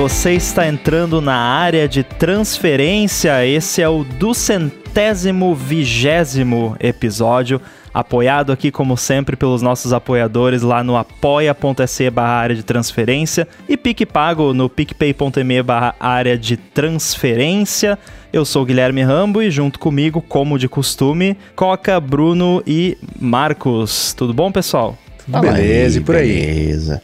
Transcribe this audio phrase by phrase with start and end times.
[0.00, 3.46] você está entrando na área de transferência.
[3.46, 7.60] Esse é o duzentésimo vigésimo episódio,
[7.92, 13.76] apoiado aqui, como sempre, pelos nossos apoiadores lá no apoia.se barra área de transferência e
[13.76, 17.98] PicPago no picpay.me barra área de transferência.
[18.32, 24.14] Eu sou Guilherme Rambo e junto comigo, como de costume, Coca, Bruno e Marcos.
[24.14, 24.96] Tudo bom, pessoal?
[25.30, 26.28] Tudo beleza, e por aí?
[26.28, 27.02] Beleza.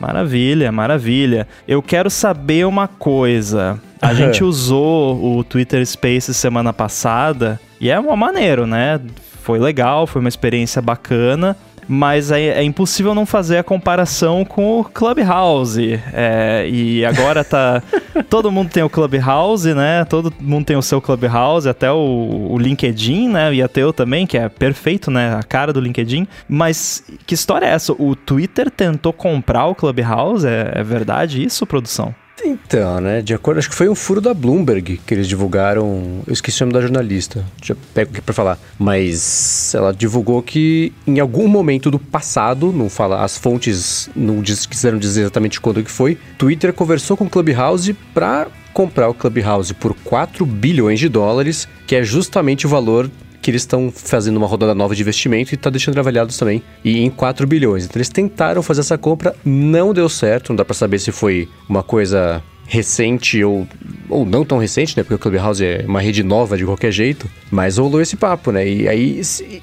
[0.00, 1.48] Maravilha, maravilha.
[1.66, 3.78] Eu quero saber uma coisa.
[4.00, 9.00] A gente usou o Twitter Spaces semana passada e é uma maneiro, né?
[9.42, 11.56] Foi legal, foi uma experiência bacana
[11.88, 15.98] mas é, é, impossível não fazer a comparação com o Clubhouse.
[16.12, 17.82] É, e agora tá.
[18.28, 20.04] todo mundo tem o Clubhouse, né?
[20.04, 23.54] Todo mundo tem o seu Clubhouse, até o, o LinkedIn, né?
[23.54, 25.34] E até eu também, que é perfeito, né?
[25.34, 26.28] A cara do LinkedIn.
[26.46, 27.92] Mas que história é essa?
[27.92, 30.46] O Twitter tentou comprar o Clubhouse?
[30.46, 32.14] É, é verdade isso, produção?
[32.44, 36.32] Então, né, de acordo, acho que foi um furo da Bloomberg que eles divulgaram, eu
[36.32, 41.18] esqueci o nome da jornalista, já pego aqui pra falar, mas ela divulgou que em
[41.20, 45.90] algum momento do passado, não fala, as fontes não diz, quiseram dizer exatamente quando que
[45.90, 51.66] foi, Twitter conversou com o Clubhouse para comprar o Clubhouse por 4 bilhões de dólares,
[51.86, 53.10] que é justamente o valor
[53.48, 57.00] que eles estão fazendo uma rodada nova de investimento e está deixando avaliados também e
[57.00, 57.86] em 4 bilhões.
[57.86, 61.48] Então eles tentaram fazer essa compra, não deu certo, não dá para saber se foi
[61.66, 63.66] uma coisa recente ou,
[64.10, 65.02] ou não tão recente, né?
[65.02, 67.26] Porque o Clubhouse é uma rede nova de qualquer jeito.
[67.50, 68.68] Mas rolou esse papo, né?
[68.68, 69.22] E aí,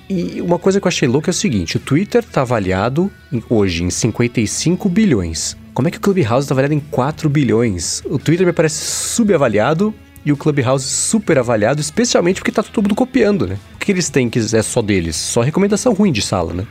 [0.10, 3.12] e uma coisa que eu achei louca é o seguinte: o Twitter tá avaliado
[3.48, 5.56] hoje em 55 bilhões.
[5.76, 8.02] Como é que o Clubhouse tá avaliado em 4 bilhões?
[8.06, 9.94] O Twitter me parece subavaliado
[10.26, 13.58] e o Clubhouse super avaliado, especialmente porque tá todo mundo copiando, né?
[13.76, 15.16] O que eles têm que é só deles?
[15.16, 16.66] Só recomendação ruim de sala, né?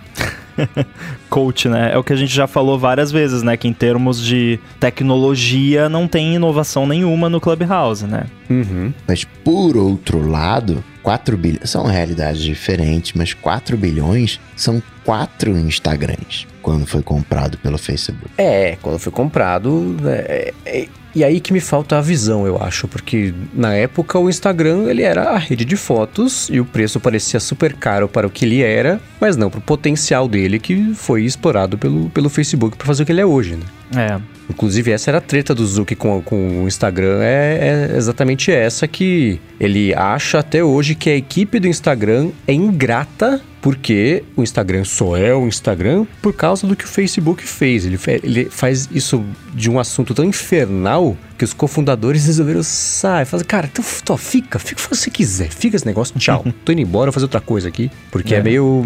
[1.31, 1.93] Coach, né?
[1.93, 3.57] É o que a gente já falou várias vezes, né?
[3.57, 8.27] Que em termos de tecnologia não tem inovação nenhuma no Clubhouse, né?
[8.51, 8.93] Uhum.
[9.07, 16.47] Mas por outro lado, 4 bilhões são realidades diferentes, mas 4 bilhões são quatro Instagrams
[16.63, 18.31] quando foi comprado pelo Facebook.
[18.39, 19.97] É, quando foi comprado.
[20.07, 24.29] É, é, e aí que me falta a visão, eu acho, porque na época o
[24.29, 28.31] Instagram ele era a rede de fotos e o preço parecia super caro para o
[28.31, 32.77] que ele era, mas não para o potencial dele que foi explorado pelo, pelo Facebook
[32.77, 33.65] para fazer o que ele é hoje, né?
[33.97, 34.21] É.
[34.51, 37.21] Inclusive, essa era a treta do Zuck com, com o Instagram.
[37.23, 42.53] É, é, exatamente essa que ele acha até hoje que a equipe do Instagram é
[42.53, 47.87] ingrata porque o Instagram só é o Instagram por causa do que o Facebook fez.
[47.87, 53.25] Ele, ele faz isso de um assunto tão infernal que os cofundadores resolveram sair.
[53.25, 56.45] Fazer, cara, então, tô, fica, fica o que você quiser, fica esse negócio, tchau.
[56.63, 57.91] tô indo embora, vou fazer outra coisa aqui.
[58.11, 58.39] Porque é.
[58.39, 58.85] é meio.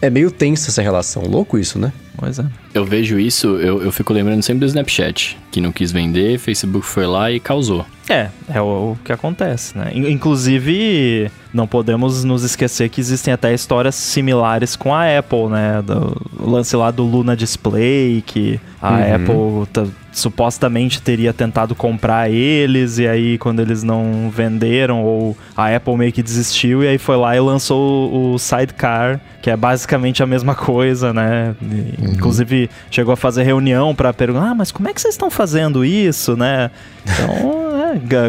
[0.00, 1.24] É meio tensa essa relação.
[1.24, 1.92] Louco isso, né?
[2.16, 2.46] Pois é.
[2.72, 6.86] Eu vejo isso, eu, eu fico lembrando sempre do Snapchat, que não quis vender, Facebook
[6.86, 7.84] foi lá e causou.
[8.08, 9.90] É, é o, o, que acontece, né?
[9.94, 15.80] Inclusive, não podemos nos esquecer que existem até histórias similares com a Apple, né?
[15.80, 19.14] Do lance lá do Luna Display, que a uhum.
[19.14, 25.96] Apple supostamente teria tentado comprar eles, e aí quando eles não venderam, ou a Apple
[25.96, 30.26] meio que desistiu, e aí foi lá e lançou o, Sidecar, que é basicamente a
[30.26, 31.56] mesma coisa, né?
[31.60, 32.12] Uhum.
[32.12, 35.84] Inclusive chegou a fazer reunião para perguntar, ah, mas como é que vocês estão fazendo
[35.84, 36.70] isso, né?
[37.02, 37.73] Então,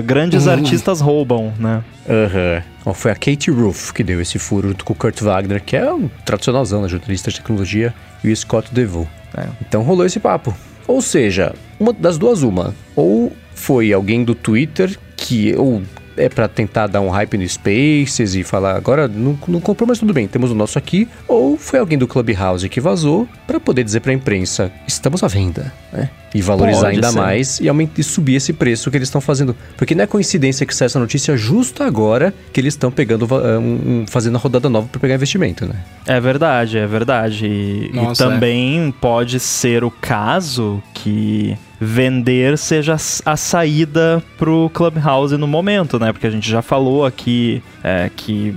[0.04, 0.54] grandes uhum.
[0.54, 1.84] artistas roubam, né?
[2.08, 2.64] Aham.
[2.86, 2.94] Uhum.
[2.94, 5.92] foi a Kate Roof que deu esse furo junto com o Kurt Wagner, que é
[5.92, 6.88] um tradicionalzão, né?
[6.88, 7.94] jornalista de tecnologia,
[8.24, 9.08] e o Scott DeVoe.
[9.38, 9.48] É.
[9.62, 10.56] Então rolou esse papo.
[10.88, 12.74] Ou seja, uma das duas uma.
[12.96, 15.82] Ou foi alguém do Twitter que ou
[16.18, 20.00] é para tentar dar um hype no Spaces e falar agora não, não comprou, mas
[20.00, 21.08] tudo bem, temos o nosso aqui.
[21.28, 25.28] Ou foi alguém do Clubhouse que vazou para poder dizer para a imprensa estamos à
[25.28, 26.10] venda, né?
[26.34, 27.18] E valorizar Pode ainda ser.
[27.18, 29.56] mais e, aumentar, e subir esse preço que eles estão fazendo.
[29.78, 34.06] Porque não é coincidência que sai essa notícia justo agora que eles estão pegando, um,
[34.06, 35.76] fazendo a rodada nova para pegar investimento, né?
[36.06, 37.46] É verdade, é verdade.
[37.46, 38.94] E, Nossa, e também é.
[39.00, 42.96] pode ser o caso que vender seja
[43.26, 46.12] a saída pro Clubhouse no momento, né?
[46.12, 48.56] Porque a gente já falou aqui é, que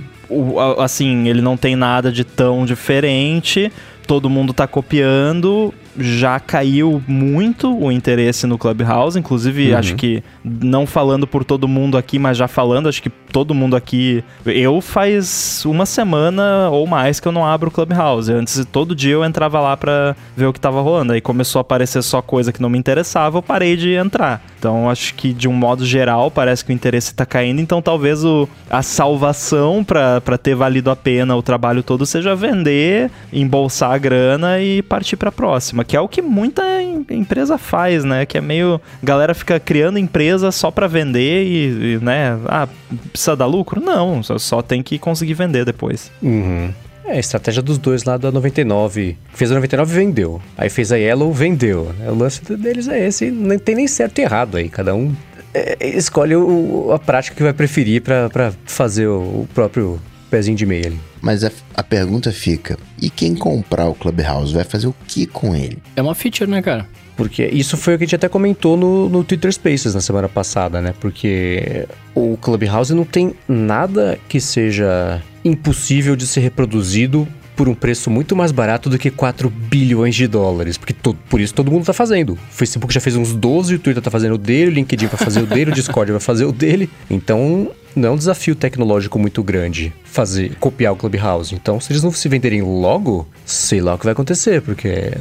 [0.77, 3.71] assim, ele não tem nada de tão diferente,
[4.05, 9.77] todo mundo tá copiando já caiu muito o interesse no Clubhouse, inclusive uhum.
[9.77, 13.75] acho que não falando por todo mundo aqui, mas já falando, acho que todo mundo
[13.75, 18.31] aqui, eu faz uma semana ou mais que eu não abro o Clubhouse.
[18.31, 21.13] Antes todo dia eu entrava lá para ver o que tava rolando.
[21.13, 24.41] Aí começou a aparecer só coisa que não me interessava, eu parei de entrar.
[24.57, 28.23] Então acho que de um modo geral parece que o interesse tá caindo, então talvez
[28.25, 33.97] o, a salvação para ter valido a pena o trabalho todo seja vender, embolsar a
[33.97, 36.63] grana e partir para próxima próxima, que é o que muita
[37.09, 38.25] empresa faz, né?
[38.25, 38.79] Que é meio.
[39.01, 42.37] Galera fica criando empresa só para vender e, e, né?
[42.47, 42.67] Ah,
[43.11, 43.81] precisa dar lucro?
[43.81, 46.11] Não, só, só tem que conseguir vender depois.
[46.21, 46.71] Uhum.
[47.05, 49.17] É, a estratégia dos dois lá da 99.
[49.33, 50.41] Fez a 99 vendeu.
[50.57, 51.91] Aí fez a Yellow, vendeu.
[52.07, 53.31] O lance deles é esse.
[53.31, 54.69] Não tem nem certo e errado aí.
[54.69, 55.15] Cada um
[55.53, 59.99] é, escolhe o, a prática que vai preferir para fazer o, o, próprio
[60.29, 60.99] pezinho de meia ali.
[61.21, 65.55] Mas a, a, pergunta fica: e quem comprar o Clubhouse vai fazer o que com
[65.55, 65.77] ele?
[65.95, 66.87] É uma feature, né, cara?
[67.17, 70.29] Porque isso foi o que a gente até comentou no, no Twitter Spaces na semana
[70.29, 70.93] passada, né?
[71.01, 71.85] Porque
[72.15, 77.27] o Clubhouse não tem nada que seja impossível de ser reproduzido
[77.59, 80.77] por um preço muito mais barato do que 4 bilhões de dólares.
[80.77, 82.35] Porque to, por isso todo mundo tá fazendo.
[82.35, 85.17] O Facebook já fez uns 12, o Twitter tá fazendo o dele, o LinkedIn vai
[85.17, 86.89] fazer o dele, o Discord vai fazer o dele.
[87.09, 91.53] Então, não é um desafio tecnológico muito grande fazer copiar o Clubhouse.
[91.53, 95.11] Então, se eles não se venderem logo, sei lá o que vai acontecer, porque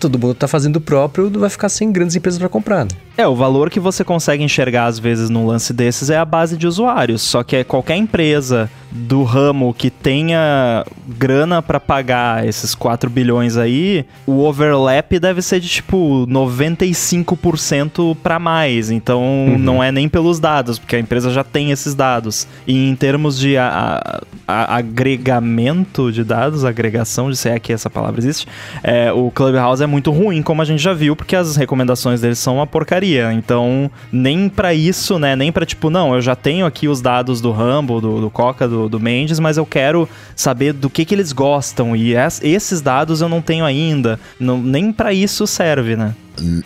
[0.00, 2.90] todo mundo tá fazendo o próprio, vai ficar sem grandes empresas para comprar, né?
[3.16, 6.56] É, o valor que você consegue enxergar às vezes num lance desses é a base
[6.56, 12.74] de usuários, só que é qualquer empresa do ramo que tenha grana para pagar esses
[12.74, 18.90] 4 bilhões aí, o overlap deve ser de tipo 95% para mais.
[18.90, 19.58] Então, uhum.
[19.58, 22.48] não é nem pelos dados, porque a empresa já tem esses dados.
[22.66, 27.90] E em termos de a, a, agregamento de dados, agregação, de se é que essa
[27.90, 28.46] palavra existe,
[28.82, 32.38] é, o Clubhouse é muito ruim, como a gente já viu, porque as recomendações deles
[32.38, 33.32] são uma porcaria.
[33.32, 35.36] Então, nem para isso, né?
[35.36, 38.66] Nem para tipo, não, eu já tenho aqui os dados do Rumble, do, do Coca,
[38.66, 41.94] do, do Mendes, mas eu quero saber do que, que eles gostam.
[41.96, 44.18] E es, esses dados eu não tenho ainda.
[44.38, 46.14] Não, nem para isso serve, né?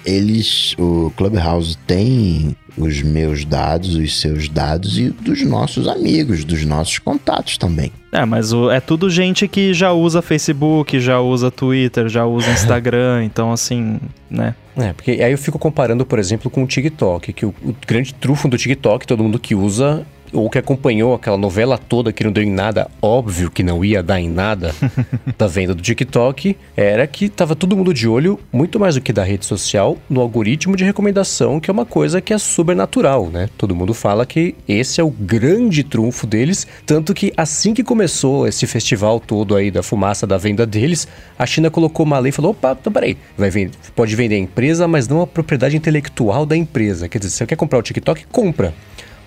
[0.05, 6.65] Eles, o Clubhouse tem os meus dados, os seus dados e dos nossos amigos, dos
[6.65, 7.93] nossos contatos também.
[8.13, 12.51] É, mas o, é tudo gente que já usa Facebook, já usa Twitter, já usa
[12.53, 14.55] Instagram, então assim, né?
[14.77, 18.15] É, porque aí eu fico comparando, por exemplo, com o TikTok, que o, o grande
[18.15, 22.33] trufo do TikTok, todo mundo que usa ou que acompanhou aquela novela toda que não
[22.33, 24.75] deu em nada, óbvio que não ia dar em nada
[25.37, 29.13] da venda do TikTok, era que tava todo mundo de olho, muito mais do que
[29.13, 33.49] da rede social, no algoritmo de recomendação, que é uma coisa que é sobrenatural, né?
[33.57, 38.47] Todo mundo fala que esse é o grande trunfo deles, tanto que assim que começou
[38.47, 42.33] esse festival todo aí da fumaça da venda deles, a China colocou uma lei e
[42.33, 46.47] falou: opa, então peraí, vai vender, pode vender a empresa, mas não a propriedade intelectual
[46.47, 47.09] da empresa.
[47.09, 48.75] Quer dizer, se você quer comprar o TikTok, compra.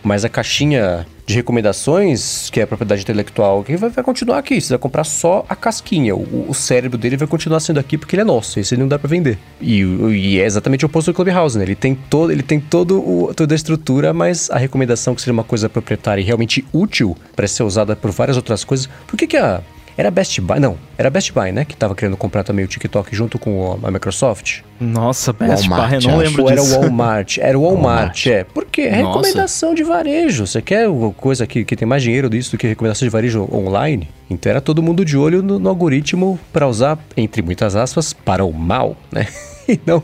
[0.04, 4.60] Mas a caixinha de recomendações, que é a propriedade intelectual, que vai, vai continuar aqui.
[4.60, 6.16] Você vai comprar só a casquinha.
[6.16, 8.60] O, o, cérebro dele vai continuar sendo aqui porque ele é nosso.
[8.60, 9.38] Esse não dá para vender.
[9.62, 11.64] E, e, é exatamente o oposto do Clubhouse, né?
[11.64, 15.34] Ele tem, todo, ele tem todo o, toda a estrutura, mas a recomendação que seria
[15.34, 18.90] uma coisa proprietária e realmente útil para ser usada por várias outras coisas.
[19.08, 19.62] Por que, que a
[19.98, 21.66] era Best Buy, não, era Best Buy, né?
[21.66, 24.62] Que tava querendo comprar também o TikTok junto com a Microsoft.
[24.80, 26.52] Nossa, Best Walmart, Buy, eu não lembro disso.
[26.52, 28.28] Era o Walmart, era o Walmart, Walmart.
[28.28, 28.44] é.
[28.44, 30.48] Porque é recomendação de varejo.
[30.48, 33.48] Você quer uma coisa que, que tem mais dinheiro disso do que recomendação de varejo
[33.54, 34.10] online?
[34.30, 38.44] Então era todo mundo de olho no, no algoritmo para usar, entre muitas aspas, para
[38.44, 39.28] o mal, né?
[39.70, 40.04] e não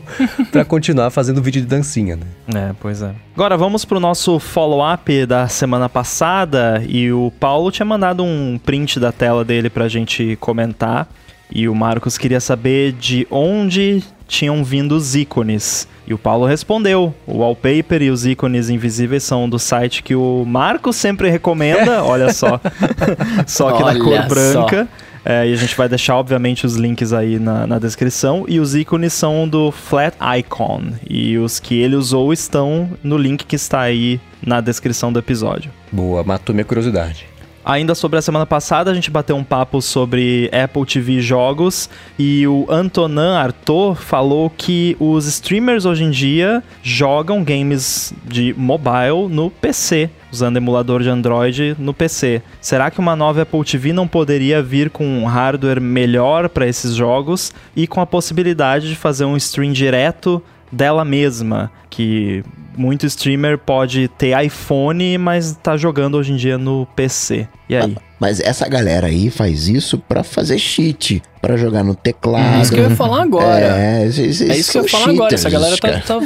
[0.50, 2.26] para continuar fazendo vídeo de dancinha, né?
[2.54, 3.12] É, pois é.
[3.34, 8.98] Agora vamos pro nosso follow-up da semana passada e o Paulo tinha mandado um print
[8.98, 11.08] da tela dele pra gente comentar
[11.52, 15.88] e o Marcos queria saber de onde tinham vindo os ícones.
[16.06, 20.44] E o Paulo respondeu: o wallpaper e os ícones invisíveis são do site que o
[20.46, 22.60] Marcos sempre recomenda, olha só.
[23.46, 24.84] só que olha na cor branca.
[24.84, 25.09] Só.
[25.30, 28.44] É, e a gente vai deixar, obviamente, os links aí na, na descrição.
[28.48, 30.92] E os ícones são do Flat Icon.
[31.08, 35.70] E os que ele usou estão no link que está aí na descrição do episódio.
[35.92, 37.29] Boa, matou minha curiosidade.
[37.62, 42.46] Ainda sobre a semana passada, a gente bateu um papo sobre Apple TV jogos e
[42.46, 49.50] o Antonin Artaud falou que os streamers hoje em dia jogam games de mobile no
[49.50, 52.40] PC, usando emulador de Android no PC.
[52.62, 56.94] Será que uma nova Apple TV não poderia vir com um hardware melhor para esses
[56.94, 62.44] jogos e com a possibilidade de fazer um stream direto dela mesma, que
[62.76, 67.48] muito streamer pode ter iPhone, mas tá jogando hoje em dia no PC.
[67.68, 67.96] E aí?
[68.18, 72.58] Mas essa galera aí faz isso para fazer cheat, para jogar no teclado.
[72.58, 73.78] É isso que eu ia falar agora.
[73.78, 75.34] É, isso, é isso que eu ia falar agora.
[75.34, 76.00] Essa galera tá.
[76.00, 76.20] tá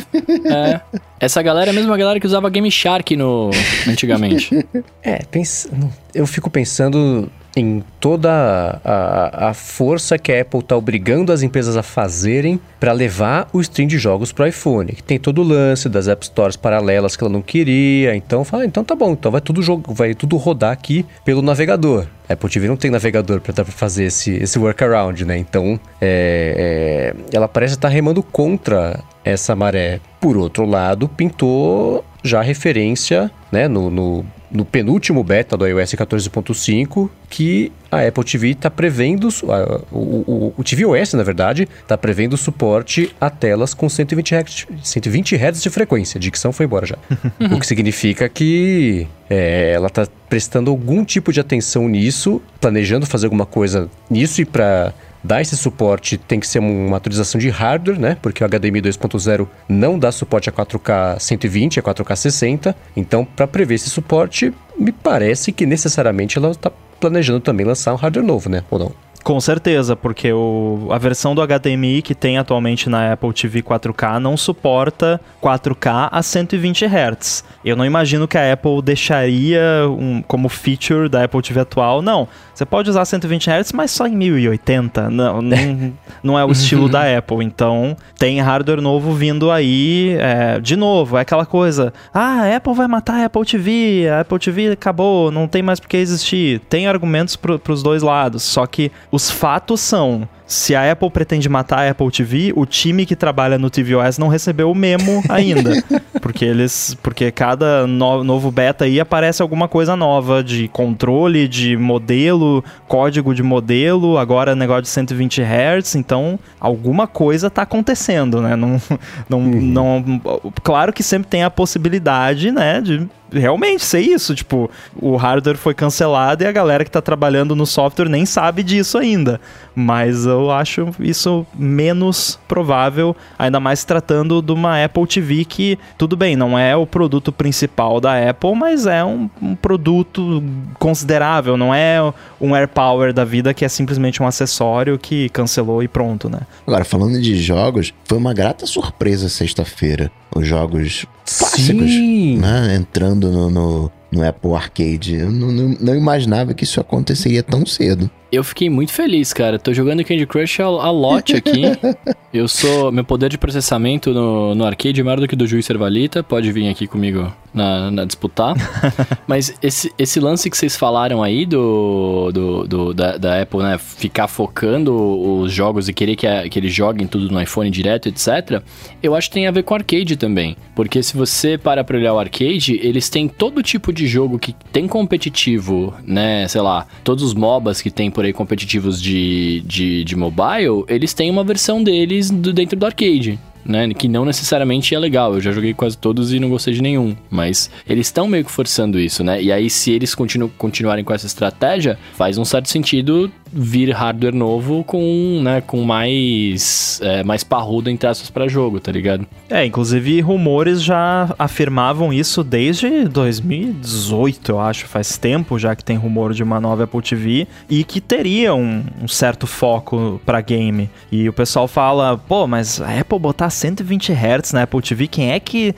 [0.51, 0.81] é.
[1.21, 3.51] Essa galera é a mesma galera que usava Game Shark no,
[3.89, 4.67] antigamente.
[5.03, 5.69] é, pens...
[6.13, 11.77] eu fico pensando em toda a, a força que a Apple está obrigando as empresas
[11.77, 14.93] a fazerem para levar o stream de jogos para o iPhone.
[15.07, 18.15] Tem todo o lance das App Stores paralelas que ela não queria.
[18.15, 22.07] Então, fala, então tá bom, então vai tudo, jogo, vai tudo rodar aqui pelo navegador.
[22.29, 25.37] A Apple TV não tem navegador para fazer esse, esse workaround, né?
[25.37, 30.01] Então, é, é, ela parece estar tá remando contra essa maré.
[30.21, 37.11] Por outro lado, pintou já referência né, no, no no penúltimo beta do iOS 14.5
[37.29, 42.37] que a Apple TV está prevendo, a, o, o, o tvOS, na verdade, está prevendo
[42.37, 46.19] suporte a telas com 120 Hz, 120 Hz de frequência.
[46.19, 46.97] A dicção foi embora já.
[47.53, 53.27] o que significa que é, ela está prestando algum tipo de atenção nisso, planejando fazer
[53.27, 54.95] alguma coisa nisso e para
[55.25, 58.17] dar esse suporte tem que ser uma atualização de hardware, né?
[58.21, 62.77] Porque o HDMI 2.0 não dá suporte a 4K 120, a 4K 60.
[62.95, 67.97] Então, para prever esse suporte, me parece que necessariamente ela está planejando também lançar um
[67.97, 68.63] hardware novo, né?
[68.71, 69.04] Ou não?
[69.25, 74.19] Com certeza, porque o, a versão do HDMI que tem atualmente na Apple TV 4K
[74.19, 77.43] não suporta 4K a 120 Hz.
[77.65, 82.03] Eu não imagino que a Apple deixaria um, como feature da Apple TV atual.
[82.03, 85.09] Não, você pode usar 120 Hz, mas só em 1080.
[85.09, 87.43] Não, não, não é o estilo da Apple.
[87.43, 90.19] Então, tem hardware novo vindo aí.
[90.21, 91.95] É, de novo, é aquela coisa.
[92.13, 94.07] Ah, a Apple vai matar a Apple TV.
[94.07, 96.61] A Apple TV acabou, não tem mais por que existir.
[96.69, 98.43] Tem argumentos para os dois lados.
[98.43, 103.07] Só que os fatos são se a Apple pretende matar a Apple TV, o time
[103.07, 105.83] que trabalha no tvOS não recebeu o memo ainda.
[106.21, 106.97] porque eles.
[107.03, 113.35] Porque cada no, novo beta aí aparece alguma coisa nova de controle, de modelo, código
[113.35, 118.55] de modelo, agora negócio de 120 Hz, então alguma coisa tá acontecendo, né?
[118.55, 118.81] Não,
[119.29, 119.61] não, uhum.
[119.61, 120.21] não,
[120.63, 124.35] claro que sempre tem a possibilidade, né, de realmente ser isso.
[124.35, 128.63] Tipo, o hardware foi cancelado e a galera que tá trabalhando no software nem sabe
[128.63, 129.41] disso ainda.
[129.75, 136.17] Mas eu acho isso menos provável, ainda mais tratando de uma Apple TV que, tudo
[136.17, 140.43] bem, não é o produto principal da Apple, mas é um, um produto
[140.79, 142.01] considerável, não é
[142.41, 146.41] um AirPower da vida que é simplesmente um acessório que cancelou e pronto, né?
[146.67, 150.11] Agora, falando de jogos, foi uma grata surpresa sexta-feira.
[150.35, 152.39] Os jogos clássicos, Sim.
[152.39, 152.75] né?
[152.75, 155.15] Entrando no, no, no Apple Arcade.
[155.17, 158.11] Eu não, não, não imaginava que isso aconteceria tão cedo.
[158.35, 159.61] Eu fiquei muito feliz, cara.
[159.61, 161.63] Tô jogando Candy Crush a, a lote aqui.
[162.35, 162.91] eu sou.
[162.91, 166.21] Meu poder de processamento no, no arcade é maior do que do Juiz Servalita.
[166.21, 168.55] Pode vir aqui comigo na, na disputar.
[169.25, 173.79] Mas esse, esse lance que vocês falaram aí do, do, do da, da, Apple, né?
[173.79, 174.93] Ficar focando
[175.41, 178.61] os jogos e querer que, a, que eles joguem tudo no iPhone direto, etc.
[179.01, 180.57] Eu acho que tem a ver com arcade também.
[180.75, 184.53] Porque se você para pra olhar o arcade, eles têm todo tipo de jogo que
[184.73, 186.49] tem competitivo, né?
[186.49, 190.85] Sei lá, todos os MOBAs que tem por por aí competitivos de, de, de mobile,
[190.89, 193.93] eles têm uma versão deles do, dentro do arcade né?
[193.95, 195.35] Que não necessariamente é legal.
[195.35, 197.17] Eu já joguei quase todos e não gostei de nenhum.
[197.31, 199.43] Mas eles estão meio que forçando isso, né?
[199.43, 204.35] E aí, se eles continu continuarem com essa estratégia, faz um certo sentido vir hardware
[204.35, 209.27] novo com, né, com mais, é, mais parrudo entre aspas para jogo, tá ligado?
[209.49, 215.97] É, inclusive rumores já afirmavam isso desde 2018, eu acho, faz tempo já que tem
[215.97, 220.91] rumor de uma nova Apple TV e que teria um, um certo foco para game.
[221.13, 225.33] E o pessoal fala, pô, mas a Apple botar 120 Hz na Apple TV, quem
[225.33, 225.75] é que.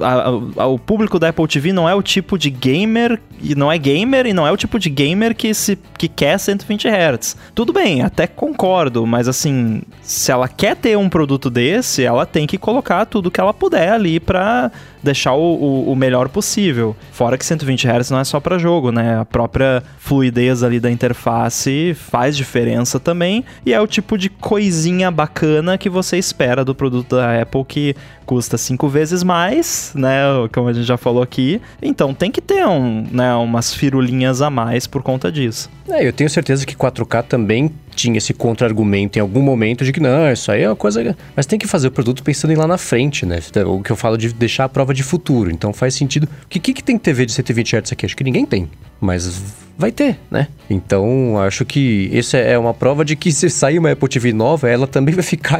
[0.00, 3.70] A, a, o público da Apple TV não é o tipo de gamer, e não
[3.70, 7.36] é gamer, e não é o tipo de gamer que, se, que quer 120 Hz.
[7.54, 12.46] Tudo bem, até concordo, mas assim, se ela quer ter um produto desse, ela tem
[12.46, 14.70] que colocar tudo que ela puder ali pra
[15.02, 16.96] deixar o, o, o melhor possível.
[17.12, 19.20] Fora que 120 Hz não é só para jogo, né?
[19.20, 25.10] A própria fluidez ali da interface faz diferença também, e é o tipo de coisinha
[25.10, 27.96] bacana que você espera do produto da Apple que
[28.30, 30.22] custa cinco vezes mais, né?
[30.52, 31.60] Como a gente já falou aqui.
[31.82, 35.68] Então tem que ter um, né, umas firulinhas a mais por conta disso.
[35.88, 40.00] É, eu tenho certeza que 4K também tinha esse contra-argumento em algum momento de que
[40.00, 41.16] não, isso aí é uma coisa.
[41.34, 43.38] Mas tem que fazer o produto pensando em lá na frente, né?
[43.66, 45.50] O que eu falo de deixar a prova de futuro.
[45.50, 46.28] Então faz sentido.
[46.44, 48.06] O que, que, que tem TV de 120 Hz aqui?
[48.06, 48.68] Acho que ninguém tem.
[49.00, 49.42] Mas
[49.80, 50.46] vai ter, né?
[50.68, 54.68] Então, acho que isso é uma prova de que se sair uma Apple TV nova,
[54.68, 55.58] ela também vai ficar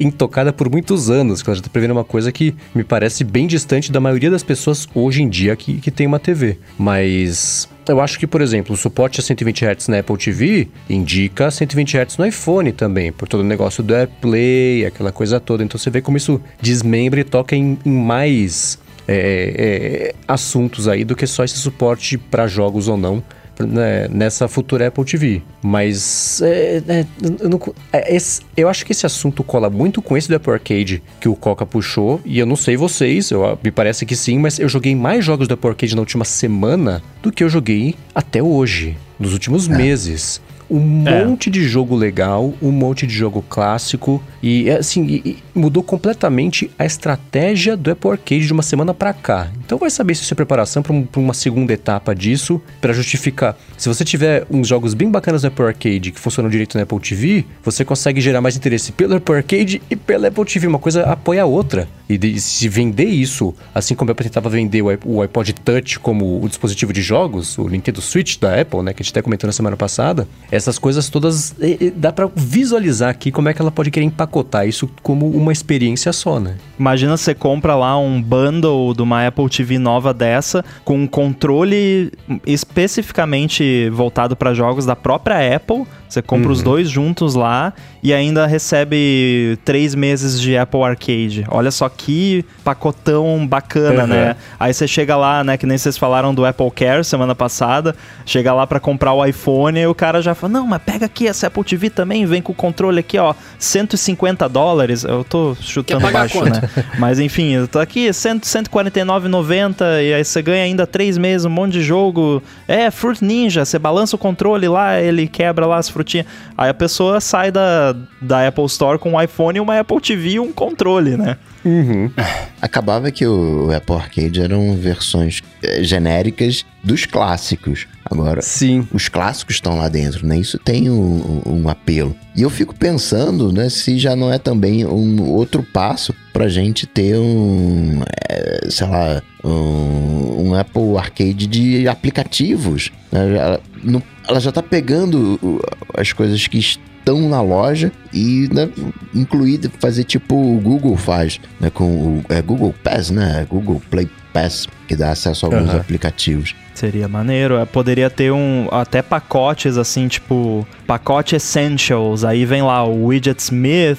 [0.00, 1.42] intocada por muitos anos.
[1.46, 4.88] Ela já está prevendo uma coisa que me parece bem distante da maioria das pessoas
[4.94, 6.58] hoje em dia que, que tem uma TV.
[6.76, 11.50] Mas eu acho que, por exemplo, o suporte a 120 Hz na Apple TV indica
[11.50, 15.62] 120 Hz no iPhone também, por todo o negócio do AirPlay, aquela coisa toda.
[15.62, 21.02] Então você vê como isso desmembra e toca em, em mais é, é, assuntos aí
[21.02, 23.22] do que só esse suporte para jogos ou não
[23.66, 25.42] né, nessa futura Apple TV.
[25.62, 27.06] Mas é, é,
[27.40, 27.60] eu, não,
[27.92, 31.28] é, esse, eu acho que esse assunto cola muito com esse do Apple Arcade que
[31.28, 32.20] o Coca puxou.
[32.24, 35.48] E eu não sei vocês, eu, me parece que sim, mas eu joguei mais jogos
[35.48, 39.76] do Apple Arcade na última semana do que eu joguei até hoje, nos últimos é.
[39.76, 41.24] meses um é.
[41.24, 46.70] monte de jogo legal, um monte de jogo clássico e assim e, e mudou completamente
[46.78, 49.50] a estratégia do Apple Arcade de uma semana para cá.
[49.68, 53.54] Então vai saber se isso é preparação para um, uma segunda etapa disso, para justificar.
[53.76, 56.98] Se você tiver uns jogos bem bacanas no Apple Arcade que funcionam direito no Apple
[56.98, 60.66] TV, você consegue gerar mais interesse pelo Apple Arcade e pela Apple TV.
[60.66, 61.86] Uma coisa apoia a outra.
[62.08, 66.42] E de, se vender isso, assim como a Apple tentava vender o, iPod Touch como
[66.42, 69.46] o dispositivo de jogos, o Nintendo Switch da Apple, né, que a gente até comentou
[69.46, 71.54] na semana passada, essas coisas todas
[71.94, 76.10] dá para visualizar aqui como é que ela pode querer empacotar isso como uma experiência
[76.10, 76.56] só, né?
[76.78, 82.12] Imagina você compra lá um bundle de uma Apple TV nova dessa com um controle
[82.46, 86.52] especificamente voltado para jogos da própria Apple você compra uhum.
[86.52, 87.72] os dois juntos lá
[88.02, 91.44] e ainda recebe três meses de Apple Arcade.
[91.48, 94.08] Olha só que pacotão bacana, uhum.
[94.08, 94.36] né?
[94.58, 95.56] Aí você chega lá, né?
[95.56, 97.94] Que nem vocês falaram do Apple Care semana passada.
[98.24, 101.26] Chega lá para comprar o iPhone e o cara já fala: Não, mas pega aqui
[101.26, 105.04] essa Apple TV também, vem com o controle aqui, ó, 150 dólares.
[105.04, 106.62] Eu tô chutando baixo, né?
[106.98, 111.72] Mas enfim, eu tô aqui, 149,90 e aí você ganha ainda três meses, um monte
[111.72, 112.42] de jogo.
[112.66, 116.24] É, Fruit Ninja, você balança o controle lá, ele quebra lá as frutinha.
[116.56, 120.40] Aí a pessoa sai da, da Apple Store com um iPhone, uma Apple TV e
[120.40, 121.36] um controle, né?
[121.64, 122.10] Uhum.
[122.62, 127.86] Acabava que o Apple Arcade eram versões eh, genéricas dos clássicos.
[128.10, 128.88] Agora, Sim.
[128.92, 130.38] os clássicos estão lá dentro, né?
[130.38, 132.16] Isso tem um, um, apelo.
[132.34, 136.86] E eu fico pensando, né, se já não é também um outro passo pra gente
[136.86, 142.90] ter um, é, sei lá, um, um, Apple Arcade de aplicativos.
[143.12, 143.58] Né?
[143.82, 145.60] No, ela já tá pegando
[145.96, 148.68] as coisas que estão na loja e né,
[149.14, 154.08] incluir, fazer tipo o Google faz, né, com o é Google Pass, né, Google Play
[154.38, 155.80] Pass, que dá acesso a alguns uhum.
[155.80, 156.54] aplicativos.
[156.74, 157.56] Seria maneiro.
[157.56, 162.24] É, poderia ter um até pacotes assim, tipo pacote Essentials.
[162.24, 163.98] Aí vem lá o Widget Smith,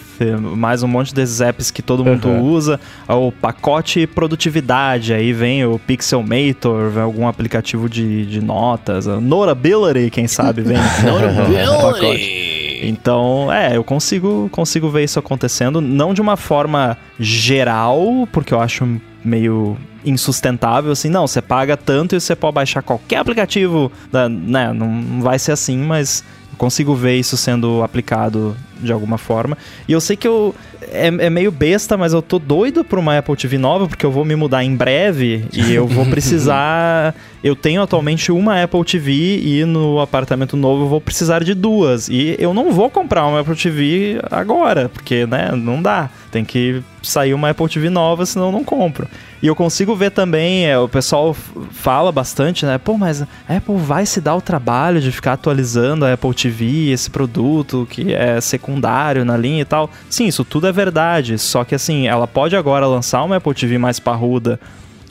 [0.56, 2.41] mais um monte desses apps que todo mundo uhum.
[2.41, 2.80] usa.
[3.08, 5.13] O pacote produtividade.
[5.13, 9.08] Aí vem o Pixelmator, vem algum aplicativo de, de notas.
[9.08, 10.78] Notability, quem sabe, vem.
[11.04, 12.80] Notability!
[12.82, 18.62] Então, é, eu consigo, consigo ver isso acontecendo, não de uma forma geral, porque eu
[18.62, 24.74] acho meio insustentável, assim, não, você paga tanto e você pode baixar qualquer aplicativo, né,
[24.74, 26.24] não vai ser assim, mas
[26.58, 29.58] consigo ver isso sendo aplicado de alguma forma.
[29.88, 30.54] E eu sei que eu.
[30.82, 34.12] É, é, meio besta, mas eu tô doido por uma Apple TV nova, porque eu
[34.12, 37.13] vou me mudar em breve e eu vou precisar.
[37.44, 42.08] eu tenho atualmente uma Apple TV e no apartamento novo eu vou precisar de duas.
[42.08, 46.10] E eu não vou comprar uma Apple TV agora, porque, né, não dá.
[46.32, 49.08] Tem que sair uma Apple TV nova, senão eu não compro.
[49.42, 51.34] E eu consigo ver também, é, o pessoal
[51.72, 52.78] fala bastante, né?
[52.78, 56.92] Pô, mas a Apple vai se dar o trabalho de ficar atualizando a Apple TV,
[56.92, 59.89] esse produto que é secundário na linha e tal.
[60.10, 61.38] Sim, isso tudo é verdade.
[61.38, 64.60] Só que assim, ela pode agora lançar uma Apple TV mais parruda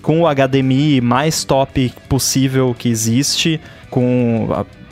[0.02, 4.48] com o HDMI mais top possível que existe, com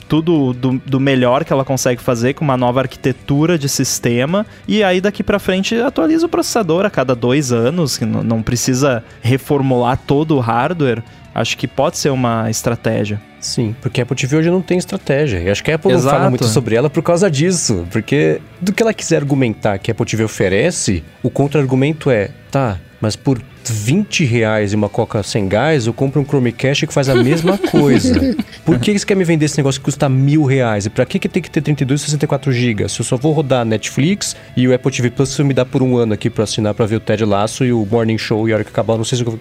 [0.07, 4.83] tudo do, do, melhor que ela consegue fazer com uma nova arquitetura de sistema e
[4.83, 9.99] aí daqui para frente atualiza o processador a cada dois anos, que não precisa reformular
[10.07, 11.03] todo o hardware.
[11.35, 13.21] Acho que pode ser uma estratégia.
[13.39, 15.39] Sim, porque a Apple TV hoje não tem estratégia.
[15.39, 16.05] E acho que a Apple Exato.
[16.05, 17.87] não fala muito sobre ela por causa disso.
[17.91, 22.79] Porque do que ela quiser argumentar que a Apple TV oferece, o contra-argumento é: tá,
[22.99, 27.09] mas por 20 reais e uma coca sem gás, eu compro um Chromecast que faz
[27.09, 28.35] a mesma coisa.
[28.65, 30.85] Por que você quer me vender esse negócio que custa mil reais?
[30.85, 32.91] E pra que, que tem que ter 32 e 64 gigas?
[32.91, 35.97] Se eu só vou rodar Netflix e o Apple TV Plus me dá por um
[35.97, 38.55] ano aqui pra assinar pra ver o Ted Lasso e o Morning Show e a
[38.55, 39.39] hora que acabar, não sei se eu vou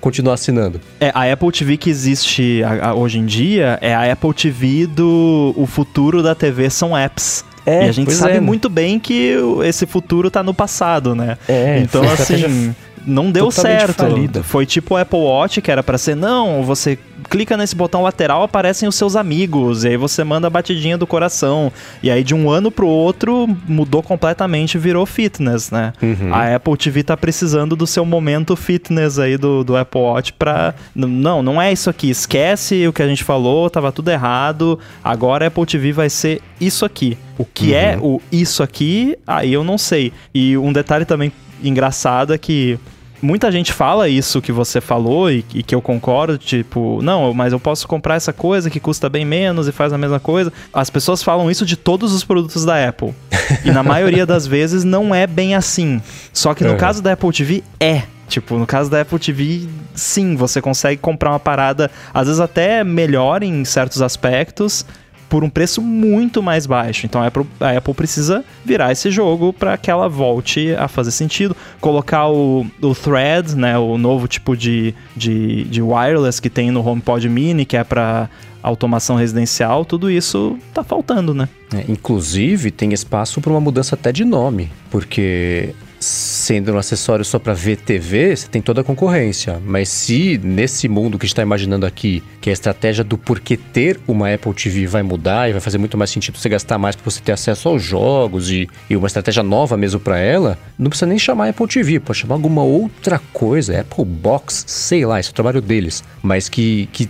[0.00, 0.80] continuar assinando.
[1.00, 4.86] É, a Apple TV que existe a, a, hoje em dia é a Apple TV
[4.86, 5.54] do...
[5.56, 7.44] O futuro da TV são apps.
[7.68, 8.40] É, e a gente sabe é.
[8.40, 11.36] muito bem que esse futuro tá no passado, né?
[11.48, 12.74] É, então assim
[13.06, 13.94] não deu certo.
[14.02, 14.42] Falida.
[14.42, 18.42] Foi tipo o Apple Watch, que era para ser, não, você clica nesse botão lateral,
[18.42, 21.72] aparecem os seus amigos, e aí você manda a batidinha do coração.
[22.02, 25.92] E aí de um ano pro outro mudou completamente, virou fitness, né?
[26.02, 26.32] Uhum.
[26.32, 30.74] A Apple TV tá precisando do seu momento fitness aí do, do Apple Watch pra.
[30.94, 32.10] Não, não é isso aqui.
[32.10, 34.78] Esquece o que a gente falou, tava tudo errado.
[35.02, 37.16] Agora a Apple TV vai ser isso aqui.
[37.36, 38.02] O que é uhum.
[38.02, 40.12] é o isso aqui, aí eu não sei.
[40.34, 42.78] E um detalhe também engraçado é que
[43.20, 47.52] muita gente fala isso que você falou e, e, que eu concordo, tipo, não, mas
[47.52, 50.52] eu posso comprar essa coisa que custa bem menos e faz a mesma coisa.
[50.72, 53.14] As pessoas falam isso de todos os produtos da Apple.
[53.64, 56.00] e na maioria das vezes não é bem assim.
[56.32, 56.76] Só que no uhum.
[56.76, 58.02] caso da Apple TV é.
[58.28, 62.84] Tipo, no caso da Apple TV, sim, você consegue comprar uma parada, às vezes até
[62.84, 64.84] melhor em certos aspectos,
[65.28, 67.06] por um preço muito mais baixo.
[67.06, 71.10] Então a Apple, a Apple precisa virar esse jogo para que ela volte a fazer
[71.10, 71.56] sentido.
[71.80, 76.86] Colocar o, o Thread, né, o novo tipo de, de, de wireless que tem no
[76.86, 78.28] HomePod Mini, que é para
[78.62, 81.48] automação residencial, tudo isso tá faltando, né?
[81.72, 85.74] É, inclusive, tem espaço para uma mudança até de nome, porque
[86.08, 89.60] sendo um acessório só para ver TV, você tem toda a concorrência.
[89.64, 94.32] Mas se nesse mundo que está imaginando aqui, que a estratégia do porquê ter uma
[94.32, 97.20] Apple TV vai mudar e vai fazer muito mais sentido você gastar mais para você
[97.20, 101.18] ter acesso aos jogos e, e uma estratégia nova mesmo para ela, não precisa nem
[101.18, 105.34] chamar Apple TV, pode chamar alguma outra coisa, Apple Box, sei lá, esse é o
[105.34, 107.08] trabalho deles, mas que, que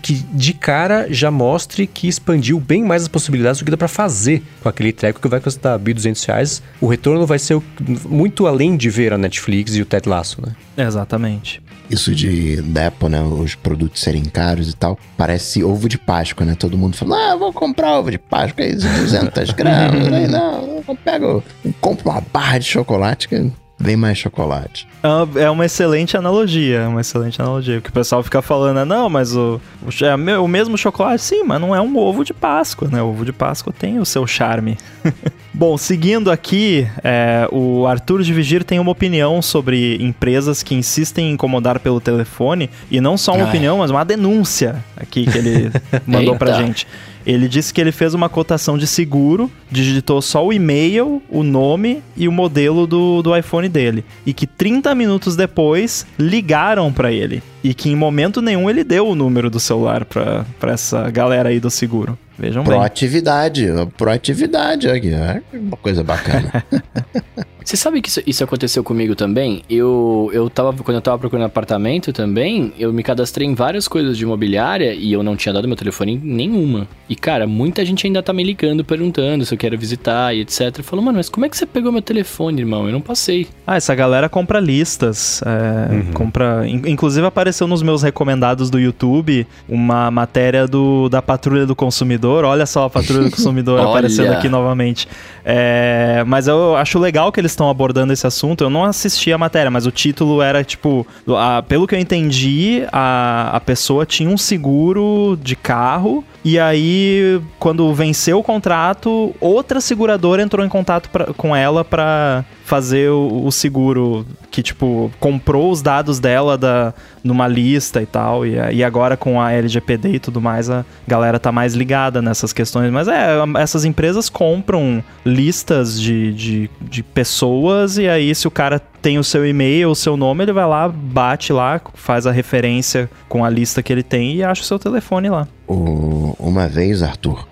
[0.00, 3.88] que de cara já mostre que expandiu bem mais as possibilidades do que dá para
[3.88, 6.62] fazer com aquele treco que vai custar 1.200 reais.
[6.80, 7.60] O retorno vai ser
[8.08, 10.54] muito além de ver a Netflix e o Ted Lasso, né?
[10.76, 11.62] Exatamente.
[11.90, 13.22] Isso de da Apple, né?
[13.22, 14.98] Os produtos serem caros e tal.
[15.16, 16.54] Parece ovo de Páscoa, né?
[16.58, 20.12] Todo mundo fala, ah, vou comprar ovo de Páscoa aí, 200 gramas.
[20.12, 21.44] aí não, eu pego,
[21.80, 23.50] compro uma barra de chocolate que
[23.82, 24.86] vem mais chocolate.
[25.34, 27.80] É uma excelente analogia, é uma excelente analogia.
[27.80, 31.42] Que o pessoal fica falando, é, não, mas o, o, é o mesmo chocolate, sim,
[31.42, 33.02] mas não é um ovo de Páscoa, né?
[33.02, 34.78] O ovo de Páscoa tem o seu charme.
[35.52, 41.28] Bom, seguindo aqui, é, o Arthur de Vigir tem uma opinião sobre empresas que insistem
[41.28, 43.48] em incomodar pelo telefone, e não só uma Ai.
[43.48, 45.72] opinião, mas uma denúncia aqui que ele
[46.06, 46.86] mandou pra gente.
[47.26, 52.02] Ele disse que ele fez uma cotação de seguro, digitou só o e-mail, o nome
[52.16, 54.04] e o modelo do, do iPhone dele.
[54.24, 57.42] E que 30 minutos depois ligaram para ele.
[57.62, 61.60] E que em momento nenhum ele deu o número do celular para essa galera aí
[61.60, 62.18] do seguro.
[62.38, 63.86] Vejam proatividade, bem.
[63.96, 66.64] Proatividade, aqui, é uma coisa bacana.
[67.64, 69.62] Você sabe que isso, isso, aconteceu comigo também?
[69.68, 74.16] Eu, eu tava, quando eu tava procurando apartamento também, eu me cadastrei em várias coisas
[74.16, 76.88] de imobiliária e eu não tinha dado meu telefone em nenhuma.
[77.08, 80.82] E, cara, muita gente ainda tá me ligando, perguntando se eu quero visitar e etc.
[80.82, 82.86] Falou, mano, mas como é que você pegou meu telefone, irmão?
[82.86, 83.48] Eu não passei.
[83.66, 85.42] Ah, essa galera compra listas.
[85.42, 86.12] É, uhum.
[86.12, 86.66] compra.
[86.66, 92.44] Inclusive apareceu nos meus recomendados do YouTube uma matéria do, da Patrulha do Consumidor.
[92.44, 95.08] Olha só a Patrulha do Consumidor aparecendo aqui novamente.
[95.44, 98.64] É, mas eu acho legal que eles estão abordando esse assunto.
[98.64, 101.06] Eu não assisti a matéria, mas o título era tipo.
[101.36, 106.24] A, pelo que eu entendi, a, a pessoa tinha um seguro de carro.
[106.44, 112.44] E aí, quando venceu o contrato, outra seguradora entrou em contato pra, com ela para
[112.72, 118.46] fazer o, o, seguro que, tipo, comprou os dados dela da, numa lista e tal.
[118.46, 122.50] E, e agora com a LGPD e tudo mais, a galera tá mais ligada nessas
[122.50, 122.90] questões.
[122.90, 128.80] Mas é, essas empresas compram listas de, de, de pessoas e aí se o cara
[129.02, 133.10] tem o seu e-mail, o seu nome, ele vai lá, bate lá, faz a referência
[133.28, 135.46] com a lista que ele tem e acha o seu telefone lá.
[135.68, 137.46] uma vez, Arthur,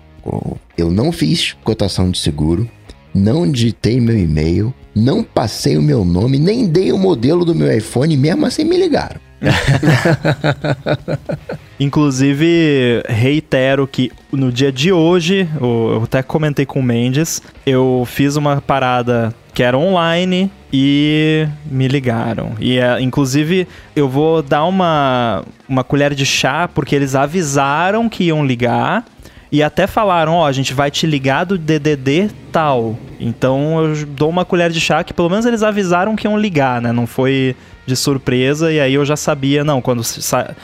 [0.75, 2.67] eu não fiz cotação de seguro,
[3.13, 7.71] não digitei meu e-mail, não passei o meu nome, nem dei o modelo do meu
[7.71, 9.19] iPhone, mesmo assim me ligaram.
[11.79, 18.35] Inclusive, reitero que no dia de hoje, eu até comentei com o Mendes, eu fiz
[18.35, 22.53] uma parada que era online e me ligaram.
[22.59, 28.25] E é, inclusive eu vou dar uma, uma colher de chá porque eles avisaram que
[28.25, 29.03] iam ligar
[29.51, 32.97] e até falaram, ó, oh, a gente vai te ligar do DDD tal.
[33.19, 36.81] Então eu dou uma colher de chá que pelo menos eles avisaram que iam ligar,
[36.81, 36.91] né?
[36.91, 40.01] Não foi de surpresa e aí eu já sabia, não, quando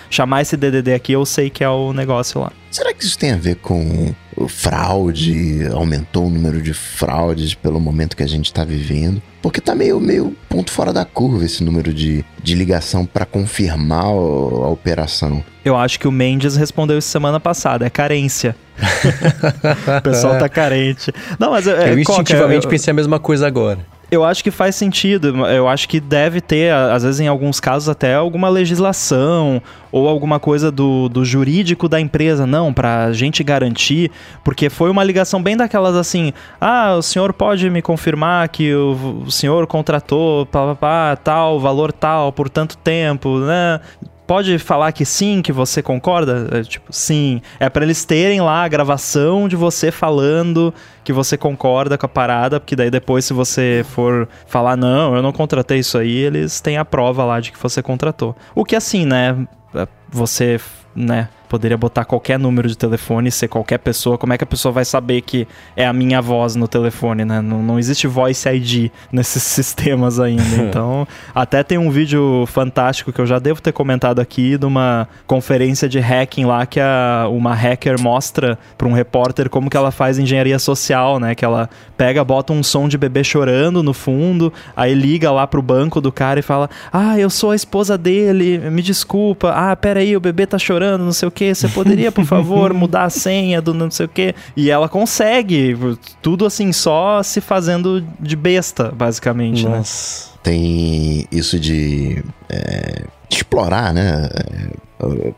[0.10, 2.52] chamar esse DDD aqui eu sei que é o negócio lá.
[2.72, 4.14] Será que isso tem a ver com
[4.48, 5.66] fraude?
[5.74, 9.22] Aumentou o número de fraudes pelo momento que a gente está vivendo?
[9.42, 14.06] Porque tá meio, meio ponto fora da curva esse número de, de ligação para confirmar
[14.06, 15.44] a, a operação.
[15.64, 18.56] Eu acho que o Mendes respondeu isso semana passada, é carência.
[19.98, 21.12] o pessoal tá carente.
[21.40, 23.80] Não, mas é, eu instintivamente eu, pensei a mesma coisa agora.
[24.10, 25.46] Eu acho que faz sentido.
[25.48, 30.40] Eu acho que deve ter, às vezes, em alguns casos, até alguma legislação ou alguma
[30.40, 32.48] coisa do, do jurídico da empresa.
[32.48, 34.10] Não, pra gente garantir.
[34.46, 39.24] Porque foi uma ligação bem daquelas assim: ah, o senhor pode me confirmar que o,
[39.28, 43.82] o senhor contratou pá, pá, pá, tal, valor tal, por tanto tempo, né?
[44.28, 46.48] Pode falar que sim, que você concorda?
[46.52, 47.42] É, tipo, sim.
[47.60, 52.10] É para eles terem lá a gravação de você falando que você concorda com a
[52.10, 56.60] parada, porque daí depois, se você for falar, não, eu não contratei isso aí, eles
[56.60, 58.36] têm a prova lá de que você contratou.
[58.54, 59.48] O que assim, né?
[59.74, 60.60] É, você,
[60.94, 61.30] né?
[61.48, 64.18] Poderia botar qualquer número de telefone, ser qualquer pessoa.
[64.18, 67.42] Como é que a pessoa vai saber que é a minha voz no telefone, né?
[67.42, 70.44] Não, não existe voice ID nesses sistemas ainda.
[70.68, 75.08] Então, até tem um vídeo fantástico que eu já devo ter comentado aqui de uma
[75.26, 79.92] conferência de hacking lá que a, uma hacker mostra para um repórter como que ela
[79.92, 81.36] faz engenharia social, né?
[81.36, 85.62] Que ela pega, bota um som de bebê chorando no fundo, aí liga lá pro
[85.62, 89.52] banco do cara e fala: Ah, eu sou a esposa dele, me desculpa.
[89.52, 93.04] Ah, peraí, o bebê tá chorando, não sei o que, você poderia, por favor, mudar
[93.04, 94.34] a senha do não sei o que?
[94.56, 95.78] E ela consegue,
[96.22, 99.78] tudo assim, só se fazendo de besta, basicamente, né?
[99.78, 100.32] Nossa.
[100.32, 100.38] né?
[100.44, 104.30] Tem isso de é, explorar, né?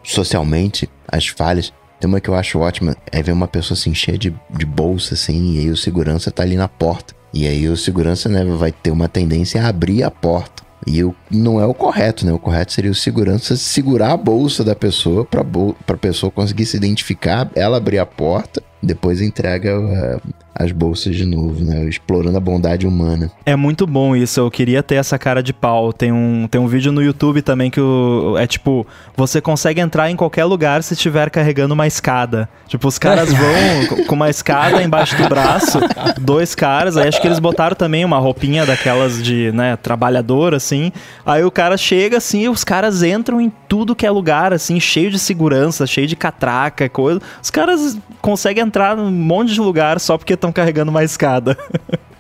[0.04, 1.74] Socialmente as falhas.
[2.00, 5.16] Tem uma que eu acho ótima, é ver uma pessoa assim cheia de, de bolsa,
[5.16, 7.14] assim, e aí o segurança tá ali na porta.
[7.34, 10.64] E aí o segurança, né, vai ter uma tendência a abrir a porta.
[10.88, 12.32] E o, não é o correto, né?
[12.32, 16.78] O correto seria o segurança segurar a bolsa da pessoa para a pessoa conseguir se
[16.78, 20.22] identificar, ela abrir a porta, depois entrega uh,
[20.60, 21.86] as bolsas de novo, né?
[21.86, 23.32] Explorando a bondade humana.
[23.46, 25.94] É muito bom isso, eu queria ter essa cara de pau.
[25.94, 30.12] Tem um, tem um vídeo no YouTube também que o, é tipo, você consegue entrar
[30.12, 32.50] em qualquer lugar se estiver carregando uma escada.
[32.68, 35.80] Tipo, os caras vão com uma escada embaixo do braço,
[36.20, 40.92] dois caras, aí acho que eles botaram também uma roupinha daquelas de, né, trabalhador, assim.
[41.26, 44.78] Aí o cara chega assim, e os caras entram em tudo que é lugar, assim,
[44.78, 47.22] cheio de segurança, cheio de catraca, coisa.
[47.42, 51.58] Os caras conseguem entrar num monte de lugar só porque estão estão carregando uma escada.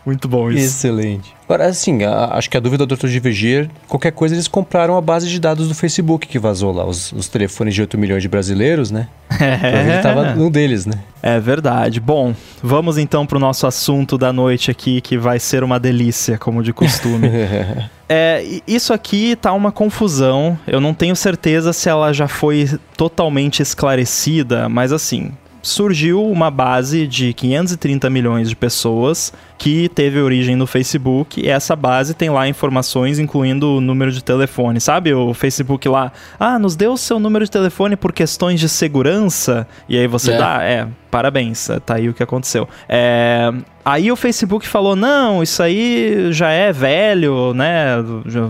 [0.05, 0.65] Muito bom isso.
[0.65, 1.35] Excelente.
[1.43, 3.07] Agora, assim, a, acho que a dúvida do Dr.
[3.07, 7.11] Divergir, qualquer coisa eles compraram a base de dados do Facebook que vazou lá, os,
[7.11, 9.07] os telefones de 8 milhões de brasileiros, né?
[9.39, 9.93] É.
[9.93, 10.95] Ele tava um deles, né?
[11.21, 11.99] É verdade.
[11.99, 16.61] Bom, vamos então pro nosso assunto da noite aqui, que vai ser uma delícia, como
[16.63, 17.29] de costume.
[18.09, 20.57] é, isso aqui tá uma confusão.
[20.67, 25.31] Eu não tenho certeza se ela já foi totalmente esclarecida, mas assim,
[25.69, 31.39] surgiu uma base de 530 milhões de pessoas que teve origem no Facebook.
[31.39, 34.79] E essa base tem lá informações, incluindo o número de telefone.
[34.79, 36.11] Sabe o Facebook lá?
[36.39, 39.67] Ah, nos deu o seu número de telefone por questões de segurança.
[39.87, 40.37] E aí você é.
[40.37, 42.67] dá, é, parabéns, tá aí o que aconteceu.
[42.87, 43.51] É,
[43.89, 47.97] Aí o Facebook falou: não, isso aí já é velho, né?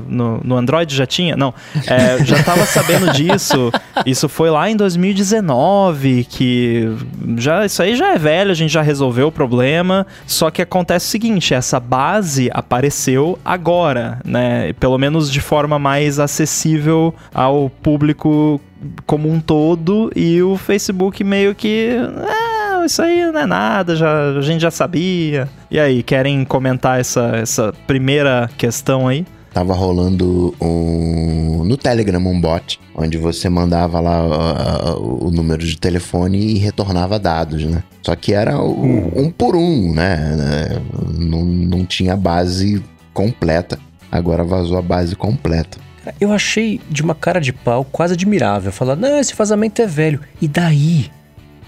[0.05, 1.37] No, no Android já tinha.
[1.37, 1.53] Não,
[1.87, 3.71] é, já estava sabendo disso.
[4.05, 6.89] Isso foi lá em 2019, que
[7.37, 10.05] já, isso aí já é velho, a gente já resolveu o problema.
[10.27, 14.73] Só que acontece o seguinte: essa base apareceu agora, né?
[14.73, 18.61] Pelo menos de forma mais acessível ao público
[19.05, 20.11] como um todo.
[20.15, 21.95] E o Facebook meio que.
[21.97, 25.49] Não, isso aí não é nada, já, a gente já sabia.
[25.69, 29.25] E aí, querem comentar essa, essa primeira questão aí?
[29.53, 36.37] Tava rolando um, no Telegram um bot, onde você mandava lá o número de telefone
[36.37, 37.83] e retornava dados, né?
[38.03, 39.11] Só que era o, hum.
[39.15, 40.79] um por um, né?
[41.17, 42.83] Não, não tinha base
[43.13, 43.79] completa.
[44.11, 45.77] Agora vazou a base completa.
[46.19, 48.71] Eu achei de uma cara de pau quase admirável.
[48.71, 50.21] Falar, não, esse vazamento é velho.
[50.41, 51.11] E daí?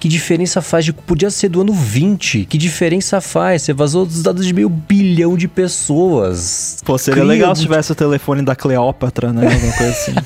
[0.01, 0.83] Que diferença faz?
[0.83, 2.45] De, podia ser do ano 20.
[2.45, 3.61] Que diferença faz?
[3.61, 6.79] Você vazou os dados de meio bilhão de pessoas.
[6.83, 9.45] Pô, seria Cria legal se tivesse o telefone da Cleópatra, né?
[9.45, 10.13] Alguma coisa assim.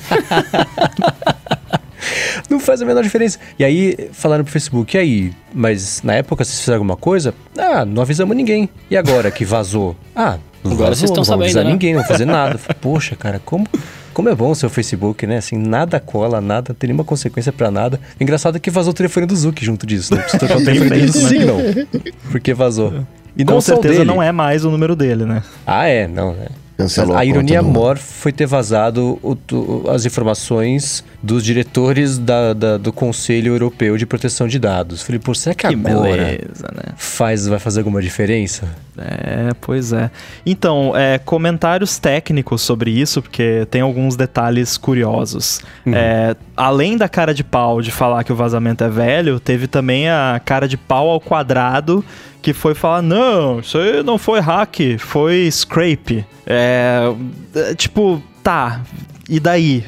[2.48, 3.38] Não faz a menor diferença.
[3.58, 5.32] E aí, falaram pro Facebook, e aí?
[5.52, 7.34] Mas na época vocês fizeram alguma coisa?
[7.58, 8.70] Ah, não avisamos ninguém.
[8.90, 9.94] E agora que vazou?
[10.14, 11.72] Ah, não agora vazou, vocês estão não sabendo, avisar né?
[11.72, 12.58] ninguém, não fazer nada.
[12.80, 13.66] Poxa, cara, como
[14.16, 15.36] como é bom o seu Facebook, né?
[15.36, 18.00] Assim, nada cola, nada, tem nenhuma consequência para nada.
[18.18, 20.14] O engraçado é que vazou o telefone do Zuki junto disso.
[20.14, 21.58] Não precisa trocar o telefone do Zuki, não.
[22.32, 23.04] Porque vazou.
[23.36, 25.42] E Com certeza não é mais o número dele, né?
[25.66, 26.08] Ah, é?
[26.08, 26.46] Não, né?
[26.76, 32.52] Cancelou a, a ironia maior foi ter vazado o, o, as informações dos diretores da,
[32.52, 35.02] da, do Conselho Europeu de Proteção de Dados.
[35.02, 36.92] Falei, pô, será que, que agora beleza, né?
[36.96, 38.68] faz, vai fazer alguma diferença?
[38.98, 40.10] É, pois é.
[40.44, 45.60] Então, é, comentários técnicos sobre isso, porque tem alguns detalhes curiosos.
[45.84, 45.94] Uhum.
[45.94, 50.08] É, além da cara de pau de falar que o vazamento é velho, teve também
[50.08, 52.04] a cara de pau ao quadrado
[52.46, 56.24] que foi falar: não, isso aí não foi hack, foi scrape.
[56.46, 57.12] É.
[57.76, 58.82] tipo, tá.
[59.28, 59.84] E daí?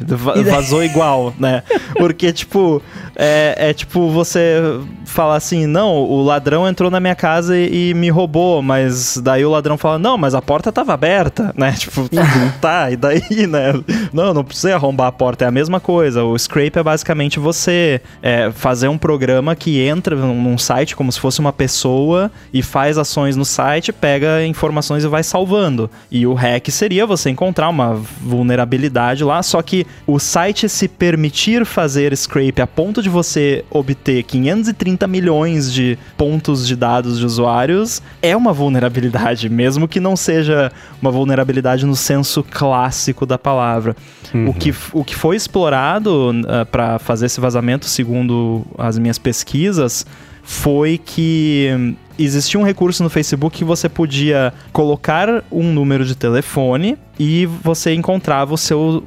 [0.50, 1.62] Vazou igual, né?
[1.96, 2.82] Porque, tipo,
[3.14, 4.60] é, é tipo você
[5.04, 9.44] falar assim, não, o ladrão entrou na minha casa e, e, me roubou, mas daí
[9.44, 11.74] o ladrão fala, não, mas a porta tava aberta, né?
[11.88, 12.52] Tipo, uhum.
[12.60, 13.72] tá, e daí, né?
[14.12, 16.22] Não, não precisa arrombar a porta, é a mesma coisa.
[16.22, 21.18] O scrape é basicamente você é, fazer um programa que entra num site como se
[21.18, 25.90] fosse uma pessoa e faz ações no site, pega informações e vai salvando.
[26.10, 31.64] E o hack seria você encontrar uma vulnerabilidade lá, só que o site se permitir
[31.64, 38.02] fazer scrape a ponto de você obter 530 milhões de pontos de dados de usuários
[38.20, 43.96] é uma vulnerabilidade, mesmo que não seja uma vulnerabilidade no senso clássico da palavra.
[44.34, 44.48] Uhum.
[44.48, 49.18] O, que, o que foi explorado uh, ah, para fazer esse vazamento, segundo as minhas
[49.18, 50.04] pesquisas,
[50.42, 56.98] foi que existia um recurso no Facebook que você podia colocar um número de telefone
[57.18, 59.02] e você encontrava os seus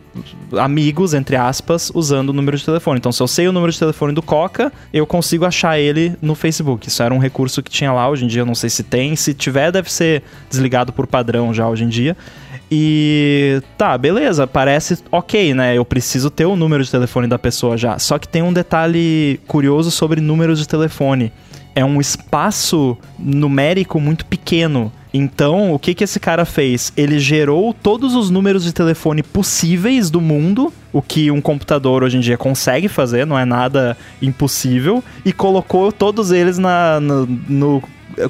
[0.57, 2.97] amigos, entre aspas, usando o número de telefone.
[2.97, 6.35] Então, se eu sei o número de telefone do Coca, eu consigo achar ele no
[6.35, 6.87] Facebook.
[6.87, 9.15] Isso era um recurso que tinha lá, hoje em dia eu não sei se tem.
[9.15, 12.17] Se tiver, deve ser desligado por padrão já hoje em dia.
[12.73, 15.77] E tá, beleza, parece ok, né?
[15.77, 17.99] Eu preciso ter o número de telefone da pessoa já.
[17.99, 21.33] Só que tem um detalhe curioso sobre números de telefone
[21.75, 24.91] é um espaço numérico muito pequeno.
[25.13, 26.93] Então, o que, que esse cara fez?
[26.95, 32.17] Ele gerou todos os números de telefone possíveis do mundo, o que um computador hoje
[32.17, 37.83] em dia consegue fazer, não é nada impossível, e colocou todos eles na, no, no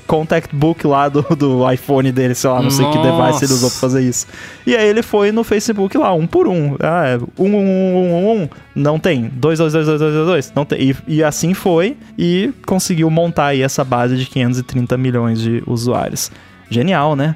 [0.07, 2.97] contact book lá do, do iPhone dele, sei lá, não sei Nossa.
[2.97, 4.27] que device ele usou pra fazer isso.
[4.65, 6.75] E aí ele foi no Facebook lá, um por um.
[6.79, 9.29] Ah, é, um, um, um, um, um, não tem.
[9.33, 10.81] Dois, dois, dois, dois, dois, dois, dois, não tem.
[10.89, 16.31] E, e assim foi e conseguiu montar aí essa base de 530 milhões de usuários.
[16.69, 17.35] Genial, né?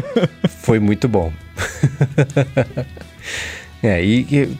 [0.62, 1.32] foi muito bom.
[3.82, 4.56] é, e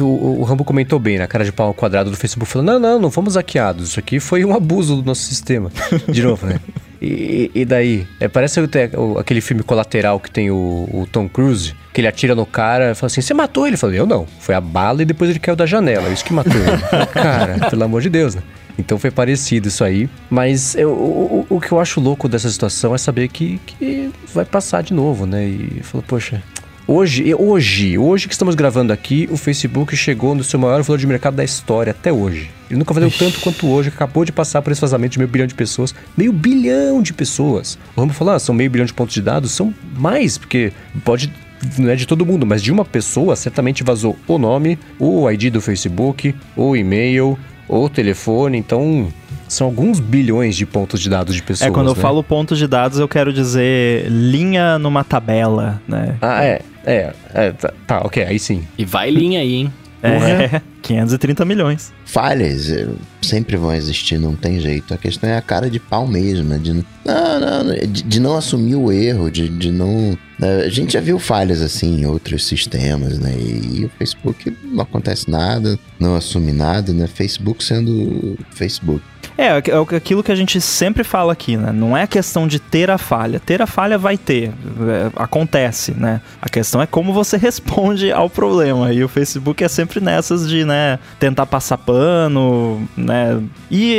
[0.00, 2.98] o, o, Rambo comentou bem na cara de pau quadrado do Facebook, falando: não, não,
[3.00, 3.90] não fomos hackeados.
[3.90, 5.70] Isso aqui foi um abuso do nosso sistema.
[6.08, 6.60] De novo, né?
[7.00, 8.06] E, e daí?
[8.20, 8.60] É, parece
[9.18, 12.94] aquele filme colateral que tem o, o, Tom Cruise, que ele atira no cara e
[12.94, 13.74] fala assim: Você matou ele?
[13.74, 14.24] Eu falei: Eu não.
[14.38, 16.08] Foi a bala e depois ele caiu da janela.
[16.10, 17.06] Isso que matou ele.
[17.12, 18.42] cara, pelo amor de Deus, né?
[18.78, 20.08] Então foi parecido isso aí.
[20.30, 24.44] Mas eu, o, o, que eu acho louco dessa situação é saber que, que vai
[24.44, 25.44] passar de novo, né?
[25.44, 26.40] E falou, poxa,
[26.94, 31.06] Hoje, hoje, hoje que estamos gravando aqui, o Facebook chegou no seu maior valor de
[31.06, 32.50] mercado da história até hoje.
[32.68, 35.46] Ele nunca valeu tanto quanto hoje, acabou de passar por esse vazamento de meio bilhão
[35.46, 35.94] de pessoas.
[36.14, 37.78] Meio bilhão de pessoas.
[37.96, 40.70] O Rambo falou, ah, são meio bilhão de pontos de dados, são mais, porque
[41.02, 41.32] pode
[41.78, 45.50] não é de todo mundo, mas de uma pessoa certamente vazou o nome, o ID
[45.50, 49.10] do Facebook, o e-mail, o telefone, então
[49.52, 51.68] são alguns bilhões de pontos de dados de pessoas.
[51.68, 51.92] É, quando né?
[51.92, 56.16] eu falo pontos de dados, eu quero dizer linha numa tabela, né?
[56.20, 56.62] Ah, é.
[56.84, 58.64] É, é tá, tá, ok, aí sim.
[58.76, 59.72] E vai linha aí, hein?
[60.02, 61.92] É, 530 milhões.
[62.04, 62.88] Falhas eh,
[63.22, 64.92] sempre vão existir, não tem jeito.
[64.92, 66.58] A questão é a cara de pau mesmo, né?
[66.58, 66.84] De, não,
[67.40, 70.18] não, de, de não assumir o erro, de, de não.
[70.40, 70.62] Né?
[70.64, 73.32] A gente já viu falhas assim em outros sistemas, né?
[73.38, 77.06] E, e o Facebook não acontece nada, não assume nada, né?
[77.06, 79.04] Facebook sendo Facebook.
[79.36, 81.72] É, é, é aquilo que a gente sempre fala aqui, né?
[81.72, 83.40] Não é questão de ter a falha.
[83.40, 86.20] Ter a falha vai ter, é, acontece, né?
[86.40, 88.92] A questão é como você responde ao problema.
[88.92, 93.40] E o Facebook é sempre nessas de, né, tentar passar pano, né?
[93.70, 93.92] E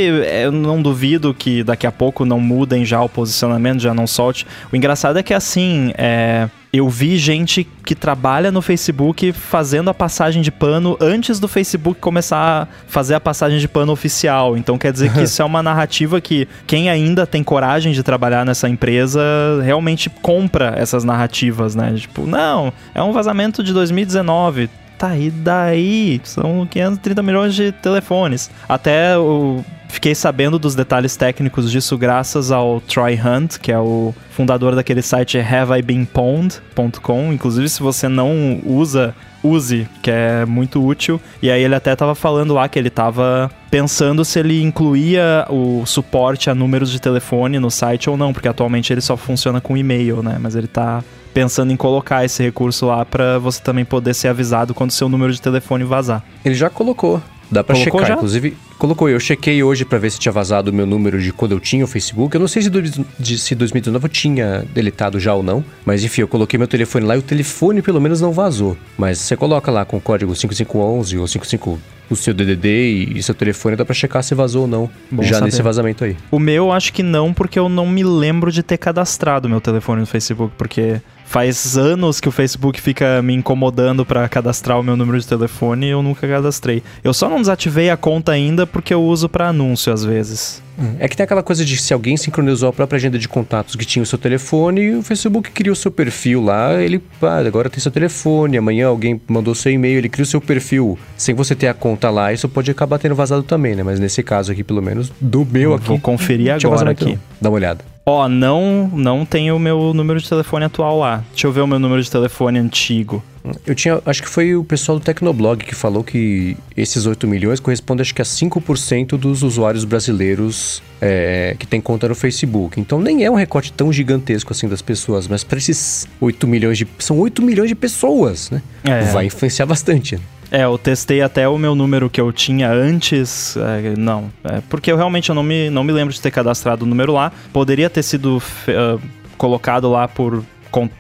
[0.44, 4.46] eu não duvido que daqui a pouco não mudem já o posicionamento, já não solte.
[4.72, 9.94] O engraçado é que assim, é eu vi gente que trabalha no Facebook fazendo a
[9.94, 14.58] passagem de pano antes do Facebook começar a fazer a passagem de pano oficial.
[14.58, 18.44] Então quer dizer que isso é uma narrativa que quem ainda tem coragem de trabalhar
[18.44, 19.22] nessa empresa
[19.64, 21.94] realmente compra essas narrativas, né?
[21.96, 26.22] Tipo, não, é um vazamento de 2019 tá, e daí?
[26.24, 28.50] São 530 milhões de telefones.
[28.68, 34.12] Até o Fiquei sabendo dos detalhes técnicos disso graças ao Troy Hunt, que é o
[34.32, 37.32] fundador daquele site haveibeenpwned.com.
[37.32, 41.22] Inclusive, se você não usa, use, que é muito útil.
[41.44, 45.86] E aí ele até estava falando lá que ele estava pensando se ele incluía o
[45.86, 49.78] suporte a números de telefone no site ou não, porque atualmente ele só funciona com
[49.78, 50.38] e-mail, né?
[50.40, 54.74] Mas ele está pensando em colocar esse recurso lá para você também poder ser avisado
[54.74, 56.24] quando seu número de telefone vazar.
[56.46, 57.22] Ele já colocou.
[57.52, 58.08] Dá pra Colocou checar.
[58.08, 58.16] Já?
[58.16, 59.10] Inclusive, colocou.
[59.10, 61.86] Eu chequei hoje para ver se tinha vazado o meu número de quando eu tinha
[61.86, 62.34] o Facebook.
[62.34, 65.64] Eu não sei se, do, de, se 2019 eu tinha deletado já ou não.
[65.86, 68.76] Mas enfim, eu coloquei meu telefone lá e o telefone pelo menos não vazou.
[68.98, 73.34] Mas você coloca lá com o código 5511 ou 55 o seu DDD e seu
[73.34, 74.90] telefone dá para checar se vazou ou não.
[75.10, 75.46] Bom já saber.
[75.46, 76.18] nesse vazamento aí.
[76.32, 80.02] O meu acho que não, porque eu não me lembro de ter cadastrado meu telefone
[80.02, 81.02] no Facebook, porque
[81.34, 85.88] faz anos que o Facebook fica me incomodando para cadastrar o meu número de telefone
[85.88, 86.84] e eu nunca cadastrei.
[87.04, 90.63] Eu só não desativei a conta ainda porque eu uso para anúncio às vezes.
[90.78, 93.76] Hum, é que tem aquela coisa de se alguém sincronizou a própria agenda de contatos
[93.76, 97.70] que tinha o seu telefone o Facebook cria o seu perfil lá, ele ah, agora
[97.70, 101.56] tem seu telefone, amanhã alguém mandou seu e-mail, ele cria o seu perfil sem você
[101.56, 103.84] ter a conta lá, isso pode acabar tendo vazado também, né?
[103.84, 105.88] Mas nesse caso aqui, pelo menos, do meu aqui.
[105.88, 107.18] Vou conferir agora aqui.
[107.40, 107.86] Dá uma olhada.
[108.06, 111.24] Ó, oh, não, não tem o meu número de telefone atual lá.
[111.32, 113.24] Deixa eu ver o meu número de telefone antigo.
[113.66, 117.60] Eu tinha, acho que foi o pessoal do Tecnoblog que falou que esses 8 milhões
[117.60, 122.80] correspondem acho que a 5% dos usuários brasileiros é, que tem conta no Facebook.
[122.80, 126.78] Então nem é um recorte tão gigantesco assim das pessoas, mas para esses 8 milhões
[126.78, 126.88] de.
[127.00, 128.62] São 8 milhões de pessoas, né?
[128.84, 129.02] É.
[129.12, 130.16] Vai influenciar bastante.
[130.16, 130.22] Né?
[130.50, 133.58] É, eu testei até o meu número que eu tinha antes.
[133.58, 136.86] É, não, é, porque eu realmente eu não, me, não me lembro de ter cadastrado
[136.86, 137.32] o número lá.
[137.52, 139.02] Poderia ter sido uh,
[139.36, 140.44] colocado lá por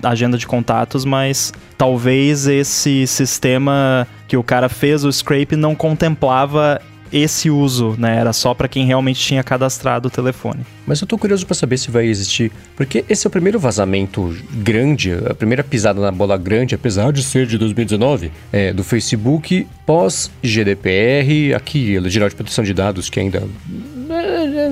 [0.01, 6.81] agenda de contatos, mas talvez esse sistema que o cara fez o scrape não contemplava
[7.13, 8.17] esse uso, né?
[8.17, 10.61] Era só para quem realmente tinha cadastrado o telefone.
[10.85, 14.35] Mas eu tô curioso para saber se vai existir, porque esse é o primeiro vazamento
[14.51, 19.67] grande, a primeira pisada na bola grande, apesar de ser de 2019, é, do Facebook
[19.85, 23.43] pós GDPR, aqui, Lei Geral de Proteção de Dados, que ainda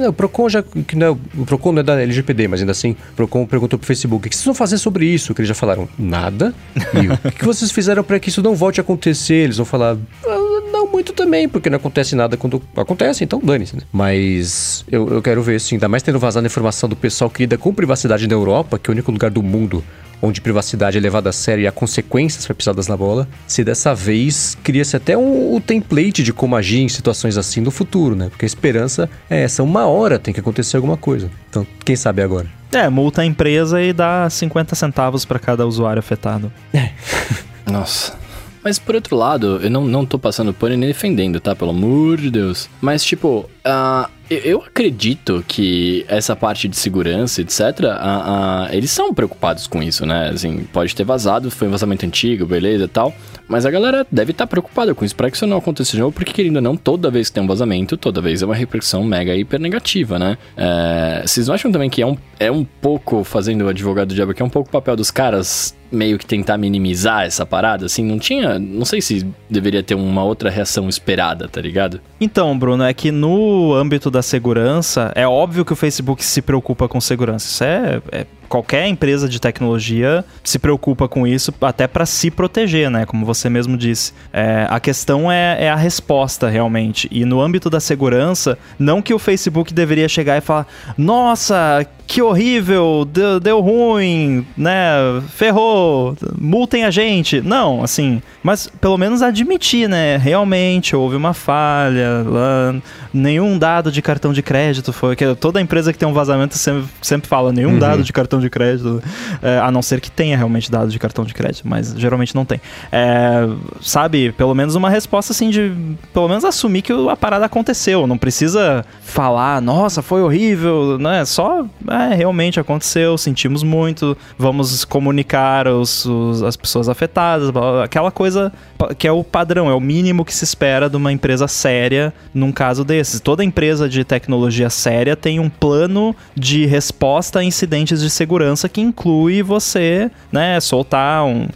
[0.07, 0.63] o Procon já.
[0.63, 3.85] Que não, o Procon não é da LGPD, mas ainda assim, o Procon perguntou pro
[3.85, 5.33] Facebook: o que vocês vão fazer sobre isso?
[5.33, 6.53] Que eles já falaram: nada.
[6.93, 9.35] E o que vocês fizeram para que isso não volte a acontecer?
[9.35, 13.75] Eles vão falar: ah, não muito também, porque não acontece nada quando acontece, então dane-se,
[13.75, 13.83] né?
[13.91, 17.43] Mas eu, eu quero ver, assim, ainda mais tendo vazado a informação do pessoal que
[17.43, 19.83] lida com privacidade na Europa, que é o único lugar do mundo
[20.21, 23.95] onde privacidade é levada a sério e há consequências para pisadas na bola, se dessa
[23.95, 28.29] vez cria-se até um, um, template de como agir em situações assim no futuro, né?
[28.29, 31.29] Porque a esperança é essa, uma hora tem que acontecer alguma coisa.
[31.49, 32.47] Então, quem sabe agora?
[32.71, 36.51] É, multa a empresa e dá 50 centavos para cada usuário afetado.
[36.73, 36.91] É.
[37.69, 38.19] Nossa.
[38.63, 41.55] Mas por outro lado, eu não, não tô passando pano nem defendendo, tá?
[41.55, 42.69] Pelo amor de Deus.
[42.79, 49.67] Mas, tipo, uh, eu acredito que essa parte de segurança, etc., uh, eles são preocupados
[49.67, 50.29] com isso, né?
[50.29, 53.13] Assim, pode ter vazado, foi um vazamento antigo, beleza tal.
[53.47, 55.99] Mas a galera deve estar tá preocupada com isso para que isso não aconteça de
[55.99, 58.55] novo, porque querendo ou não, toda vez que tem um vazamento, toda vez é uma
[58.55, 60.37] repercussão mega hiper negativa, né?
[60.55, 64.15] É, vocês não acham também que é um, é um pouco, fazendo o advogado do
[64.15, 67.85] diabo, que é um pouco o papel dos caras meio que tentar minimizar essa parada,
[67.85, 68.57] assim, não tinha.
[68.57, 71.99] Não sei se deveria ter uma outra reação esperada, tá ligado?
[72.19, 76.87] Então, Bruno, é que no âmbito da segurança, é óbvio que o Facebook se preocupa
[76.87, 77.47] com segurança.
[77.47, 82.91] Isso é, é qualquer empresa de tecnologia se preocupa com isso até para se proteger,
[82.91, 83.05] né?
[83.05, 84.13] Como você mesmo disse.
[84.33, 87.07] É, a questão é, é, a resposta, realmente.
[87.09, 92.21] E no âmbito da segurança, não que o Facebook deveria chegar e falar: nossa, que
[92.21, 95.21] horrível, deu, deu ruim, né?
[95.29, 97.39] Ferrou, multem a gente.
[97.39, 100.17] Não, assim, mas pelo menos admitir, né?
[100.17, 102.75] Realmente houve uma falha, lá,
[103.13, 105.15] nenhum dado de cartão de crédito foi.
[105.39, 107.79] Toda empresa que tem um vazamento sempre, sempre fala: nenhum uhum.
[107.79, 109.01] dado de cartão de crédito,
[109.41, 112.45] é, a não ser que tenha realmente dados de cartão de crédito, mas geralmente não
[112.45, 112.59] tem.
[112.91, 113.47] É,
[113.81, 115.71] sabe, pelo menos uma resposta assim de.
[116.13, 118.05] Pelo menos assumir que a parada aconteceu.
[118.07, 121.25] Não precisa falar, nossa, foi horrível, né?
[121.25, 127.51] Só, é, realmente aconteceu, sentimos muito, vamos comunicar os, os, as pessoas afetadas,
[127.83, 128.51] aquela coisa
[128.97, 132.51] que é o padrão, é o mínimo que se espera de uma empresa séria num
[132.51, 133.19] caso desses.
[133.19, 138.81] Toda empresa de tecnologia séria tem um plano de resposta a incidentes de segurança que
[138.81, 141.47] inclui você, né, soltar um,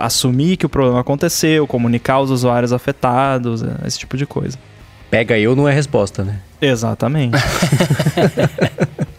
[0.00, 4.58] assumir que o problema aconteceu, comunicar os usuários afetados, esse tipo de coisa.
[5.10, 6.40] Pega eu não é resposta, né?
[6.60, 7.36] Exatamente.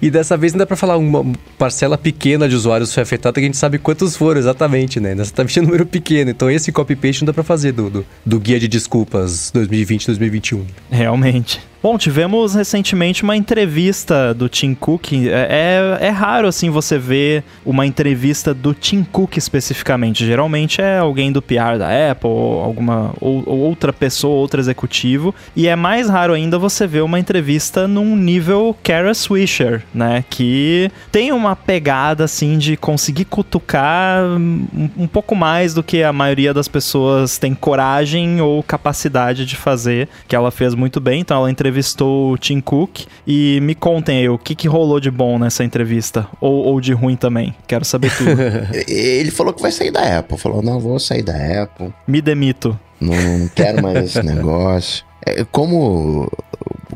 [0.00, 1.24] E dessa vez não dá pra falar uma
[1.56, 5.14] parcela pequena de usuários foi afetada, que a gente sabe quantos foram exatamente, né?
[5.14, 6.30] Você tá um número pequeno.
[6.30, 10.62] Então esse copy-paste não dá pra fazer do, do, do guia de desculpas 2020-2021.
[10.90, 11.60] Realmente.
[11.84, 15.12] Bom, tivemos recentemente uma entrevista do Tim Cook.
[15.12, 20.24] É, é, é, raro, assim, você ver uma entrevista do Tim Cook especificamente.
[20.24, 25.34] Geralmente é alguém do PR da Apple, ou alguma ou, ou outra pessoa, outro executivo.
[25.54, 30.24] E é mais raro ainda você ver uma entrevista num nível Kara Swisher, né?
[30.30, 34.66] Que tem uma pegada, assim, de conseguir cutucar um,
[34.96, 40.08] um pouco mais do que a maioria das pessoas tem coragem ou capacidade de fazer,
[40.26, 41.20] que ela fez muito bem.
[41.20, 45.00] Então ela entrevistou entrevistou o Tim Cook e me contem aí o que, que rolou
[45.00, 47.54] de bom nessa entrevista ou, ou de ruim também.
[47.66, 48.30] Quero saber tudo.
[48.86, 50.38] Ele falou que vai sair da Apple.
[50.38, 51.92] Falou, não, vou sair da Apple.
[52.06, 52.78] Me demito.
[53.00, 55.04] Não, não quero mais esse negócio.
[55.26, 56.30] É, como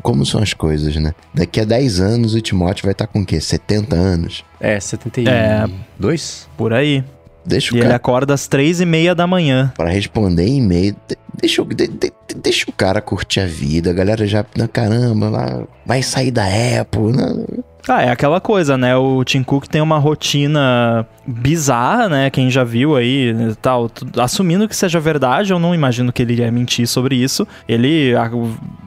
[0.01, 1.13] como são as coisas, né?
[1.33, 3.41] Daqui a 10 anos o Timóteo vai estar tá com o quê?
[3.41, 4.45] 70 anos?
[4.59, 6.47] É, 72?
[6.47, 7.03] É, por aí.
[7.49, 7.89] Deixa o e cara...
[7.91, 9.73] ele acorda às três e meia da manhã.
[9.75, 10.95] Para responder e-mail.
[11.41, 13.89] Deixa, de, de, deixa o cara curtir a vida.
[13.89, 17.13] A galera já, caramba, lá, vai sair da Apple.
[17.13, 17.63] Né?
[17.91, 18.95] Ah, é aquela coisa, né?
[18.95, 22.29] O Tim Cook tem uma rotina bizarra, né?
[22.29, 23.33] Quem já viu aí
[23.63, 23.89] tal.
[24.15, 27.47] Assumindo que seja verdade, eu não imagino que ele iria mentir sobre isso.
[27.67, 28.13] Ele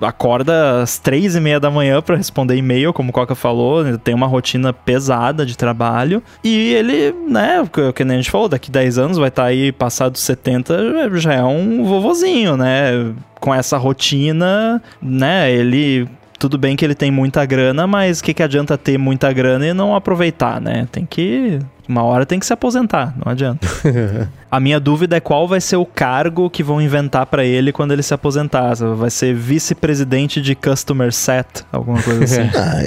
[0.00, 3.84] acorda às três e meia da manhã para responder e-mail, como o Coca falou.
[3.84, 6.22] Ele tem uma rotina pesada de trabalho.
[6.44, 7.60] E ele, né?
[7.60, 11.34] O que a gente falou, daqui 10 anos vai estar tá aí passado 70, já
[11.34, 13.12] é um vovozinho, né?
[13.40, 15.50] Com essa rotina, né?
[15.50, 16.08] Ele
[16.42, 19.64] tudo bem que ele tem muita grana, mas o que, que adianta ter muita grana
[19.64, 20.88] e não aproveitar, né?
[20.90, 23.66] Tem que uma hora tem que se aposentar, não adianta.
[24.50, 27.92] a minha dúvida é qual vai ser o cargo que vão inventar para ele quando
[27.92, 28.74] ele se aposentar.
[28.74, 32.42] Vai ser vice-presidente de Customer Set, alguma coisa assim.
[32.54, 32.82] ah,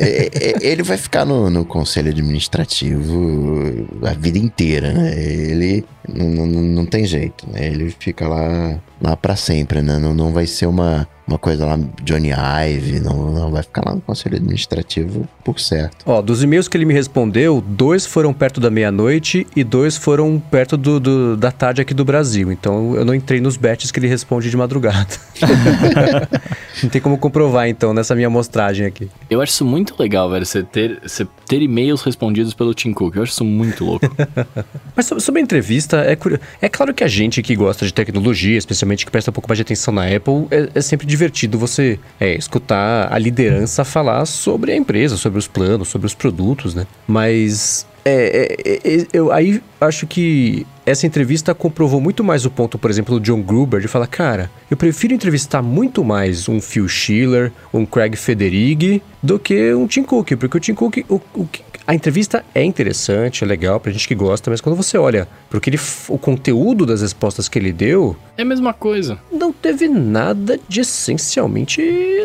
[0.62, 5.14] ele vai ficar no, no, conselho administrativo a vida inteira, né?
[5.18, 7.66] Ele não, não, não tem jeito, né?
[7.68, 9.98] Ele fica lá, lá para sempre, né?
[9.98, 13.96] Não, não vai ser uma, uma coisa lá, Johnny Ive, não, não vai ficar lá
[13.96, 16.06] no conselho administrativo por certo.
[16.06, 20.40] Ó, dos e-mails que ele me respondeu, dois foram perto da meia-noite e dois foram
[20.40, 22.52] perto do, do, da tarde aqui do Brasil.
[22.52, 25.08] Então eu não entrei nos bets que ele responde de madrugada.
[26.84, 29.10] não tem como comprovar, então, nessa minha amostragem aqui.
[29.30, 33.16] Eu acho isso muito legal, velho, você ter, você ter e-mails respondidos pelo Tim Cook.
[33.16, 34.06] Eu acho isso muito louco.
[34.96, 36.18] Mas sobre, sobre a entrevista, é,
[36.62, 39.58] é claro que a gente que gosta de tecnologia, especialmente que presta um pouco mais
[39.58, 44.72] de atenção na Apple, é, é sempre divertido você é, escutar a liderança falar sobre
[44.72, 46.86] a empresa, sobre os planos, sobre os produtos, né?
[47.08, 52.78] Mas é, é, é, eu aí acho que essa entrevista comprovou muito mais o ponto,
[52.78, 56.88] por exemplo, do John Gruber, de falar, cara, eu prefiro entrevistar muito mais um Phil
[56.88, 61.48] Schiller, um Craig Federighi, do que um Tim Cook, porque o Tim Cook, o, o,
[61.88, 65.62] a entrevista é interessante, é legal pra gente que gosta, mas quando você olha pro
[65.62, 65.80] que ele,
[66.10, 68.16] o conteúdo das respostas que ele deu.
[68.38, 69.20] É a mesma coisa.
[69.32, 71.82] Não teve nada de essencialmente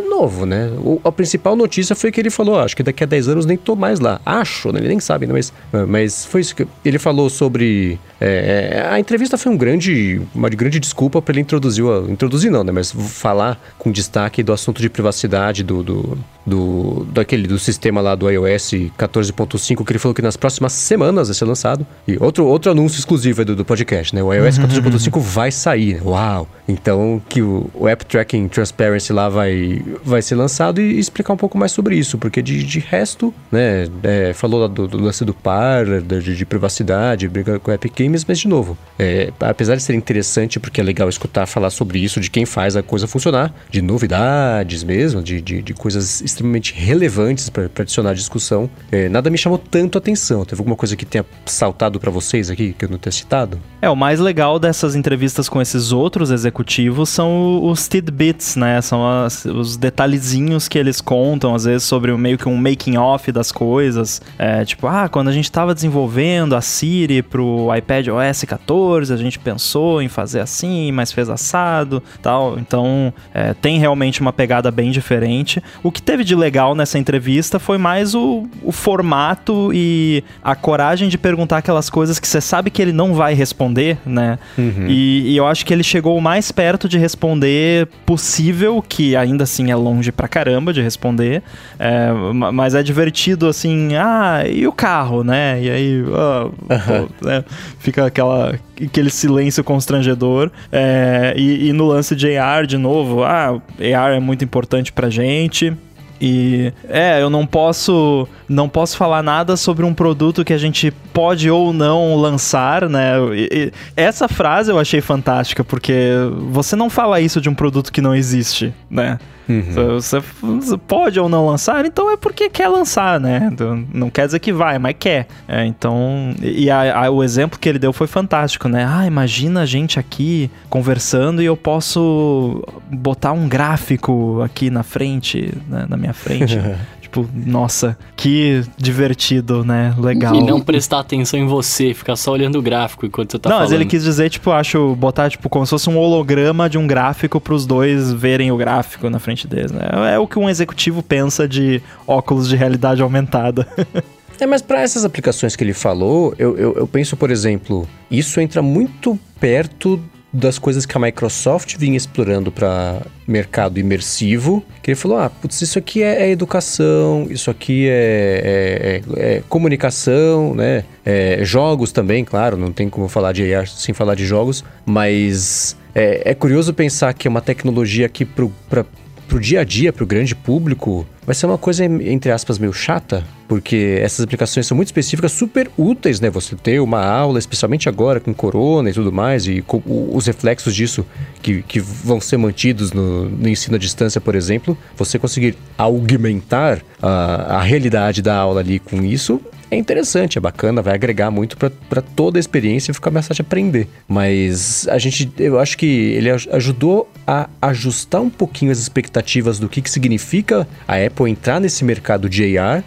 [0.08, 0.70] novo, né?
[0.78, 3.46] O, a principal notícia foi que ele falou: ah, acho que daqui a 10 anos
[3.46, 4.20] nem tô mais lá.
[4.24, 4.80] Acho, né?
[4.80, 5.32] Ele nem sabe, né?
[5.32, 5.52] Mas,
[5.86, 7.98] mas foi isso que ele falou sobre.
[8.20, 12.64] É, é a entrevista foi um grande, uma grande desculpa para ele introduzir, introduzir não,
[12.64, 12.72] né?
[12.72, 18.14] Mas falar com destaque do assunto de privacidade do, do, do daquele do sistema lá
[18.14, 21.86] do iOS 14.5 que ele falou que nas próximas semanas vai ser lançado.
[22.07, 24.22] E outro, outro anúncio exclusivo do, do podcast, né?
[24.22, 25.20] O iOS 14.5 uhum.
[25.20, 26.01] vai sair.
[26.05, 26.49] Uau!
[26.66, 31.36] Então que o, o App Tracking Transparency lá vai, vai ser lançado e, explicar um
[31.36, 33.88] pouco mais sobre isso, porque de, de resto, né?
[34.03, 38.38] É, falou do, do, lance do par, de, de privacidade, briga com Epic Games, mas
[38.38, 42.30] de novo, é, apesar de ser interessante, porque é legal escutar falar sobre isso, de
[42.30, 47.68] quem faz a coisa funcionar, de novidades mesmo, de, de, de coisas extremamente relevantes para
[47.78, 48.68] adicionar discussão.
[48.91, 50.45] É, nada me chamou tanto atenção.
[50.45, 53.61] Teve alguma coisa que tenha saltado para vocês aqui que eu não tenha citado?
[53.83, 58.81] É, o mais legal dessas entrevistas com esses outros executivos são os tidbits, né?
[58.81, 63.31] São as, os detalhezinhos que eles contam, às vezes, sobre meio que um making off
[63.33, 64.20] das coisas.
[64.39, 69.16] É, tipo, ah, quando a gente estava desenvolvendo a Siri pro iPad OS 14, a
[69.16, 72.59] gente pensou em fazer assim, mas fez assado tal.
[72.59, 75.62] Então, é, tem realmente uma pegada bem diferente.
[75.83, 81.08] O que teve de legal nessa entrevista foi mais o, o formato e a coragem
[81.08, 84.38] de perguntar aquelas coisas que você sabe que ele não vai responder, né?
[84.56, 84.86] Uhum.
[84.88, 89.44] E, e, eu acho que ele chegou o mais perto de responder possível, que ainda
[89.44, 91.42] assim é longe pra caramba de responder.
[91.78, 92.10] É,
[92.52, 95.60] mas é divertido assim, ah, e o carro, né?
[95.62, 96.50] E aí, uhum.
[96.68, 97.44] pô, né?
[97.78, 100.50] fica aquela, aquele silêncio constrangedor.
[100.70, 105.10] É, e, e no lance de AR, de novo, ah, AR é muito importante pra
[105.10, 105.72] gente.
[106.20, 110.90] E é, eu não posso não posso falar nada sobre um produto que a gente
[111.12, 113.14] pode ou não lançar, né?
[113.32, 116.12] E, e, essa frase eu achei fantástica porque
[116.50, 119.18] você não fala isso de um produto que não existe, né?
[119.49, 119.95] Uhum.
[119.95, 123.51] Você, você, pode ou não lançar, então é porque quer lançar, né?
[123.93, 125.26] Não quer dizer que vai, mas quer.
[125.49, 128.86] É, então, e a, a, o exemplo que ele deu foi fantástico, né?
[128.88, 135.53] Ah, imagina a gente aqui conversando e eu posso botar um gráfico aqui na frente,
[135.68, 135.86] né?
[135.88, 136.59] na minha frente.
[137.11, 139.92] Tipo, nossa, que divertido, né?
[139.98, 140.32] Legal.
[140.32, 143.56] E não prestar atenção em você, ficar só olhando o gráfico enquanto você tá não,
[143.56, 143.68] falando.
[143.68, 146.78] Não, mas ele quis dizer, tipo, acho, botar, tipo, como se fosse um holograma de
[146.78, 150.14] um gráfico pros dois verem o gráfico na frente deles, né?
[150.14, 153.66] É o que um executivo pensa de óculos de realidade aumentada.
[154.40, 158.40] É, mas para essas aplicações que ele falou, eu, eu, eu penso, por exemplo, isso
[158.40, 160.02] entra muito perto
[160.33, 165.61] das coisas que a Microsoft vinha explorando para mercado imersivo, que ele falou, ah, putz,
[165.61, 170.85] isso aqui é, é educação, isso aqui é, é, é, é comunicação, né?
[171.05, 175.76] É, jogos também, claro, não tem como falar de AR sem falar de jogos, mas
[175.95, 178.85] é, é curioso pensar que é uma tecnologia que para
[179.31, 183.24] pro dia a dia, pro grande público, vai ser uma coisa, entre aspas, meio chata,
[183.47, 186.28] porque essas aplicações são muito específicas, super úteis, né?
[186.31, 191.07] Você ter uma aula, especialmente agora com corona e tudo mais, e os reflexos disso
[191.41, 196.83] que, que vão ser mantidos no, no ensino à distância, por exemplo, você conseguir augmentar
[197.01, 201.56] a, a realidade da aula ali com isso, é interessante, é bacana, vai agregar muito
[201.56, 203.88] para toda a experiência e ficar mais fácil de aprender.
[204.08, 209.68] Mas a gente, eu acho que ele ajudou a ajustar um pouquinho as expectativas do
[209.68, 212.84] que, que significa a Apple entrar nesse mercado de AR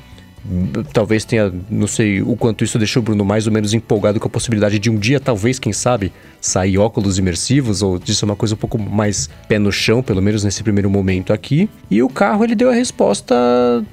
[0.91, 4.27] talvez tenha, não sei o quanto isso deixou o Bruno mais ou menos empolgado com
[4.27, 8.35] a possibilidade de um dia, talvez, quem sabe, sair óculos imersivos, ou disso é uma
[8.35, 11.69] coisa um pouco mais pé no chão, pelo menos nesse primeiro momento aqui.
[11.89, 13.33] E o carro, ele deu a resposta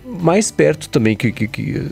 [0.05, 1.83] mais perto também, que, que, que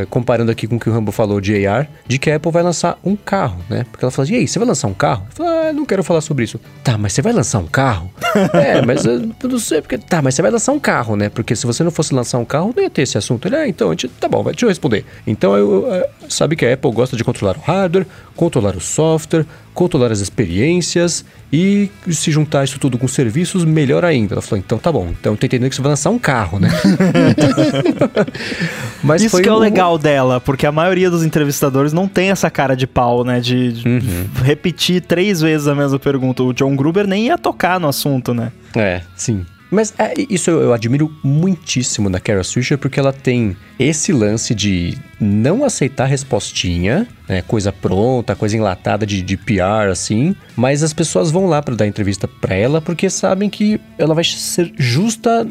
[0.00, 2.52] é, comparando aqui com o que o Rambo falou de AR, de que a Apple
[2.52, 3.86] vai lançar um carro, né?
[3.90, 5.24] Porque ela falou assim, e aí, você vai lançar um carro?
[5.30, 6.60] Eu falei, ah, não quero falar sobre isso.
[6.84, 8.10] Tá, mas você vai lançar um carro?
[8.52, 9.96] é, mas eu não sei, porque...
[9.96, 11.30] Tá, mas você vai lançar um carro, né?
[11.30, 13.48] Porque se você não fosse lançar um carro, não ia ter esse assunto.
[13.48, 15.04] Ele, ah, então, a gente, tá bom, deixa eu responder.
[15.26, 18.06] Então, eu, eu, sabe que a Apple gosta de controlar o hardware,
[18.36, 24.34] controlar o software, controlar as experiências e se juntar isso tudo com serviços, melhor ainda.
[24.34, 26.58] Ela falou, então tá bom, então eu tô entendendo que você vai lançar um carro,
[26.58, 26.68] né?
[29.02, 32.50] Mas isso que é o legal dela, porque a maioria dos entrevistadores não tem essa
[32.50, 33.40] cara de pau, né?
[33.40, 34.26] De, de uhum.
[34.42, 36.42] repetir três vezes a mesma pergunta.
[36.42, 38.52] O John Gruber nem ia tocar no assunto, né?
[38.76, 39.44] É, sim.
[39.70, 44.98] Mas é, isso eu, admiro muitíssimo na Kara Swisher, porque ela tem esse lance de
[45.20, 51.30] não aceitar respostinha, né, coisa pronta, coisa enlatada de, de PR, assim, mas as pessoas
[51.30, 55.46] vão lá para dar entrevista para ela porque sabem que ela vai ser justa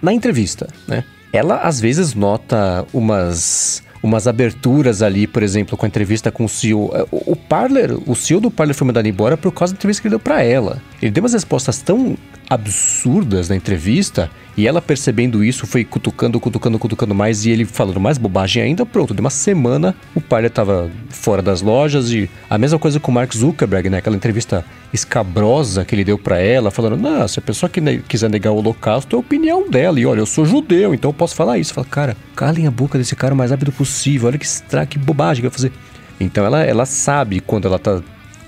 [0.00, 1.04] na entrevista, né?
[1.32, 6.48] Ela às vezes nota umas umas aberturas ali, por exemplo, com a entrevista com o
[6.48, 6.90] CEO.
[7.10, 10.08] O, o Parler, o CEO do Parler foi mandado embora por causa da entrevista que
[10.08, 10.82] ele deu para ela.
[11.00, 12.16] Ele deu umas respostas tão
[12.52, 17.98] absurdas na entrevista e ela percebendo isso foi cutucando, cutucando, cutucando mais e ele falando
[17.98, 18.84] mais bobagem ainda.
[18.84, 23.10] Pronto, de uma semana o Parler estava fora das lojas e a mesma coisa com
[23.10, 23.98] o Mark Zuckerberg, né?
[23.98, 28.00] Aquela entrevista escabrosa que ele deu para ela, falando: Não, se a pessoa que ne
[28.00, 29.98] quiser negar o holocausto, é a opinião dela.
[29.98, 31.72] E olha, eu sou judeu, então eu posso falar isso.
[31.72, 34.28] Fala, cara, calem a boca desse cara o mais rápido possível.
[34.28, 34.46] Olha que,
[34.90, 35.72] que bobagem que vai fazer.
[36.20, 38.02] Então ela, ela sabe quando ela tá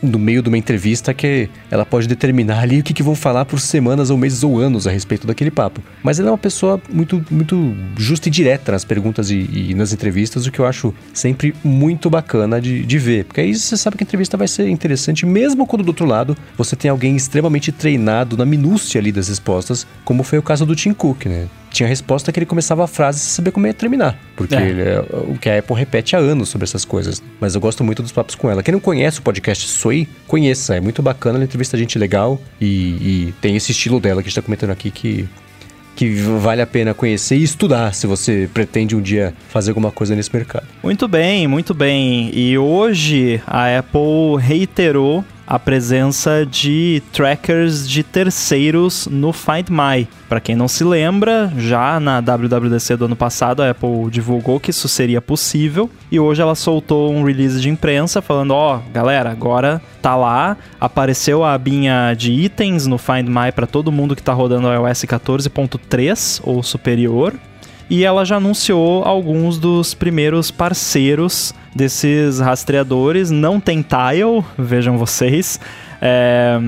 [0.04, 3.44] no meio de uma entrevista que ela pode determinar ali o que, que vão falar
[3.44, 5.82] por semanas ou meses ou anos a respeito daquele papo.
[6.02, 9.92] Mas ela é uma pessoa muito, muito justa e direta nas perguntas e, e nas
[9.92, 13.24] entrevistas, o que eu acho sempre muito bacana de, de ver.
[13.24, 16.36] Porque aí você sabe que a entrevista vai ser interessante, mesmo quando do outro lado
[16.56, 20.76] você tem alguém extremamente treinado na minúcia ali das respostas, como foi o caso do
[20.76, 21.48] Tim Cook, né?
[21.74, 24.18] Tinha resposta que ele começava a frase sem saber como ia terminar.
[24.36, 24.62] Porque é.
[24.62, 27.22] Ele, é o que a Apple repete há anos sobre essas coisas.
[27.40, 28.62] Mas eu gosto muito dos papos com ela.
[28.62, 30.76] Quem não conhece o podcast Soy, conheça.
[30.76, 34.30] É muito bacana, ela entrevista gente legal e, e tem esse estilo dela que a
[34.30, 35.28] gente tá comentando aqui que
[35.94, 40.14] que vale a pena conhecer e estudar se você pretende um dia fazer alguma coisa
[40.16, 40.66] nesse mercado.
[40.82, 42.30] Muito bem, muito bem.
[42.34, 50.08] E hoje a Apple reiterou a presença de trackers de terceiros no Find My.
[50.28, 54.70] Para quem não se lembra, já na WWDC do ano passado a Apple divulgou que
[54.70, 59.30] isso seria possível e hoje ela soltou um release de imprensa falando: "Ó, oh, galera,
[59.30, 64.22] agora tá lá, apareceu a abinha de itens no Find My para todo mundo que
[64.22, 67.34] está rodando o iOS 14.3 ou superior
[67.88, 73.30] e ela já anunciou alguns dos primeiros parceiros desses rastreadores.
[73.30, 75.60] Não tem tile, vejam vocês.
[76.00, 76.58] É,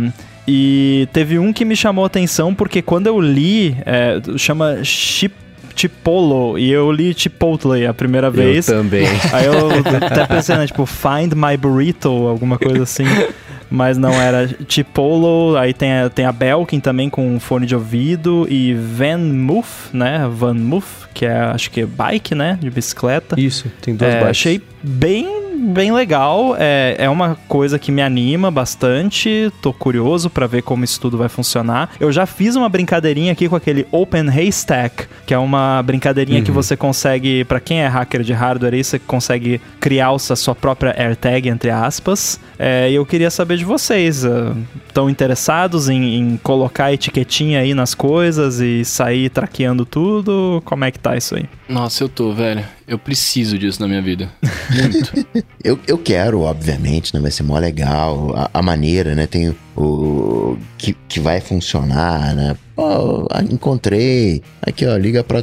[0.46, 5.34] e teve um que me chamou a atenção porque quando eu li, é, chama Chip
[5.76, 8.66] Chipolo e eu li Chipotle a primeira vez.
[8.68, 9.06] Eu também.
[9.32, 9.70] Aí eu
[10.06, 13.04] até pensei, né, tipo, Find My Burrito, alguma coisa assim
[13.70, 18.46] mas não era Chipolo, aí tem a, tem a Belkin também com fone de ouvido
[18.48, 20.28] e Van Moof, né?
[20.30, 22.58] Van Moof, que é acho que é bike, né?
[22.60, 23.38] De bicicleta.
[23.38, 24.30] Isso, tem duas é, bikes.
[24.30, 26.56] Achei bem bem legal.
[26.58, 29.52] É, é uma coisa que me anima bastante.
[29.60, 31.90] Tô curioso para ver como isso tudo vai funcionar.
[31.98, 36.44] Eu já fiz uma brincadeirinha aqui com aquele Open Haystack, que é uma brincadeirinha uhum.
[36.44, 40.54] que você consegue, para quem é hacker de hardware aí, você consegue criar a sua
[40.54, 42.38] própria AirTag, entre aspas.
[42.58, 44.24] É, e eu queria saber de vocês.
[44.24, 44.56] Uh,
[44.96, 50.62] estão interessados em, em, colocar etiquetinha aí nas coisas e sair traqueando tudo?
[50.64, 51.44] Como é que tá isso aí?
[51.68, 52.64] Nossa, eu tô, velho.
[52.88, 54.30] Eu preciso disso na minha vida.
[54.70, 55.26] Muito.
[55.62, 57.20] eu, eu quero, obviamente, né?
[57.20, 58.32] Vai ser mó legal.
[58.36, 59.26] A, a maneira, né?
[59.26, 60.56] Tem o.
[60.78, 62.56] Que, que vai funcionar, né?
[62.76, 64.42] Oh, encontrei.
[64.62, 65.42] Aqui, ó, liga pra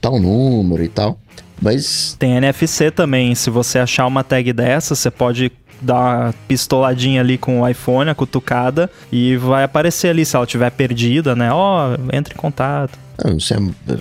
[0.00, 1.18] tal número e tal.
[1.60, 2.16] Mas.
[2.18, 3.34] Tem NFC também.
[3.34, 8.10] Se você achar uma tag dessa, você pode dar uma pistoladinha ali com o iPhone,
[8.10, 11.52] a cutucada, e vai aparecer ali se ela tiver perdida, né?
[11.52, 12.98] Ó, oh, entre em contato.
[13.36, 13.58] Isso é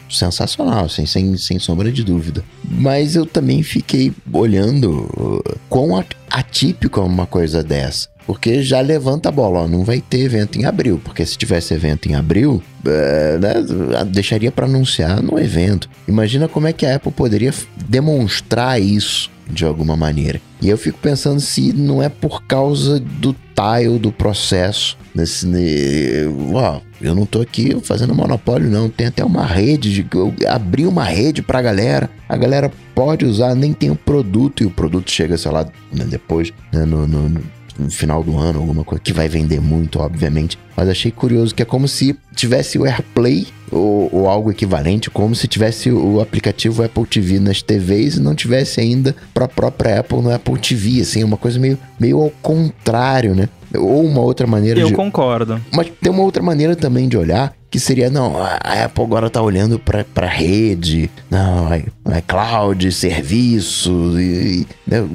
[0.09, 2.43] sensacional, assim, sem, sem sombra de dúvida.
[2.63, 8.09] Mas eu também fiquei olhando uh, quão atípico é uma coisa dessa.
[8.25, 11.73] Porque já levanta a bola, ó, não vai ter evento em abril, porque se tivesse
[11.73, 15.89] evento em abril, é, né, deixaria para anunciar no evento.
[16.07, 17.53] Imagina como é que a Apple poderia
[17.87, 20.41] demonstrar isso de alguma maneira.
[20.61, 24.97] E eu fico pensando se não é por causa do tile do processo.
[25.13, 26.25] Nesse, ne...
[26.51, 28.89] Uau, eu não tô aqui fazendo monopólio, não.
[28.89, 30.05] Tem até uma rede, de...
[30.15, 32.09] eu abri uma rede pra galera.
[32.29, 36.05] A galera pode usar, nem tem o produto, e o produto chega, sei lá, né,
[36.05, 37.41] depois, né, no, no,
[37.77, 40.57] no final do ano, alguma coisa que vai vender muito, obviamente.
[40.75, 45.33] Mas achei curioso que é como se tivesse o AirPlay ou, ou, algo equivalente, como
[45.33, 49.99] se tivesse o aplicativo Apple TV nas TVs e não tivesse ainda para a própria
[49.99, 53.47] Apple no Apple TV, assim, uma coisa meio, meio ao contrário, né?
[53.73, 54.93] Ou uma outra maneira Eu de...
[54.93, 55.61] Concordo.
[55.73, 59.41] Mas tem uma outra maneira também de olhar, que seria, não, a Apple agora tá
[59.41, 65.07] olhando pra, pra rede, não, é, é cloud, serviço, e, né?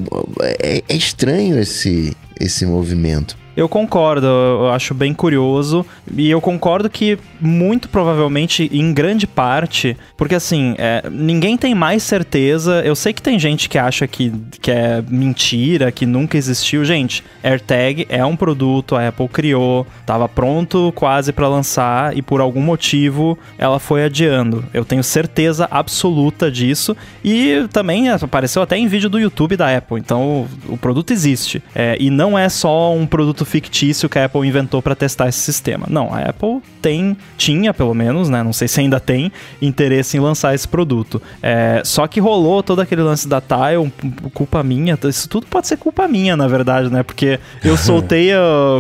[0.63, 3.37] é, é estranho esse, esse movimento.
[3.57, 5.85] Eu concordo, eu acho bem curioso.
[6.15, 12.03] E eu concordo que, muito provavelmente, em grande parte, porque assim, é, ninguém tem mais
[12.03, 12.83] certeza.
[12.85, 14.31] Eu sei que tem gente que acha que,
[14.61, 16.85] que é mentira, que nunca existiu.
[16.85, 22.43] Gente, AirTag é um produto, a Apple criou, estava pronto quase para lançar e por
[22.43, 24.65] algum motivo ela foi adiando.
[24.75, 26.95] Eu tenho certeza absoluta disso.
[27.25, 29.99] E também apareceu até em vídeo do YouTube da Apple.
[29.99, 31.63] Então o produto existe.
[31.75, 35.39] É, e não é só um produto fictício que a Apple inventou para testar esse
[35.39, 35.87] sistema.
[35.89, 38.43] Não, a Apple tem, tinha pelo menos, né?
[38.43, 41.23] Não sei se ainda tem interesse em lançar esse produto.
[41.43, 43.93] É, só que rolou todo aquele lance da Tile,
[44.35, 44.99] culpa minha.
[45.05, 47.03] Isso tudo pode ser culpa minha, na verdade, né?
[47.03, 48.31] Porque eu soltei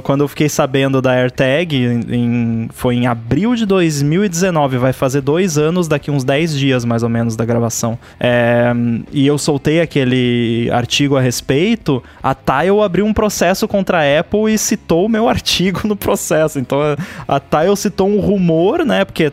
[0.02, 5.58] quando eu fiquei sabendo da AirTag, em, foi em abril de 2019, vai fazer dois
[5.58, 7.98] anos daqui uns 10 dias mais ou menos da gravação.
[8.18, 8.72] É,
[9.12, 12.02] e eu soltei aquele artigo a respeito.
[12.22, 16.58] A Tile abriu um processo contra a Apple e citou o meu artigo no processo.
[16.58, 19.04] Então a, a Tile citou um rumor, né?
[19.04, 19.32] Porque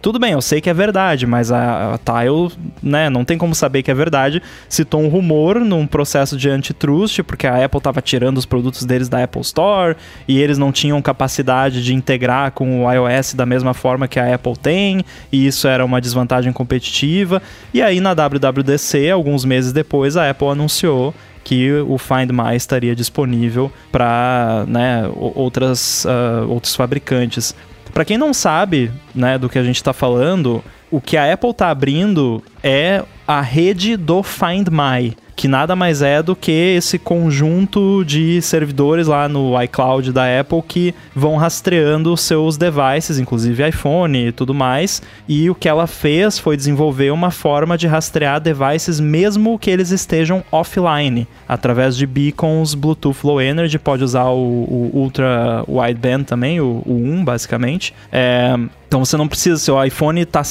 [0.00, 2.50] tudo bem, eu sei que é verdade, mas a, a Tile,
[2.82, 4.42] né, não tem como saber que é verdade.
[4.68, 9.08] Citou um rumor num processo de antitrust, porque a Apple estava tirando os produtos deles
[9.10, 9.96] da Apple Store
[10.26, 14.34] e eles não tinham capacidade de integrar com o iOS da mesma forma que a
[14.34, 17.42] Apple tem, e isso era uma desvantagem competitiva.
[17.74, 21.14] E aí na WWDC, alguns meses depois, a Apple anunciou
[21.44, 27.54] que o Find My estaria disponível para né, outras, uh, outros fabricantes.
[27.92, 31.50] Para quem não sabe né, do que a gente está falando, o que a Apple
[31.50, 36.98] está abrindo é a rede do Find My que nada mais é do que esse
[36.98, 44.26] conjunto de servidores lá no iCloud da Apple que vão rastreando seus devices, inclusive iPhone
[44.26, 45.00] e tudo mais.
[45.26, 49.90] E o que ela fez foi desenvolver uma forma de rastrear devices mesmo que eles
[49.90, 56.60] estejam offline, através de beacons Bluetooth Low Energy, pode usar o, o Ultra Wideband também,
[56.60, 57.94] o, o 1 basicamente.
[58.12, 58.58] É,
[58.90, 60.42] então você não precisa, seu iPhone tá,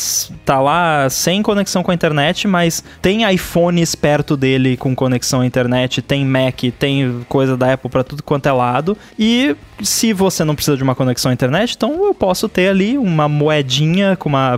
[0.46, 5.46] tá lá sem conexão com a internet, mas tem iPhones perto dele com conexão à
[5.46, 8.98] internet, tem Mac, tem coisa da Apple para tudo quanto é lado.
[9.20, 12.98] E se você não precisa de uma conexão à internet, então eu posso ter ali
[12.98, 14.58] uma moedinha com uma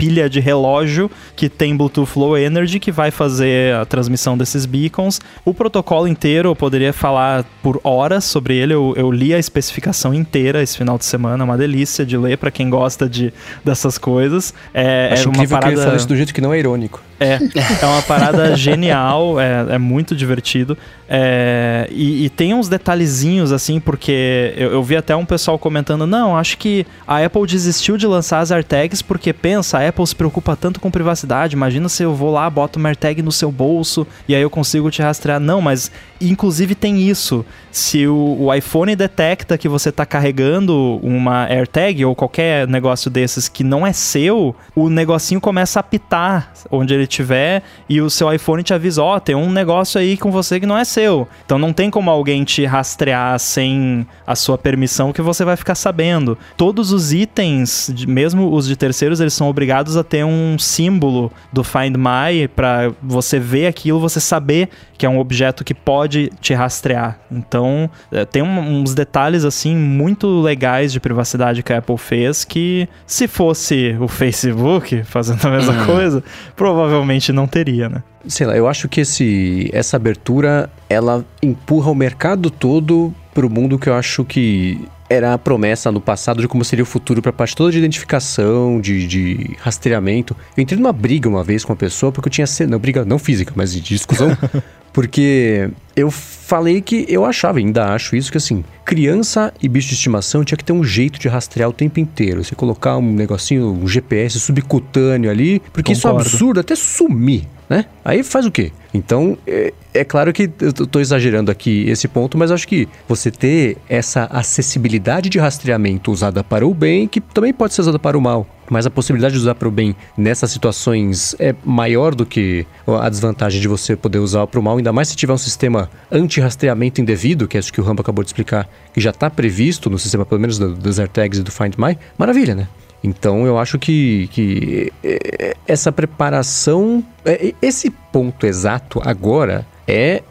[0.00, 5.20] pilha de relógio que tem Bluetooth Low Energy que vai fazer a transmissão desses beacons.
[5.44, 8.72] O protocolo inteiro eu poderia falar por horas sobre ele.
[8.72, 12.38] Eu, eu li a especificação inteira esse final de semana, é uma delícia de ler
[12.38, 13.32] para quem gosta de
[13.62, 14.54] dessas coisas.
[14.72, 15.66] É, Acho é uma parada...
[15.66, 17.09] que ele fala isso do jeito que não é irônico.
[17.20, 17.38] É,
[17.82, 20.76] é uma parada genial, é, é muito divertido.
[21.12, 26.06] É, e, e, tem uns detalhezinhos assim, porque eu, eu, vi até um pessoal comentando:
[26.06, 30.14] não, acho que a Apple desistiu de lançar as AirTags porque pensa, a Apple se
[30.14, 31.56] preocupa tanto com privacidade.
[31.56, 34.88] Imagina se eu vou lá, boto uma AirTag no seu bolso e aí eu consigo
[34.88, 35.40] te rastrear.
[35.40, 35.90] Não, mas
[36.20, 37.44] inclusive tem isso.
[37.72, 43.48] Se o, o iPhone detecta que você está carregando uma AirTag ou qualquer negócio desses
[43.48, 48.32] que não é seu, o negocinho começa a apitar onde ele tiver e o seu
[48.32, 51.28] iPhone te avisa, ó, oh, tem um negócio aí com você que não é seu.
[51.44, 55.74] Então não tem como alguém te rastrear sem a sua permissão que você vai ficar
[55.74, 56.38] sabendo.
[56.56, 61.64] Todos os itens, mesmo os de terceiros, eles são obrigados a ter um símbolo do
[61.64, 66.52] Find My para você ver aquilo, você saber que é um objeto que pode te
[66.52, 67.18] rastrear.
[67.32, 72.86] Então, é, tem uns detalhes assim muito legais de privacidade que a Apple fez que
[73.06, 75.86] se fosse o Facebook fazendo a mesma uhum.
[75.86, 76.99] coisa, provavelmente
[77.32, 78.02] não teria, né?
[78.26, 83.50] Sei lá, eu acho que esse, essa abertura ela empurra o mercado todo para o
[83.50, 84.80] mundo que eu acho que
[85.10, 87.78] era a promessa no passado de como seria o futuro para a parte toda de
[87.78, 90.36] identificação, de, de, rastreamento.
[90.56, 92.46] Eu entrei numa briga uma vez com uma pessoa porque eu tinha.
[92.68, 94.36] Não, briga não física, mas de discussão.
[94.92, 95.68] porque
[96.00, 100.44] eu falei que eu achava, ainda acho isso, que assim, criança e bicho de estimação
[100.44, 102.42] tinha que ter um jeito de rastrear o tempo inteiro.
[102.42, 106.20] Você colocar um negocinho, um GPS subcutâneo ali, porque Concordo.
[106.22, 107.84] isso é absurdo até sumir né?
[108.04, 108.72] Aí faz o quê?
[108.92, 113.30] Então, é, é claro que eu estou exagerando aqui esse ponto, mas acho que você
[113.30, 118.18] ter essa acessibilidade de rastreamento usada para o bem, que também pode ser usada para
[118.18, 122.24] o mal, mas a possibilidade de usar para o bem nessas situações é maior do
[122.24, 125.38] que a desvantagem de você poder usar para o mal, ainda mais se tiver um
[125.38, 129.30] sistema anti-rastreamento indevido, que é isso que o Rambo acabou de explicar, que já está
[129.30, 132.68] previsto no sistema, pelo menos das AirTags e do Find My, maravilha, né?
[133.02, 140.22] Então eu acho que, que é, essa preparação, é, esse ponto exato agora é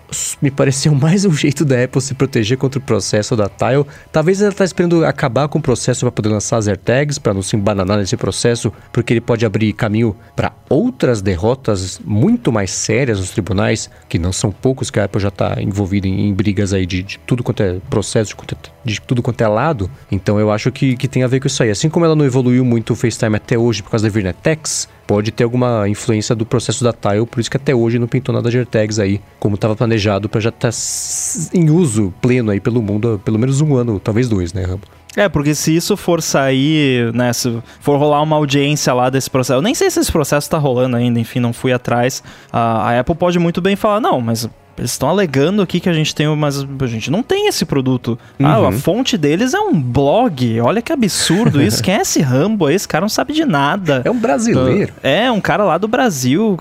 [0.41, 3.85] me pareceu mais um jeito da Apple se proteger contra o processo da Tile.
[4.11, 7.41] Talvez ela está esperando acabar com o processo para poder lançar as AirTags, para não
[7.41, 13.19] se embananar nesse processo, porque ele pode abrir caminho para outras derrotas muito mais sérias
[13.19, 16.73] nos tribunais, que não são poucos que a Apple já está envolvida em, em, brigas
[16.73, 19.89] aí de, de, tudo quanto é processo, de, de, tudo quanto é lado.
[20.11, 21.69] Então eu acho que, que tem a ver com isso aí.
[21.69, 25.31] Assim como ela não evoluiu muito o FaceTime até hoje por causa da Virnetex, pode
[25.31, 28.49] ter alguma influência do processo da Tile, por isso que até hoje não pintou nada
[28.51, 29.98] de AirTags aí, como estava planejado
[30.29, 30.77] para já estar tá
[31.53, 34.83] em uso pleno aí pelo mundo há pelo menos um ano, talvez dois, né, Rambo?
[35.15, 39.57] É, porque se isso for sair, né, se for rolar uma audiência lá desse processo,
[39.57, 42.23] eu nem sei se esse processo tá rolando ainda, enfim, não fui atrás.
[42.51, 44.47] A, a Apple pode muito bem falar, não, mas
[44.79, 48.17] eles estão alegando aqui que a gente tem, mas a gente não tem esse produto.
[48.39, 48.47] Uhum.
[48.47, 48.71] Ah, a uhum.
[48.71, 50.61] fonte deles é um blog.
[50.61, 51.83] Olha que absurdo isso.
[51.83, 52.69] Quem é esse Rambo?
[52.69, 54.01] Esse cara não sabe de nada.
[54.05, 54.93] É um brasileiro.
[55.03, 56.57] É, um cara lá do Brasil.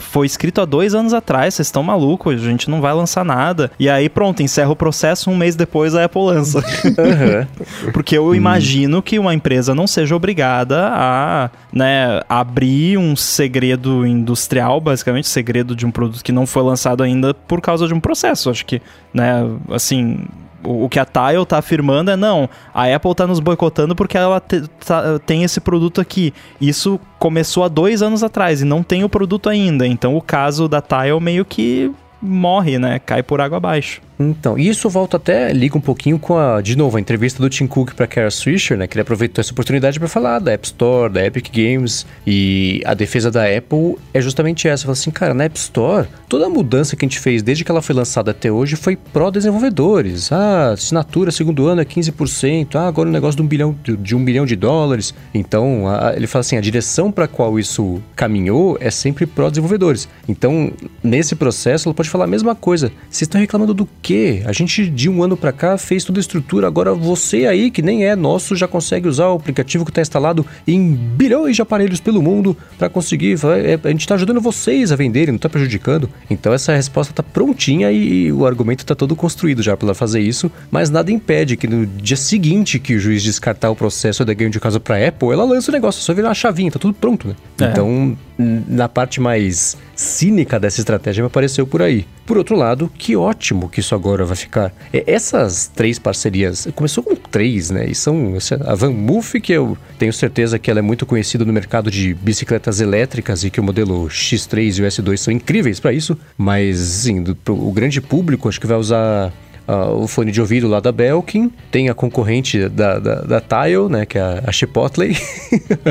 [0.00, 1.54] Foi escrito há dois anos atrás.
[1.54, 2.34] Vocês estão malucos.
[2.34, 3.72] A gente não vai lançar nada.
[3.78, 5.28] E aí, pronto, encerra o processo.
[5.28, 6.58] Um mês depois a Apple lança.
[6.58, 7.90] Uhum.
[7.92, 14.80] Porque eu imagino que uma empresa não seja obrigada a né, abrir um segredo industrial,
[14.80, 18.50] basicamente, segredo de um produto que não foi lançado ainda por causa de um processo.
[18.50, 18.80] Acho que,
[19.12, 20.24] né, assim,
[20.64, 24.40] o, que a Tile tá afirmando é não, a Apple tá nos boicotando porque ela
[24.40, 26.32] te, tá, tem esse produto aqui.
[26.60, 29.86] Isso começou há dois anos atrás e não tem o produto ainda.
[29.86, 32.98] Então o caso da Tile meio que morre, né?
[33.00, 34.00] Cai por água abaixo.
[34.30, 37.66] Então, isso volta até, liga um pouquinho com a, de novo, a entrevista do Tim
[37.66, 38.86] Cook para Kara Swisher, né?
[38.86, 42.94] Que ele aproveitou essa oportunidade para falar da App Store, da Epic Games e a
[42.94, 44.84] defesa da Apple é justamente essa.
[44.84, 47.70] Fala assim, cara, na App Store, toda a mudança que a gente fez desde que
[47.70, 50.32] ela foi lançada até hoje foi pró-desenvolvedores.
[50.32, 52.76] Ah, assinatura segundo ano é 15%.
[52.76, 55.14] Ah, agora o um negócio de um bilhão de, de um milhão de dólares.
[55.34, 60.08] Então, a, ele fala assim, a direção para qual isso caminhou é sempre pró-desenvolvedores.
[60.28, 62.92] Então, nesse processo, ela pode falar a mesma coisa.
[63.08, 64.11] Vocês estão reclamando do quê?
[64.44, 67.82] A gente de um ano para cá fez toda a estrutura, agora você aí que
[67.82, 72.00] nem é nosso já consegue usar o aplicativo que está instalado em bilhões de aparelhos
[72.00, 73.38] pelo mundo para conseguir.
[73.64, 76.08] É, a gente está ajudando vocês a venderem, não está prejudicando.
[76.28, 80.20] Então essa resposta está prontinha e o argumento está todo construído já para ela fazer
[80.20, 84.34] isso, mas nada impede que no dia seguinte que o juiz descartar o processo da
[84.34, 86.94] ganho de casa para Apple, ela lança o negócio, só virar uma chavinha, tá tudo
[86.94, 87.34] pronto, né?
[87.60, 87.64] É.
[87.66, 92.06] Então, na parte mais cínica dessa estratégia me apareceu por aí.
[92.26, 94.72] Por outro lado, que ótimo que isso agora vai ficar.
[94.92, 97.86] essas três parcerias, começou com três, né?
[97.86, 98.34] E são
[98.66, 102.14] a Van Moof, que eu tenho certeza que ela é muito conhecida no mercado de
[102.14, 106.78] bicicletas elétricas e que o modelo X3 e o S2 são incríveis para isso, mas
[106.78, 109.32] sim, o grande público acho que vai usar
[109.66, 113.88] Uh, o fone de ouvido lá da Belkin, tem a concorrente da, da, da Tile,
[113.88, 115.16] né, que é a, a Chipotle,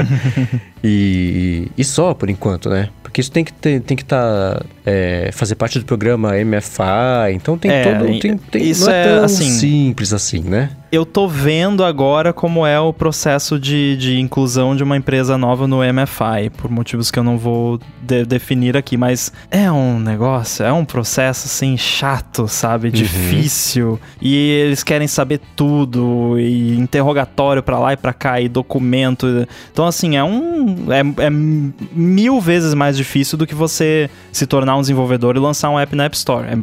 [0.83, 2.89] e, e só por enquanto, né?
[3.01, 7.31] Porque isso tem que ter, tem que estar tá, é, fazer parte do programa MFA,
[7.31, 10.69] então tem é, todo tem, tem, isso não é, é tão assim, simples assim, né?
[10.91, 15.65] Eu tô vendo agora como é o processo de, de inclusão de uma empresa nova
[15.65, 20.65] no MFI, por motivos que eu não vou de definir aqui, mas é um negócio,
[20.65, 22.89] é um processo assim chato, sabe?
[22.89, 22.93] Uhum.
[22.93, 23.99] Difícil.
[24.21, 29.47] E eles querem saber tudo, e interrogatório para lá e pra cá, e documento.
[29.71, 30.91] Então, assim, é um.
[30.91, 35.69] É, é mil vezes mais difícil do que você se tornar um desenvolvedor e lançar
[35.69, 36.45] um app na App Store.
[36.47, 36.57] É,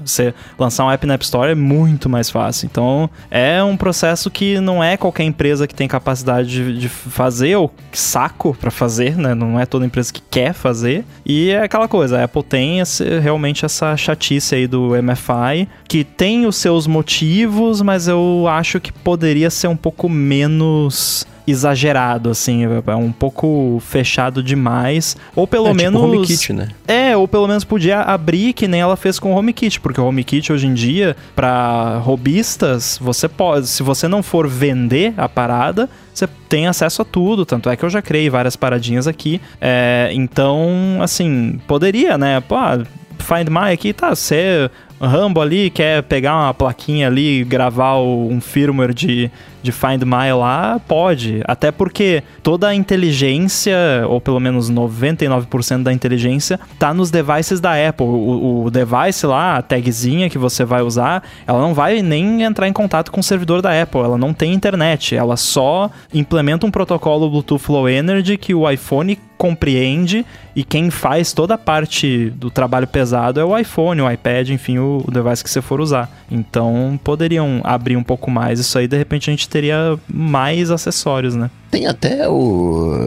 [0.00, 2.66] você lançar um app na App Store é muito mais fácil.
[2.66, 6.88] Então, é é um processo que não é qualquer empresa que tem capacidade de, de
[6.88, 9.34] fazer ou saco para fazer, né?
[9.34, 11.04] Não é toda empresa que quer fazer.
[11.24, 16.04] E é aquela coisa, a Apple tem esse, realmente essa chatice aí do MFI, que
[16.04, 22.62] tem os seus motivos, mas eu acho que poderia ser um pouco menos exagerado, assim,
[22.64, 25.16] é um pouco fechado demais.
[25.34, 26.00] Ou pelo é, menos.
[26.00, 26.68] Tipo HomeKit, né?
[26.86, 30.04] É, ou pelo menos podia abrir que nem ela fez com o HomeKit, porque o
[30.04, 35.88] HomeKit hoje em dia, para robistas, você pode, se você não for vender a parada,
[36.12, 37.44] você tem acesso a tudo.
[37.44, 39.40] Tanto é que eu já criei várias paradinhas aqui.
[39.60, 42.40] É, então, assim, poderia, né?
[42.40, 42.84] Pô, ah,
[43.18, 44.70] Find My aqui, tá, você
[45.00, 49.30] Rambo ali quer pegar uma plaquinha ali gravar um firmware de,
[49.62, 51.42] de Find My lá, pode.
[51.44, 53.76] Até porque toda a inteligência,
[54.08, 58.06] ou pelo menos 99% da inteligência, tá nos devices da Apple.
[58.06, 62.68] O, o, device lá, a tagzinha que você vai usar, ela não vai nem entrar
[62.68, 64.00] em contato com o servidor da Apple.
[64.00, 65.16] Ela não tem internet.
[65.16, 71.32] Ela só implementa um protocolo Bluetooth Low Energy que o iPhone compreende e quem faz
[71.32, 75.44] toda a parte do trabalho pesado é o iPhone, o iPad, enfim, o, o device
[75.44, 76.10] que você for usar.
[76.28, 81.34] Então poderiam abrir um pouco mais isso aí, de repente a gente teria mais acessórios,
[81.34, 81.50] né?
[81.70, 83.06] Tem até o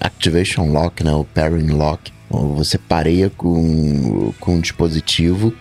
[0.00, 1.12] Activation Lock, né?
[1.12, 2.12] O Pairing Lock.
[2.56, 5.52] Você pareia com, com um dispositivo,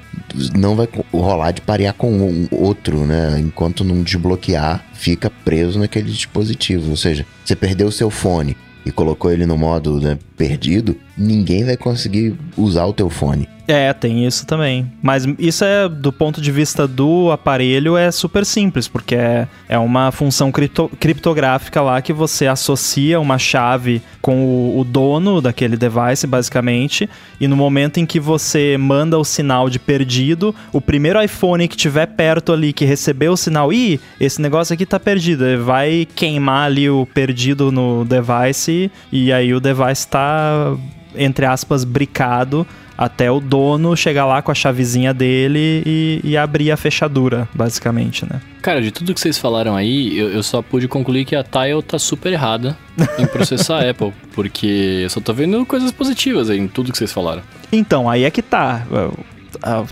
[0.56, 3.38] não vai rolar de parear com outro, né?
[3.40, 6.92] Enquanto não desbloquear, fica preso naquele dispositivo.
[6.92, 8.56] Ou seja, você perdeu o seu fone,
[8.86, 13.48] e colocou ele no modo né, perdido, ninguém vai conseguir usar o teu fone.
[13.72, 14.92] É, tem isso também.
[15.02, 19.78] Mas isso é, do ponto de vista do aparelho, é super simples, porque é, é
[19.78, 25.78] uma função cripto, criptográfica lá que você associa uma chave com o, o, dono daquele
[25.78, 27.10] device, basicamente,
[27.40, 31.78] e no momento em que você manda o sinal de perdido, o primeiro iPhone que
[31.78, 36.08] tiver perto ali, que recebeu o sinal, ih, esse negócio aqui tá perdido, ele vai
[36.14, 40.76] queimar ali o perdido no device, e aí o device tá
[41.16, 42.66] entre aspas, bricado
[42.98, 48.26] até o dono chegar lá com a chavezinha dele e, e, abrir a fechadura, basicamente,
[48.26, 48.40] né?
[48.62, 51.82] Cara, de tudo que vocês falaram aí, eu, eu só pude concluir que a Tile
[51.82, 52.78] tá super errada
[53.18, 56.98] em processar a Apple, porque eu só tô vendo coisas positivas aí em tudo que
[56.98, 57.42] vocês falaram.
[57.72, 58.86] Então, aí é que tá.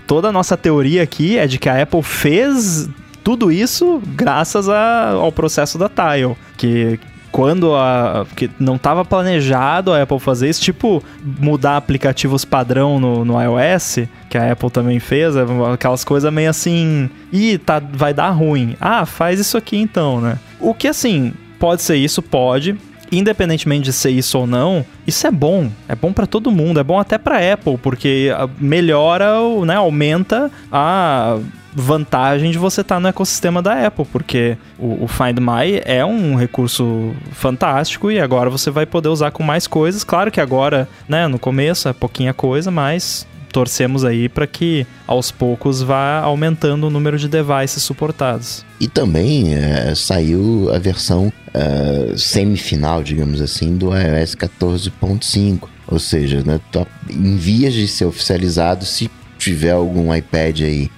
[0.06, 2.88] Toda a nossa teoria aqui é de que a Apple fez
[3.24, 7.00] tudo isso graças a, ao processo da Tile, que
[7.30, 8.26] quando a.
[8.36, 14.00] que não estava planejado a Apple fazer isso, tipo mudar aplicativos padrão no, no iOS,
[14.28, 17.08] que a Apple também fez, é aquelas coisas meio assim.
[17.32, 18.76] Ih, tá, vai dar ruim.
[18.80, 20.38] Ah, faz isso aqui então, né?
[20.58, 22.76] O que assim, pode ser isso, pode.
[23.12, 25.70] Independentemente de ser isso ou não, isso é bom.
[25.88, 29.32] É bom para todo mundo, é bom até para Apple, porque melhora,
[29.64, 31.38] né, aumenta a
[31.72, 36.04] vantagem de você estar tá no ecossistema da Apple, porque o, o, Find My é
[36.04, 40.04] um recurso fantástico e agora você vai poder usar com mais coisas.
[40.04, 45.30] Claro que agora, né, no começo é pouquinha coisa, mas torcemos aí para que aos
[45.30, 48.64] poucos vá aumentando o número de devices suportados.
[48.80, 55.68] E também é, saiu a versão é, semifinal, digamos assim, do iOS 14.5.
[55.86, 60.90] Ou seja, né, tá em vias de ser oficializado se tiver algum iPad aí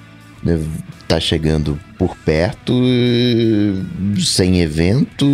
[0.42, 0.60] né,
[1.06, 2.72] tá chegando por perto,
[4.18, 5.26] sem evento,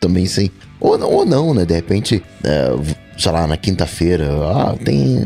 [0.00, 0.50] também sem.
[0.80, 1.64] Ou, ou não, né?
[1.64, 5.24] De repente, uh, sei lá, na quinta-feira, ah, tem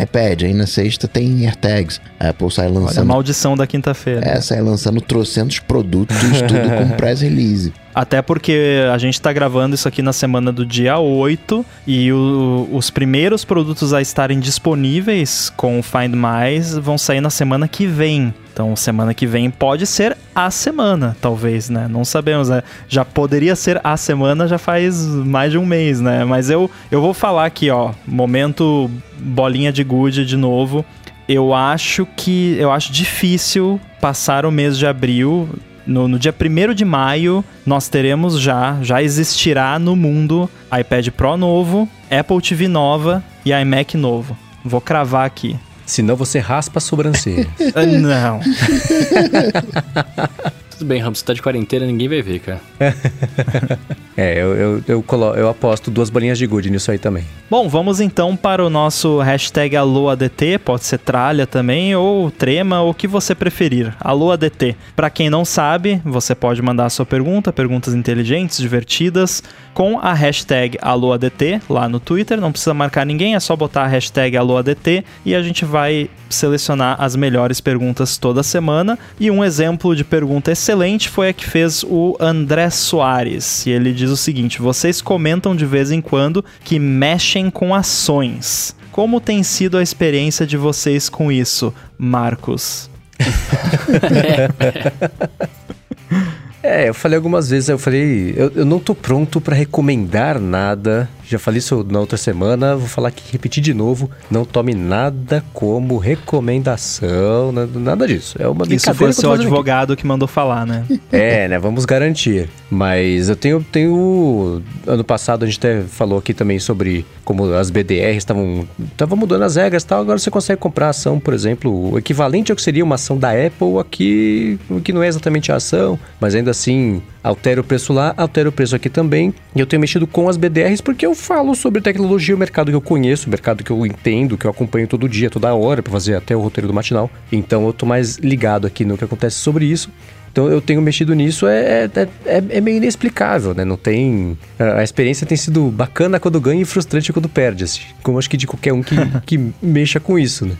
[0.00, 2.00] iPad, aí na sexta tem AirTags.
[2.18, 2.90] A Apple sai lançando.
[2.90, 4.20] Olha a maldição da quinta-feira.
[4.24, 7.72] É, sai lançando trocentos produtos, tudo com press release.
[7.94, 12.68] Até porque a gente está gravando isso aqui na semana do dia 8 e o,
[12.72, 17.86] os primeiros produtos a estarem disponíveis com o Find Mais vão sair na semana que
[17.86, 18.32] vem.
[18.52, 21.88] Então, semana que vem pode ser a semana, talvez, né?
[21.88, 22.62] Não sabemos, né?
[22.88, 26.24] Já poderia ser a semana já faz mais de um mês, né?
[26.24, 30.84] Mas eu, eu vou falar aqui, ó, momento bolinha de gude de novo.
[31.28, 35.48] Eu acho que eu acho difícil passar o mês de abril
[35.90, 41.36] no, no, dia 1 de maio, nós teremos já, já existirá no mundo iPad Pro
[41.36, 44.38] novo, Apple TV nova e iMac novo.
[44.64, 45.58] Vou cravar aqui.
[45.84, 47.48] Senão você raspa a sobrancelha.
[48.00, 48.40] não.
[50.80, 52.60] tudo bem, Ramos, você tá de quarentena, ninguém vai ver, cara.
[54.16, 57.22] é, eu, eu, eu, colo, eu aposto duas bolinhas de good nisso aí também.
[57.50, 62.92] Bom, vamos então para o nosso hashtag AlôADT, pode ser tralha também, ou trema, ou
[62.92, 63.94] o que você preferir.
[64.00, 64.74] AlôADT.
[64.96, 69.42] Para quem não sabe, você pode mandar a sua pergunta, perguntas inteligentes, divertidas,
[69.74, 72.40] com a hashtag AlôADT lá no Twitter.
[72.40, 76.96] Não precisa marcar ninguém, é só botar a hashtag AlôADT e a gente vai selecionar
[76.98, 78.98] as melhores perguntas toda semana.
[79.18, 83.66] E um exemplo de pergunta excelente foi a que fez o André Soares.
[83.66, 88.76] E ele diz o seguinte: vocês comentam de vez em quando que mexem com ações.
[88.92, 92.88] Como tem sido a experiência de vocês com isso, Marcos?
[96.62, 101.08] é, eu falei algumas vezes, eu falei, eu, eu não tô pronto para recomendar nada
[101.30, 104.10] já falei isso na outra semana, vou falar aqui, repetir de novo.
[104.28, 108.36] Não tome nada como recomendação, nada disso.
[108.36, 110.02] É uma Isso foi seu advogado aqui.
[110.02, 110.84] que mandou falar, né?
[111.12, 111.58] É, né?
[111.58, 112.48] Vamos garantir.
[112.70, 114.62] Mas eu tenho, tenho.
[114.86, 119.42] Ano passado a gente até falou aqui também sobre como as BDRs estavam estavam mudando
[119.42, 120.00] as regras e tal.
[120.00, 123.30] Agora você consegue comprar ação, por exemplo, o equivalente ao que seria uma ação da
[123.30, 128.14] Apple aqui, que não é exatamente a ação, mas ainda assim altera o preço lá,
[128.16, 129.34] altera o preço aqui também.
[129.54, 132.76] E eu tenho mexido com as BDRs porque eu falo sobre tecnologia, o mercado que
[132.76, 135.92] eu conheço, o mercado que eu entendo, que eu acompanho todo dia, toda hora, para
[135.92, 137.10] fazer até o roteiro do matinal.
[137.30, 139.90] Então eu tô mais ligado aqui no que acontece sobre isso.
[140.32, 143.64] Então eu tenho mexido nisso, é, é, é, é, meio inexplicável, né?
[143.64, 144.38] Não tem.
[144.58, 147.82] A experiência tem sido bacana quando ganha e frustrante quando perde, assim.
[148.02, 148.94] Como acho que de qualquer um que,
[149.26, 150.54] que mexa com isso, né?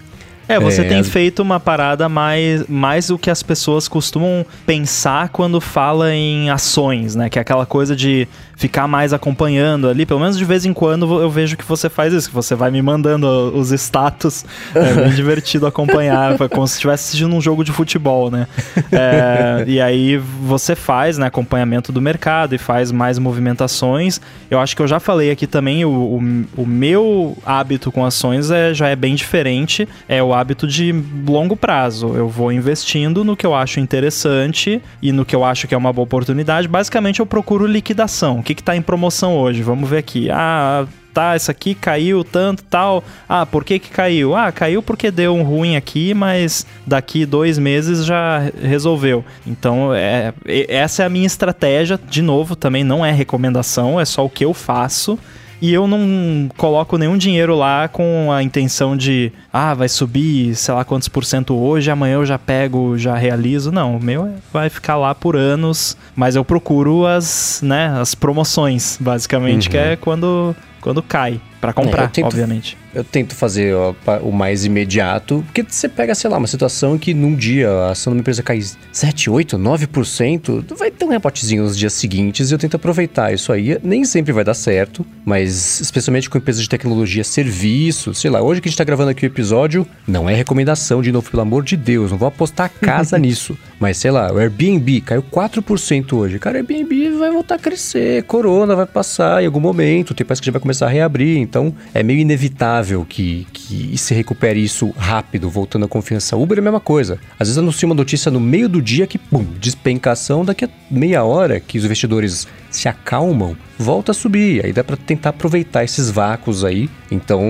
[0.50, 1.08] É, você é, tem as...
[1.08, 7.14] feito uma parada mais, mais o que as pessoas costumam pensar quando fala em ações,
[7.14, 7.30] né?
[7.30, 8.26] Que é aquela coisa de
[8.60, 10.04] ficar mais acompanhando ali.
[10.04, 12.70] Pelo menos de vez em quando eu vejo que você faz isso, que você vai
[12.70, 14.44] me mandando os status.
[14.74, 18.46] É bem divertido acompanhar, como se estivesse assistindo um jogo de futebol, né?
[18.92, 24.20] É, e aí você faz né, acompanhamento do mercado e faz mais movimentações.
[24.50, 28.50] Eu acho que eu já falei aqui também, o, o, o meu hábito com ações
[28.50, 29.88] é, já é bem diferente.
[30.06, 30.94] É o hábito de
[31.26, 32.14] longo prazo.
[32.14, 35.78] Eu vou investindo no que eu acho interessante e no que eu acho que é
[35.78, 36.68] uma boa oportunidade.
[36.68, 38.42] Basicamente, eu procuro liquidação.
[38.50, 39.62] O que está em promoção hoje?
[39.62, 40.28] Vamos ver aqui.
[40.28, 40.84] Ah,
[41.14, 43.04] tá, essa aqui caiu tanto, tal.
[43.28, 44.34] Ah, por que que caiu?
[44.34, 49.24] Ah, caiu porque deu um ruim aqui, mas daqui dois meses já resolveu.
[49.46, 50.34] Então, é,
[50.68, 51.98] essa é a minha estratégia.
[52.08, 55.16] De novo, também não é recomendação, é só o que eu faço
[55.60, 60.72] e eu não coloco nenhum dinheiro lá com a intenção de, ah, vai subir, sei
[60.72, 63.70] lá quantos por cento hoje, amanhã eu já pego, já realizo.
[63.70, 68.14] Não, o meu é, vai ficar lá por anos, mas eu procuro as, né, as
[68.14, 69.70] promoções, basicamente, uhum.
[69.70, 74.64] que é quando, quando cai, para comprar, é, obviamente eu tento fazer ó, o mais
[74.64, 78.20] imediato, porque você pega, sei lá, uma situação que num dia a ação de uma
[78.20, 78.60] empresa cai
[78.92, 83.52] 7, 8, 9%, vai ter um repotezinho nos dias seguintes e eu tento aproveitar isso
[83.52, 83.78] aí.
[83.82, 88.60] Nem sempre vai dar certo, mas especialmente com empresas de tecnologia, serviço, sei lá, hoje
[88.60, 91.62] que a gente tá gravando aqui o episódio, não é recomendação, de novo, pelo amor
[91.62, 93.56] de Deus, não vou apostar a casa nisso.
[93.78, 96.38] Mas sei lá, o Airbnb caiu 4% hoje.
[96.38, 100.42] Cara, o Airbnb vai voltar a crescer, corona vai passar em algum momento, tem parece
[100.42, 104.90] que já vai começar a reabrir, então é meio inevitável que, que se recupere isso
[104.96, 106.36] rápido, voltando à confiança.
[106.36, 107.18] Uber é a mesma coisa.
[107.38, 111.24] Às vezes anuncia uma notícia no meio do dia que, pum, despencação, daqui a meia
[111.24, 114.64] hora que os investidores se acalmam, volta a subir.
[114.64, 116.88] Aí dá para tentar aproveitar esses vácuos aí.
[117.10, 117.42] Então,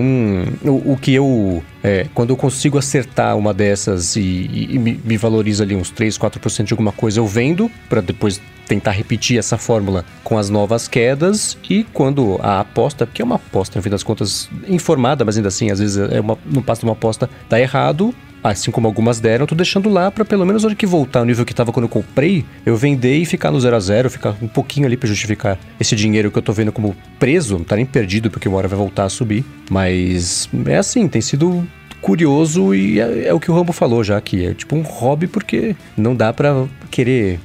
[0.63, 1.63] o, o que eu.
[1.83, 5.91] É, quando eu consigo acertar uma dessas e, e, e me, me, valoriza ali uns
[5.91, 8.41] 3, 4% de alguma coisa, eu vendo para depois
[8.71, 13.35] tentar repetir essa fórmula com as novas quedas e quando a aposta, que é uma
[13.35, 16.83] aposta, no fim das contas, informada, mas ainda assim, às vezes é uma, não passa
[16.83, 18.15] de uma aposta, dá errado,
[18.45, 21.25] assim como algumas deram, eu tô deixando lá para pelo menos hora que voltar ao
[21.25, 24.37] nível que tava quando eu comprei, eu vender e ficar no zero a zero, ficar
[24.41, 27.75] um pouquinho ali para justificar esse dinheiro que eu tô vendo como preso, não tá
[27.75, 31.67] nem perdido porque uma hora vai voltar a subir, mas é assim, tem sido
[32.01, 35.27] curioso e é, é o que o Rambo falou já que é tipo um hobby
[35.27, 37.41] porque não dá para querer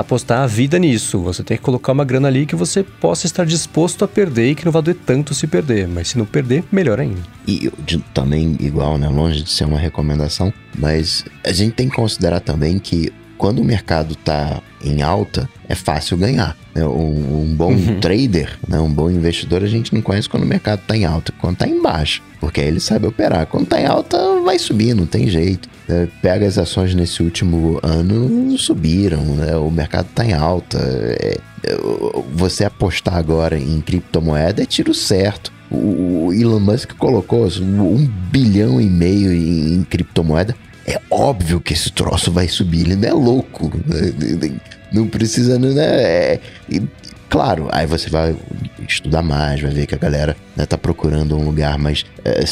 [0.00, 1.18] apostar a vida nisso.
[1.20, 4.54] Você tem que colocar uma grana ali que você possa estar disposto a perder e
[4.54, 5.88] que não vai doer tanto se perder.
[5.88, 7.20] Mas se não perder, melhor ainda.
[7.46, 7.70] E
[8.14, 9.08] também, igual, né?
[9.08, 13.64] Longe de ser uma recomendação, mas a gente tem que considerar também que quando o
[13.64, 16.56] mercado está em alta, é fácil ganhar.
[16.74, 16.84] Né?
[16.84, 18.00] Um, um bom uhum.
[18.00, 18.78] trader, né?
[18.80, 21.68] um bom investidor, a gente não conhece quando o mercado está em alta, quando está
[21.68, 23.46] em baixa, porque aí ele sabe operar.
[23.46, 25.68] Quando está em alta, vai subir, não tem jeito.
[25.88, 29.56] É, pega as ações nesse último ano, subiram, né?
[29.56, 30.78] o mercado está em alta.
[30.78, 31.38] É,
[32.34, 35.52] você apostar agora em criptomoeda é tiro certo.
[35.70, 40.54] O Elon Musk colocou um bilhão e meio em criptomoeda
[40.88, 43.70] é óbvio que esse troço vai subir, ele não é louco.
[44.90, 45.70] Não precisa, né?
[45.76, 46.40] É,
[47.28, 48.34] Claro, aí você vai
[48.88, 52.42] estudar mais, vai ver que a galera né, tá procurando um lugar mais é,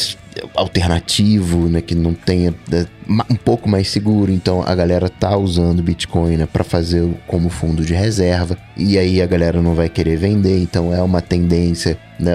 [0.53, 2.85] alternativo, né, que não tenha é,
[3.29, 4.31] um pouco mais seguro.
[4.31, 9.19] Então a galera tá usando Bitcoin né, para fazer como fundo de reserva e aí
[9.19, 10.61] a galera não vai querer vender.
[10.61, 11.97] Então é uma tendência.
[12.19, 12.31] Né,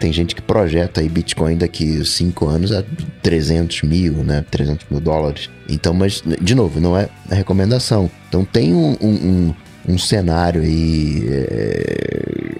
[0.00, 2.82] tem gente que projeta aí Bitcoin daqui 5 anos a
[3.22, 5.50] 300 mil, né, 300 mil dólares.
[5.68, 8.10] Então, mas de novo, não é recomendação.
[8.28, 9.54] Então tem um, um, um
[9.98, 12.58] cenário aí é,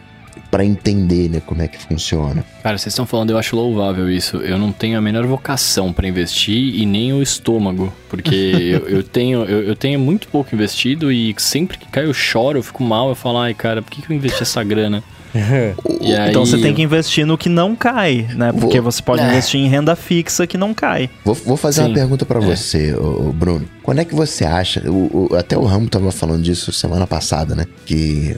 [0.53, 2.45] para entender né, como é que funciona.
[2.63, 4.37] Cara, vocês estão falando, eu acho louvável isso.
[4.37, 8.35] Eu não tenho a menor vocação para investir e nem o estômago, porque
[8.71, 12.59] eu, eu, tenho eu, eu, tenho muito pouco investido e sempre que cai eu choro,
[12.59, 15.03] eu fico mal, eu falo, ai cara, por que, que eu investi essa grana?
[15.35, 16.31] Aí...
[16.31, 18.53] Então você tem que investir no que não cai, né?
[18.53, 18.91] Porque vou...
[18.91, 19.29] você pode é.
[19.29, 21.09] investir em renda fixa que não cai.
[21.25, 21.89] Vou, vou fazer Sim.
[21.89, 22.47] uma pergunta para é.
[22.47, 22.95] você,
[23.35, 23.67] Bruno.
[23.83, 24.83] Quando é que você acha?
[24.91, 27.67] O, o, até o Ramo tava falando disso semana passada, né?
[27.87, 28.37] Que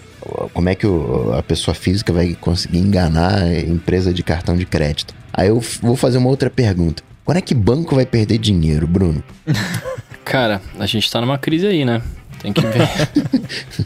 [0.53, 4.65] como é que o, a pessoa física vai conseguir enganar a empresa de cartão de
[4.65, 5.15] crédito?
[5.33, 7.03] Aí eu vou fazer uma outra pergunta.
[7.25, 9.23] Quando é que banco vai perder dinheiro, Bruno?
[10.25, 12.01] Cara, a gente tá numa crise aí, né?
[12.41, 12.89] Tem que ver.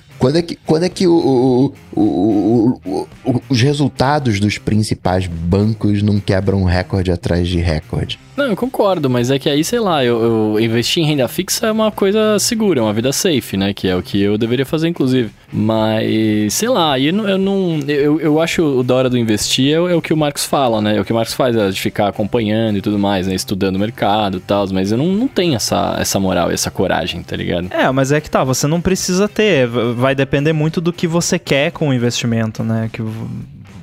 [0.19, 6.19] quando é que, quando é que o, o, o, os resultados dos principais bancos não
[6.19, 8.19] quebram recorde atrás de recorde?
[8.39, 11.67] Não, eu concordo, mas é que aí, sei lá, eu, eu investir em renda fixa
[11.67, 13.75] é uma coisa segura, é uma vida safe, né?
[13.75, 15.33] Que é o que eu deveria fazer, inclusive.
[15.53, 17.29] Mas, sei lá, eu não.
[17.29, 20.17] Eu, não, eu, eu acho o da hora do investir é, é, o que o
[20.17, 20.97] Marcos fala, né?
[20.97, 23.35] É o que o Marcos faz, é de ficar acompanhando e tudo mais, né?
[23.35, 27.25] Estudando o mercado e tal, mas eu não, não tenho essa, essa moral, essa coragem,
[27.25, 27.67] tá ligado?
[27.73, 29.67] É, mas é que tá, você não precisa ter.
[29.67, 32.89] Vai depender muito do que você quer com o investimento, né?
[32.93, 33.03] Que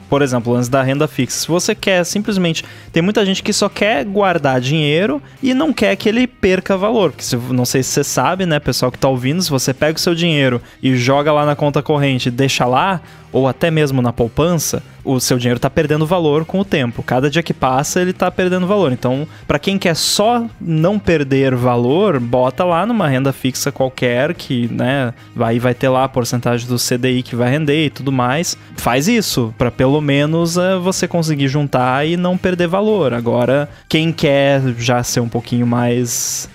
[0.10, 1.40] por exemplo, antes da renda fixa.
[1.40, 2.64] Se você quer simplesmente.
[2.92, 7.12] Tem muita gente que só quer guardar dinheiro e não quer que ele perca valor.
[7.12, 9.98] Porque se, não sei se você sabe, né, pessoal que tá ouvindo, se você pega
[9.98, 13.02] o seu dinheiro e joga lá na conta corrente e deixa lá,
[13.36, 17.04] ou até mesmo na poupança, o seu dinheiro está perdendo valor com o tempo.
[17.04, 18.94] Cada dia que passa, ele está perdendo valor.
[18.94, 24.70] Então, para quem quer só não perder valor, bota lá numa renda fixa qualquer que,
[24.72, 28.58] né, aí vai ter lá a porcentagem do CDI que vai render e tudo mais.
[28.78, 33.14] Faz isso para pelo menos é, você conseguir juntar e não perder valor.
[33.14, 36.50] Agora, quem quer já ser um pouquinho mais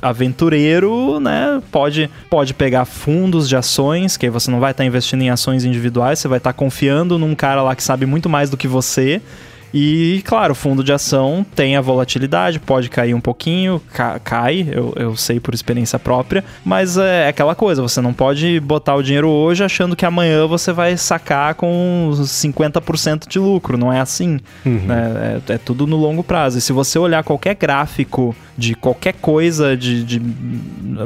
[0.00, 4.86] aventureiro, né, pode, pode pegar fundos de ações, que aí você não vai estar tá
[4.86, 8.28] investindo em ações individuais, você vai estar tá confiando num cara lá que sabe muito
[8.28, 9.20] mais do que você
[9.72, 14.92] e, claro, fundo de ação tem a volatilidade, pode cair um pouquinho, ca cai, eu,
[14.96, 19.02] eu sei por experiência própria, mas é, é aquela coisa, você não pode botar o
[19.02, 24.38] dinheiro hoje achando que amanhã você vai sacar com 50% de lucro, não é assim.
[24.64, 24.86] Uhum.
[24.86, 25.40] Né?
[25.48, 26.58] É, é, tudo no longo prazo.
[26.58, 30.20] E se você olhar qualquer gráfico de qualquer coisa de, de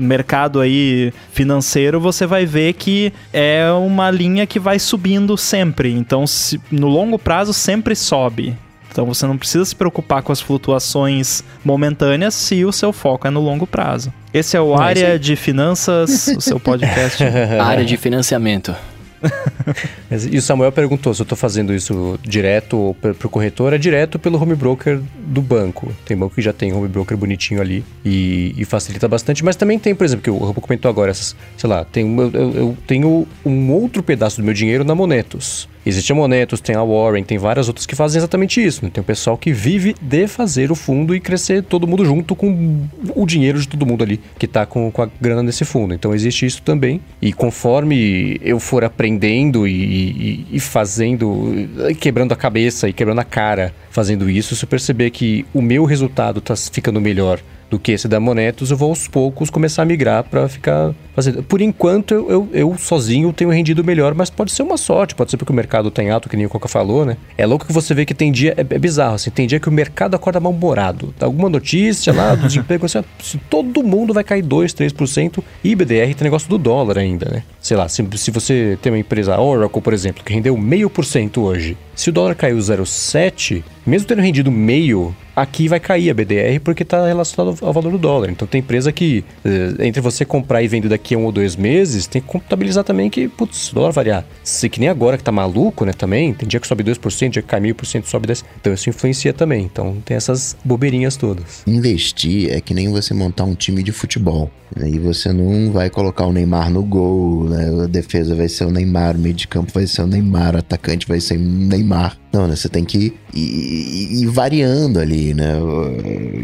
[0.01, 5.93] mercado aí financeiro, você vai ver que é uma linha que vai subindo sempre.
[5.93, 8.56] Então, se, no longo prazo sempre sobe.
[8.97, 13.31] Então você não precisa se preocupar com as flutuações momentâneas se o seu foco é
[13.31, 14.11] no longo prazo.
[14.33, 17.23] Esse é o não, Área de Finanças, o seu podcast.
[17.61, 18.75] área de Financiamento.
[20.33, 24.19] e o Samuel perguntou se eu estou fazendo isso direto para o corretor, é direto
[24.19, 25.95] pelo home broker do banco.
[26.07, 29.79] Tem banco que já tem home broker bonitinho ali e, e facilita bastante, mas também
[29.79, 33.29] tem, por exemplo, que o Rambo comentou agora, essas, sei lá, tem, eu, eu tenho
[33.45, 35.69] um outro pedaço do meu dinheiro na Monetos.
[35.87, 38.85] Existe a Monetos, tem a Warren, tem várias outras que fazem exatamente isso.
[38.85, 38.91] Né?
[38.93, 42.89] Tem o pessoal que vive de fazer o fundo e crescer todo mundo junto com
[43.15, 45.95] o dinheiro de todo mundo ali que está com, com a grana nesse fundo.
[45.95, 47.01] Então existe isso também.
[47.23, 51.55] E conforme eu for aprendendo e, e, e fazendo,
[52.01, 55.85] quebrando a cabeça e quebrando a cara fazendo isso, se eu perceber que o meu
[55.85, 57.41] resultado está ficando melhor
[57.71, 61.43] do que esse da Monetos, eu vou aos poucos começar a migrar para ficar fazendo.
[61.43, 65.31] Por enquanto, eu, eu, eu, sozinho tenho rendido melhor, mas pode ser uma sorte, pode
[65.31, 67.17] ser porque o mercado tem tá alto, que nem o Coca falou, né?
[67.37, 69.69] É louco que você vê que tem dia, é, é bizarro, assim, tem dia que
[69.69, 71.15] o mercado acorda mal-humorado.
[71.21, 73.03] Alguma notícia lá do desemprego, assim,
[73.51, 77.43] todo mundo vai cair 2, 3%, e BDR tem negócio do dólar ainda, né?
[77.61, 81.05] Sei lá, se, se você tem uma empresa Oracle, por exemplo, que rendeu meio por
[81.05, 86.15] cento hoje, se o dólar caiu 0,7, mesmo tendo rendido meio, aqui vai cair a
[86.15, 88.31] BDR porque está relacionado ao valor do dólar.
[88.31, 91.55] Então tem empresa que, eh, entre você comprar e vender daqui a um ou dois
[91.55, 94.25] meses, tem que contabilizar também que, putz, o dólar variar.
[94.43, 97.43] Se que nem agora que tá maluco, né, também, tem dia que sobe 2%, dia
[97.43, 98.45] que cai 1000%, sobe 10%.
[98.61, 99.65] Então isso influencia também.
[99.65, 101.63] Então tem essas bobeirinhas todas.
[101.67, 104.51] Investir é que nem você montar um time de futebol.
[104.81, 107.85] Aí você não vai colocar o Neymar no gol, né?
[107.85, 110.59] A defesa vai ser o Neymar, o meio de campo vai ser o Neymar, o
[110.59, 112.19] atacante vai ser o Neymar.
[112.37, 112.55] Não, né?
[112.55, 115.55] Você tem que ir, ir variando ali, né?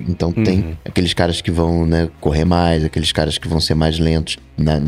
[0.08, 0.76] Então tem uhum.
[0.86, 4.80] aqueles caras que vão né, correr mais, aqueles caras que vão ser mais lentos na,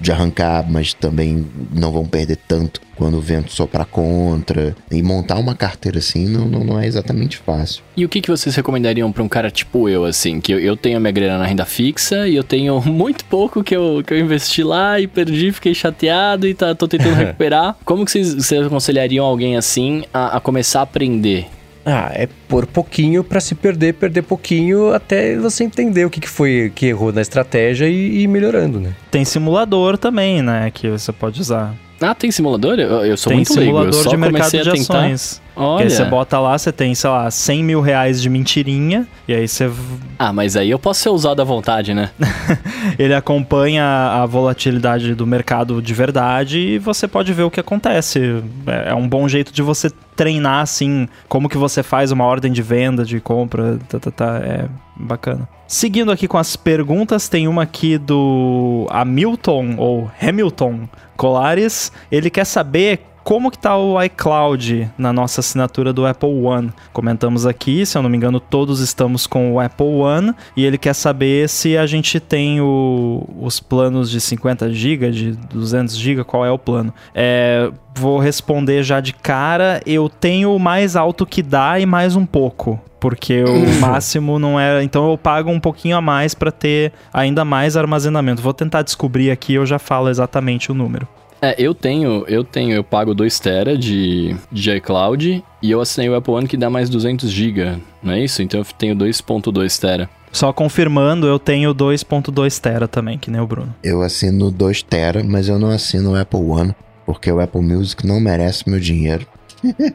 [0.00, 4.76] de arrancar, mas também não vão perder tanto quando o vento soprar contra.
[4.90, 7.82] E montar uma carteira assim não, não, não é exatamente fácil.
[7.96, 10.38] E o que, que vocês recomendariam para um cara tipo eu, assim?
[10.38, 13.64] Que eu, eu tenho a minha grana na renda fixa e eu tenho muito pouco
[13.64, 17.74] que eu, que eu investi lá e perdi, fiquei chateado e tá, tô tentando recuperar.
[17.86, 21.46] Como que vocês, vocês aconselhariam alguém assim a, a começar a aprender?
[21.86, 26.28] Ah, é por pouquinho para se perder, perder pouquinho até você entender o que, que
[26.28, 28.92] foi que errou na estratégia e, e ir melhorando, né?
[29.10, 31.74] Tem simulador também, né, que você pode usar.
[32.00, 32.78] Ah, tem simulador?
[32.78, 33.78] Eu, eu sou tem muito leigo.
[33.82, 35.42] Tem simulador de mercado de ações.
[35.56, 35.84] Olha.
[35.84, 39.46] aí você bota lá, você tem, sei lá, 100 mil reais de mentirinha, e aí
[39.46, 39.70] você...
[40.18, 42.10] Ah, mas aí eu posso ser usado à vontade, né?
[42.98, 48.42] Ele acompanha a volatilidade do mercado de verdade e você pode ver o que acontece.
[48.66, 52.52] É, é um bom jeito de você treinar, assim, como que você faz uma ordem
[52.52, 55.48] de venda, de compra, tá, tá, tá, é bacana.
[55.66, 61.92] Seguindo aqui com as perguntas, tem uma aqui do Hamilton, ou Hamilton Colares.
[62.10, 66.72] Ele quer saber como que tá o iCloud na nossa assinatura do Apple One.
[66.92, 70.76] Comentamos aqui, se eu não me engano, todos estamos com o Apple One e ele
[70.76, 76.24] quer saber se a gente tem o, os planos de 50 GB, de 200 GB,
[76.24, 76.92] qual é o plano.
[77.14, 82.16] É, vou responder já de cara, eu tenho o mais alto que dá e mais
[82.16, 84.82] um pouco porque o máximo não é.
[84.82, 88.42] Então eu pago um pouquinho a mais para ter ainda mais armazenamento.
[88.42, 91.06] Vou tentar descobrir aqui, eu já falo exatamente o número.
[91.42, 96.08] É, eu tenho, eu tenho, eu pago 2 TB de, de iCloud e eu assinei
[96.10, 98.42] o Apple One que dá mais 200 GB, não é isso?
[98.42, 100.08] Então eu tenho 2.2 TB.
[100.32, 103.74] Só confirmando, eu tenho 2.2 TB também, que nem o Bruno.
[103.82, 106.74] Eu assino 2 TB, mas eu não assino o Apple One,
[107.06, 109.26] porque o Apple Music não merece meu dinheiro.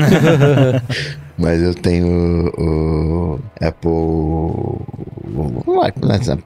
[1.40, 3.94] Mas eu tenho o, Apple.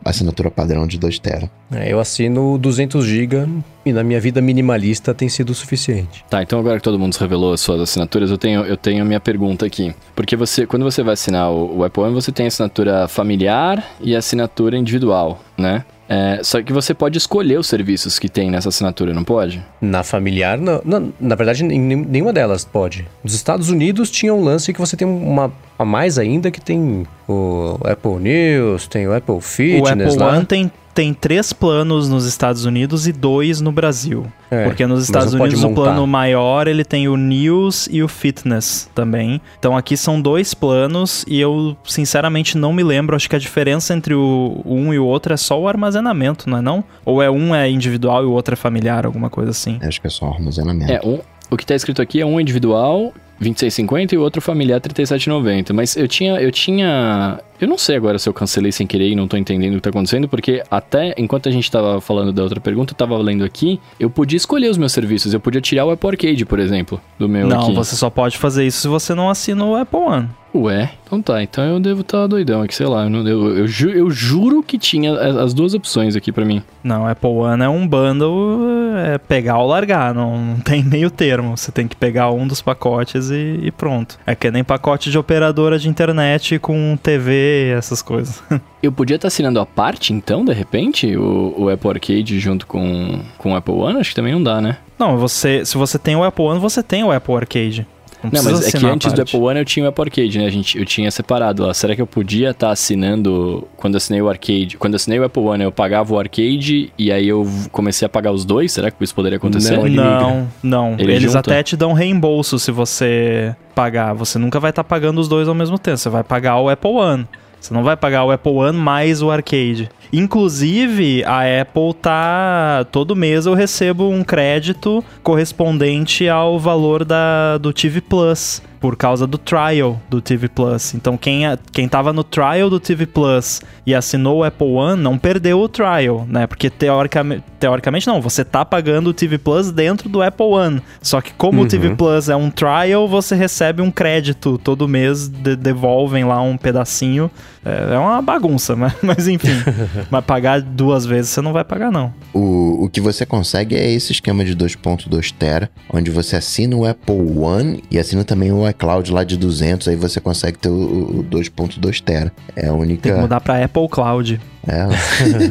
[0.05, 1.51] a assinatura padrão de 2 TB.
[1.73, 3.49] É, eu assino 200 GB
[3.85, 6.25] e na minha vida minimalista tem sido o suficiente.
[6.31, 9.03] Tá, então agora que todo mundo se revelou as suas assinaturas, eu tenho, eu tenho
[9.03, 9.93] a minha pergunta aqui.
[10.15, 14.15] Porque você, quando você vai assinar o, o Apple One, você tem assinatura familiar e
[14.15, 15.85] assinatura individual, né?
[16.09, 19.65] É, só que você pode escolher os serviços que tem nessa assinatura, não pode?
[19.81, 23.07] Na familiar, não, não, na verdade, nenhuma delas pode.
[23.23, 27.07] Nos Estados Unidos tinha um lance que você tem uma a mais ainda que tem
[27.29, 29.83] o Apple News, tem o Apple Fitness.
[29.83, 30.37] O Apple lá.
[30.37, 34.27] One tem tem três planos nos Estados Unidos e dois no Brasil.
[34.51, 38.89] É, porque nos Estados Unidos o plano maior ele tem o News e o Fitness
[38.95, 39.41] também.
[39.59, 43.17] Então aqui são dois planos e eu sinceramente não me lembro.
[43.17, 46.59] Acho que a diferença entre o um e o outro é só o armazenamento, não
[46.59, 46.85] é não?
[47.05, 49.79] Ou é um é individual e o outro é familiar, alguma coisa assim?
[49.83, 50.93] Acho que é só armazenamento.
[50.93, 51.19] É, um,
[51.51, 55.73] o que está escrito aqui é um individual 26,50 e o outro familiar 37,90.
[55.73, 59.15] Mas eu tinha, eu tinha, eu não sei agora se eu cancelei sem querer e
[59.15, 62.43] não tô entendendo o que tá acontecendo, porque até enquanto a gente tava falando da
[62.43, 65.85] outra pergunta, eu tava lendo aqui, eu podia escolher os meus serviços, eu podia tirar
[65.85, 67.75] o Apple Arcade, por exemplo, do meu Não, aqui.
[67.75, 70.29] você só pode fazer isso se você não assina o Apple One.
[70.55, 71.43] Ué, então tá.
[71.43, 73.05] Então eu devo estar tá doidão aqui, sei lá.
[73.05, 76.63] Eu, não, eu, eu, ju, eu, juro que tinha as duas opções aqui para mim.
[76.83, 78.61] Não, Apple One é um bundle,
[78.97, 80.15] é pegar ou largar.
[80.15, 81.57] Não, não, tem meio termo.
[81.57, 84.19] Você tem que pegar um dos pacotes e, e, pronto.
[84.25, 88.41] É que nem pacote de operadora de internet com TV, essas coisas.
[88.81, 92.67] eu podia estar tá assinando a parte, então, de repente, o, o Apple Arcade junto
[92.67, 93.99] com, com o Apple One?
[93.99, 94.77] Acho que também não dá, né?
[94.99, 97.87] Não, você, se você tem o Apple One, você tem o Apple Arcade.
[98.33, 100.47] Não, não mas é que antes do Apple One eu tinha o Apple Arcade, né?
[100.47, 101.75] A gente, eu tinha separado lá.
[101.75, 104.77] Será que eu podia estar tá assinando quando eu assinei o Arcade?
[104.79, 108.09] Quando eu assinei o Apple One, eu pagava o Arcade e aí eu comecei a
[108.09, 108.73] pagar os dois?
[108.73, 109.77] Será que isso poderia acontecer?
[109.77, 110.49] Não, não.
[110.63, 110.97] não.
[110.99, 111.39] Eles junta?
[111.39, 114.15] até te dão reembolso se você pagar.
[114.15, 115.99] Você nunca vai estar tá pagando os dois ao mesmo tempo.
[115.99, 117.29] Você vai pagar o Apple One.
[117.61, 119.89] Você não vai pagar o Apple One mais o Arcade.
[120.17, 122.87] Inclusive, a Apple tá.
[122.93, 129.27] Todo mês eu recebo um crédito correspondente ao valor da, do TV Plus por causa
[129.27, 130.93] do trial do TV Plus.
[130.93, 135.17] Então quem, quem tava no trial do TV Plus e assinou o Apple One não
[135.17, 136.47] perdeu o trial, né?
[136.47, 140.83] Porque teoricamente, teoricamente não, você tá pagando o TV Plus dentro do Apple One.
[141.01, 141.65] Só que como uhum.
[141.65, 146.43] o TV Plus é um trial, você recebe um crédito todo mês, de, devolvem lá
[146.43, 147.31] um pedacinho.
[147.65, 149.63] É, é uma bagunça, mas, mas enfim.
[150.11, 152.13] mas pagar duas vezes você não vai pagar não.
[152.35, 156.85] O, o que você consegue é esse esquema de 2.2 tera, onde você assina o
[156.85, 161.21] Apple One e assina também o iCloud lá de 200, aí você consegue ter o,
[161.21, 162.33] o 2.2 tera.
[162.55, 163.03] É a única...
[163.03, 164.41] Tem que mudar pra Apple Cloud.
[164.67, 164.95] Ela.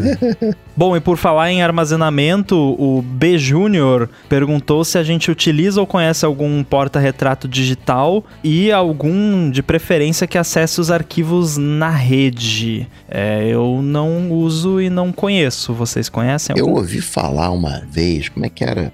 [0.75, 5.85] Bom, e por falar em armazenamento, o B Júnior perguntou se a gente utiliza ou
[5.85, 12.87] conhece algum porta-retrato digital e algum de preferência que acesse os arquivos na rede.
[13.07, 15.73] É, eu não uso e não conheço.
[15.73, 16.55] Vocês conhecem?
[16.59, 16.71] Algum?
[16.71, 18.91] Eu ouvi falar uma vez, como é que era?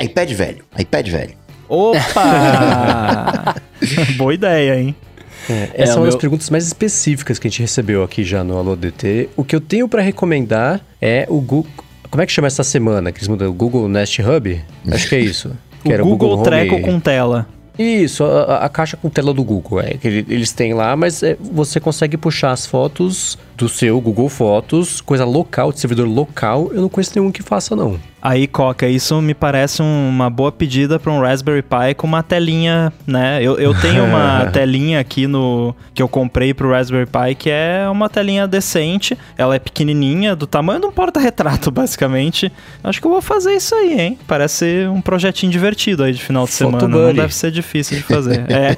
[0.00, 1.43] iPad velho, iPad velho.
[1.68, 3.54] Opa!
[4.16, 4.94] Boa ideia, hein?
[5.48, 8.56] É, essa é, uma das perguntas mais específicas que a gente recebeu aqui já no
[8.56, 9.28] Alô DT.
[9.36, 11.70] O que eu tenho para recomendar é o Google.
[12.10, 13.48] Como é que chama essa semana que eles mudam?
[13.48, 14.60] O Google Nest Hub?
[14.90, 15.50] Acho que é isso.
[15.84, 17.46] Que o Google, Google Treco com tela.
[17.78, 19.80] Isso, a, a, caixa com tela do Google.
[19.80, 24.28] É que eles têm lá, mas é, você consegue puxar as fotos do seu Google
[24.28, 26.70] Fotos, coisa local, de servidor local.
[26.72, 27.98] Eu não conheço nenhum que faça, não.
[28.20, 32.90] Aí, Coca, isso me parece uma boa pedida para um Raspberry Pi com uma telinha,
[33.06, 33.38] né?
[33.42, 37.86] Eu, eu tenho uma telinha aqui no que eu comprei pro Raspberry Pi que é
[37.90, 39.16] uma telinha decente.
[39.36, 42.50] Ela é pequenininha, do tamanho de um porta-retrato, basicamente.
[42.82, 44.18] Acho que eu vou fazer isso aí, hein?
[44.26, 46.88] Parece um projetinho divertido aí de final de semana.
[46.88, 48.46] Não deve ser difícil de fazer.
[48.50, 48.74] é.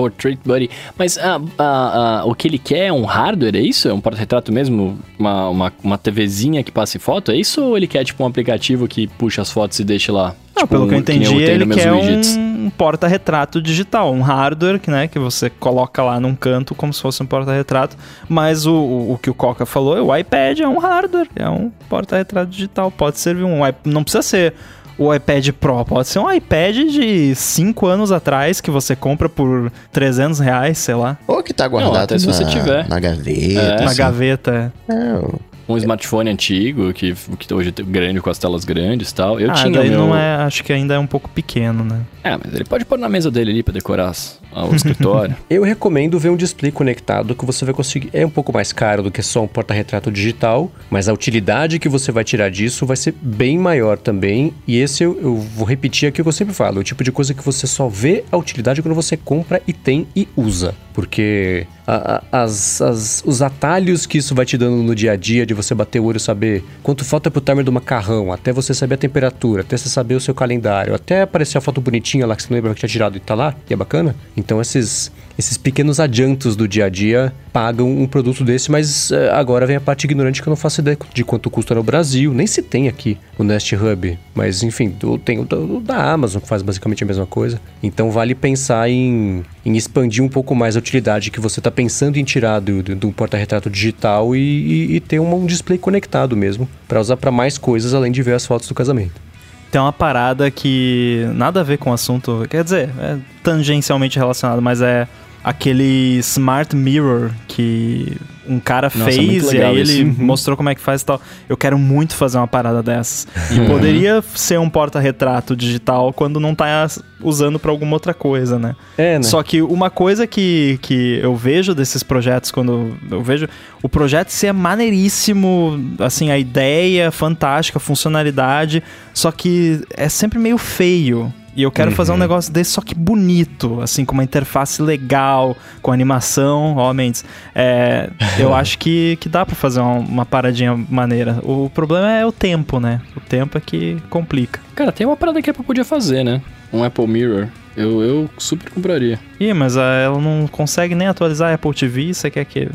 [0.00, 0.70] Portrait Buddy.
[0.96, 3.86] Mas ah, ah, ah, o que ele quer é um hardware, é isso?
[3.86, 4.98] É um porta-retrato mesmo?
[5.18, 7.30] Uma, uma, uma TVzinha que passe foto?
[7.30, 7.62] É isso?
[7.62, 10.34] Ou ele quer tipo um aplicativo que puxa as fotos e deixa lá?
[10.56, 12.36] Não, tipo, pelo que eu entendi, que ele quer widgets.
[12.36, 17.00] um porta-retrato digital, um hardware que, né, que você coloca lá num canto como se
[17.00, 17.96] fosse um porta-retrato.
[18.28, 21.70] Mas o, o, o, que o Coca falou, o iPad é um hardware, é um
[21.88, 22.90] porta-retrato digital.
[22.90, 23.60] Pode servir um.
[23.84, 24.54] Não precisa ser
[25.00, 25.82] o iPad Pro.
[25.82, 30.94] Pode ser um iPad de 5 anos atrás que você compra por 300 reais, sei
[30.94, 31.16] lá.
[31.26, 32.86] Ou que tá guardado Não, até se você tiver.
[32.86, 33.30] na gaveta.
[33.30, 33.76] É.
[33.78, 33.96] Na assim.
[33.96, 34.72] gaveta.
[34.86, 39.40] É, um smartphone antigo, que, que hoje é grande, com as telas grandes e tal.
[39.40, 40.00] Eu ah, tinha daí meu...
[40.00, 42.00] não é, acho que ainda é um pouco pequeno, né?
[42.22, 44.12] É, mas ele pode pôr na mesa dele ali pra decorar
[44.52, 45.36] o escritório.
[45.48, 48.10] Eu recomendo ver um display conectado que você vai conseguir.
[48.12, 51.88] É um pouco mais caro do que só um porta-retrato digital, mas a utilidade que
[51.88, 54.52] você vai tirar disso vai ser bem maior também.
[54.66, 57.12] E esse eu, eu vou repetir aqui o que eu sempre falo: o tipo de
[57.12, 60.74] coisa que você só vê a utilidade quando você compra e tem e usa.
[60.92, 65.16] Porque a, a, as, as, os atalhos que isso vai te dando no dia a
[65.16, 68.52] dia, de você bater o olho e saber quanto falta pro timer do macarrão, até
[68.52, 72.09] você saber a temperatura, até você saber o seu calendário, até aparecer a foto bonitinha
[72.18, 74.14] lá que você não lembra que tinha tirado e tá lá, que é bacana.
[74.36, 79.32] Então esses, esses pequenos adiantos do dia a dia pagam um produto desse, mas uh,
[79.32, 82.32] agora vem a parte ignorante que eu não faço ideia de quanto custa no Brasil,
[82.32, 86.62] nem se tem aqui o Nest Hub, mas enfim, tem o da Amazon que faz
[86.62, 87.60] basicamente a mesma coisa.
[87.82, 92.16] Então vale pensar em, em expandir um pouco mais a utilidade que você está pensando
[92.16, 96.36] em tirar do, do, do porta-retrato digital e, e, e, ter um, um display conectado
[96.36, 99.29] mesmo, para usar para mais coisas além de ver as fotos do casamento
[99.70, 104.60] tem uma parada que nada a ver com o assunto, quer dizer, é tangencialmente relacionado,
[104.60, 105.06] mas é
[105.42, 108.16] aquele Smart Mirror que
[108.50, 110.14] um cara Nossa, fez e aí ele uhum.
[110.18, 111.20] mostrou como é que faz e tal.
[111.48, 113.28] Eu quero muito fazer uma parada dessas.
[113.50, 113.66] E uhum.
[113.66, 116.88] poderia ser um porta-retrato digital quando não tá
[117.20, 118.74] usando para alguma outra coisa, né?
[118.98, 119.22] É, né?
[119.22, 123.48] Só que uma coisa que, que eu vejo desses projetos, quando eu vejo
[123.82, 128.82] o projeto ser maneiríssimo, assim, a ideia fantástica, a funcionalidade,
[129.14, 131.32] só que é sempre meio feio.
[131.60, 131.96] E eu quero uhum.
[131.96, 132.20] fazer um uhum.
[132.20, 137.22] negócio desse, só que bonito, assim, com uma interface legal, com animação, ó, Mendes.
[137.54, 138.08] É,
[138.40, 141.38] eu acho que, que dá para fazer uma, uma, paradinha maneira.
[141.42, 143.02] O problema é o tempo, né?
[143.14, 144.58] O tempo é que complica.
[144.74, 146.40] Cara, tem uma parada que a Apple podia fazer, né?
[146.72, 147.48] Um Apple Mirror.
[147.76, 149.20] Eu, eu super compraria.
[149.38, 152.68] Ih, mas ela não consegue nem atualizar a Apple TV, você quer que...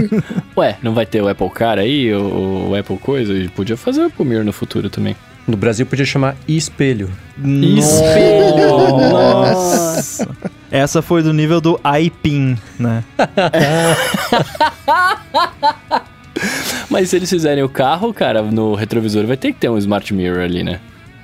[0.56, 3.34] Ué, não vai ter o Apple Car aí, o, o Apple Coisa?
[3.54, 5.14] Podia fazer o Apple Mirror no futuro também.
[5.46, 7.10] No Brasil podia chamar espelho.
[7.38, 8.96] Espelho!
[9.10, 10.28] Nossa!
[10.70, 13.04] Essa foi do nível do iPin, né?
[16.88, 20.14] Mas se eles fizerem o carro, cara, no retrovisor vai ter que ter um Smart
[20.14, 20.80] Mirror ali, né?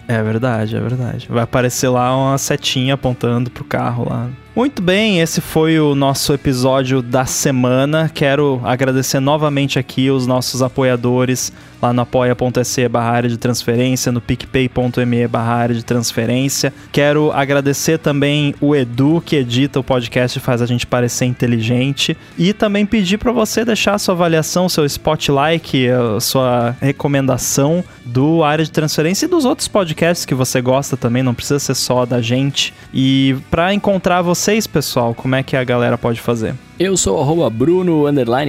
[0.09, 1.27] É verdade, é verdade.
[1.29, 4.29] Vai aparecer lá uma setinha apontando pro carro lá.
[4.57, 8.11] Muito bem, esse foi o nosso episódio da semana.
[8.13, 14.21] Quero agradecer novamente aqui os nossos apoiadores lá no apoia.se barra área de transferência, no
[14.21, 16.73] picpay.me barra área de transferência.
[16.93, 22.17] Quero agradecer também o Edu, que edita o podcast e faz a gente parecer inteligente.
[22.37, 28.43] E também pedir para você deixar a sua avaliação, seu spotlight, a sua recomendação do
[28.43, 32.07] área de transferência e dos outros podcasts que você gosta também, não precisa ser só
[32.07, 32.73] da gente.
[32.93, 36.55] E para encontrar vocês, pessoal, como é que a galera pode fazer?
[36.79, 38.05] Eu sou arroba Bruno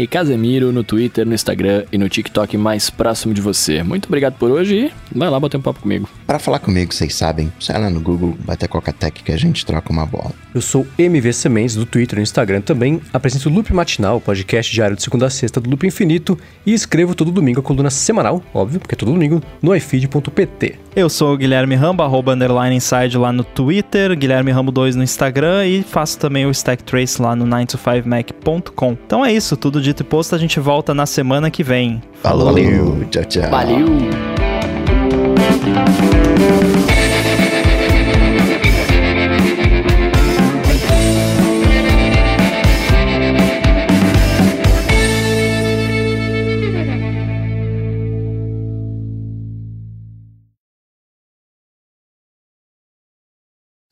[0.07, 3.81] Casemiro no Twitter, no Instagram e no TikTok mais próximo de você.
[3.81, 6.07] Muito obrigado por hoje e vai lá bater um papo comigo.
[6.29, 9.91] Para falar comigo, vocês sabem, sai lá no Google, bater Coca-Tech que a gente troca
[9.91, 10.31] uma bola.
[10.53, 13.01] Eu sou MV Sementes do Twitter e Instagram também.
[13.11, 17.15] Apresento o Loop Matinal, podcast diário de segunda a sexta do Loop Infinito e escrevo
[17.15, 20.75] todo domingo a coluna semanal, óbvio, porque é todo domingo, no ifeed.pt.
[20.95, 25.03] Eu sou o Guilherme Rambo, arroba underline inside lá no Twitter, Guilherme Rambo 2 no
[25.03, 28.91] Instagram e faço também o Stack Trace lá no 9to5mac.com.
[29.03, 31.99] Então é isso, tudo dito e posto, a gente volta na semana que vem.
[32.21, 33.03] Falou, Valeu.
[33.09, 33.49] tchau, tchau.
[33.49, 34.38] Valeu.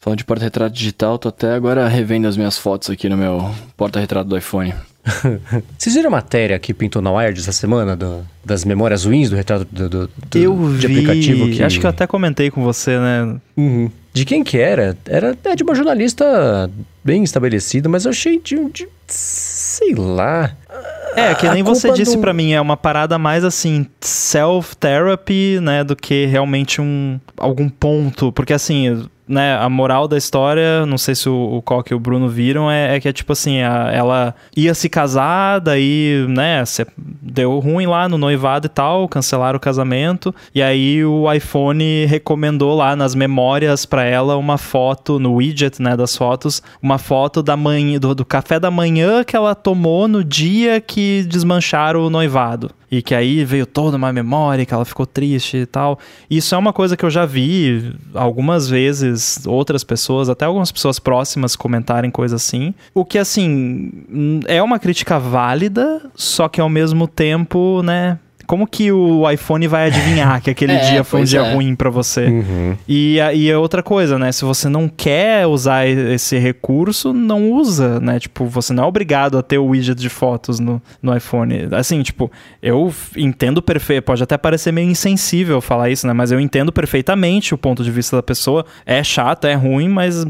[0.07, 4.29] Falando de porta-retrato digital, tô até agora revendo as minhas fotos aqui no meu porta-retrato
[4.29, 4.73] do iPhone.
[5.77, 9.35] Vocês viram a matéria que pintou na Wired essa semana do, das memórias ruins do
[9.35, 11.49] retrato do, do, do eu de vi, aplicativo?
[11.49, 11.63] Que...
[11.63, 13.37] Acho que eu até comentei com você, né?
[13.55, 13.89] Uhum.
[14.13, 14.97] De quem que era?
[15.05, 16.69] Era é de uma jornalista
[17.03, 20.55] bem estabelecida, mas eu achei de, de sei lá.
[21.15, 22.21] É, que nem você disse do...
[22.21, 28.31] para mim, é uma parada mais assim, self-therapy, né, do que realmente um algum ponto,
[28.31, 31.99] porque assim, né, a moral da história, não sei se o, o Coque e o
[31.99, 36.63] Bruno viram, é, é que é tipo assim, a, ela ia se casar, daí, né,
[37.21, 42.75] deu ruim lá no noivado e tal, cancelaram o casamento, e aí o iPhone recomendou
[42.75, 47.57] lá nas memórias para ela uma foto, no widget, né, das fotos, uma foto da
[47.57, 52.71] manhã, do, do café da manhã que ela tomou no dia que desmancharam o noivado.
[52.89, 55.99] E que aí veio toda uma memória, que ela ficou triste e tal.
[56.29, 60.99] Isso é uma coisa que eu já vi algumas vezes outras pessoas, até algumas pessoas
[60.99, 62.73] próximas comentarem coisas assim.
[62.93, 63.91] O que, assim,
[64.47, 69.87] é uma crítica válida, só que ao mesmo tempo, né, como que o iPhone vai
[69.87, 71.53] adivinhar que aquele é, dia foi um dia é.
[71.53, 72.25] ruim para você?
[72.25, 72.77] Uhum.
[72.87, 74.31] E, e é outra coisa, né?
[74.31, 78.19] Se você não quer usar esse recurso, não usa, né?
[78.19, 81.67] Tipo, você não é obrigado a ter o widget de fotos no, no iPhone.
[81.73, 82.31] Assim, tipo,
[82.63, 86.13] eu entendo perfeito, pode até parecer meio insensível falar isso, né?
[86.13, 88.65] Mas eu entendo perfeitamente o ponto de vista da pessoa.
[88.85, 90.25] É chato, é ruim, mas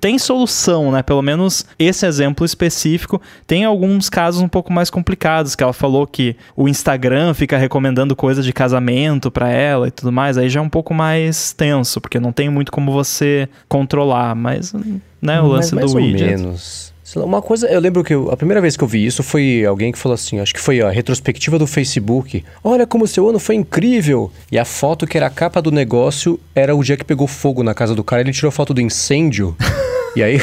[0.00, 1.02] tem solução, né?
[1.02, 3.20] Pelo menos esse exemplo específico.
[3.46, 8.16] Tem alguns casos um pouco mais complicados, que ela falou que o Instagram fica recomendando
[8.16, 10.36] coisa de casamento para ela e tudo mais.
[10.36, 14.72] Aí já é um pouco mais tenso, porque não tem muito como você controlar, mas
[15.20, 16.32] né, o lance mas mais do widget.
[16.32, 16.90] Ou menos.
[17.16, 19.90] Uma coisa, eu lembro que eu, a primeira vez que eu vi isso foi alguém
[19.90, 22.44] que falou assim, acho que foi a retrospectiva do Facebook.
[22.62, 24.30] Olha como seu ano foi incrível!
[24.50, 27.64] E a foto que era a capa do negócio era o dia que pegou fogo
[27.64, 29.56] na casa do cara, ele tirou foto do incêndio.
[30.14, 30.40] e aí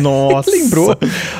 [0.00, 0.50] Nossa.
[0.50, 0.96] lembrou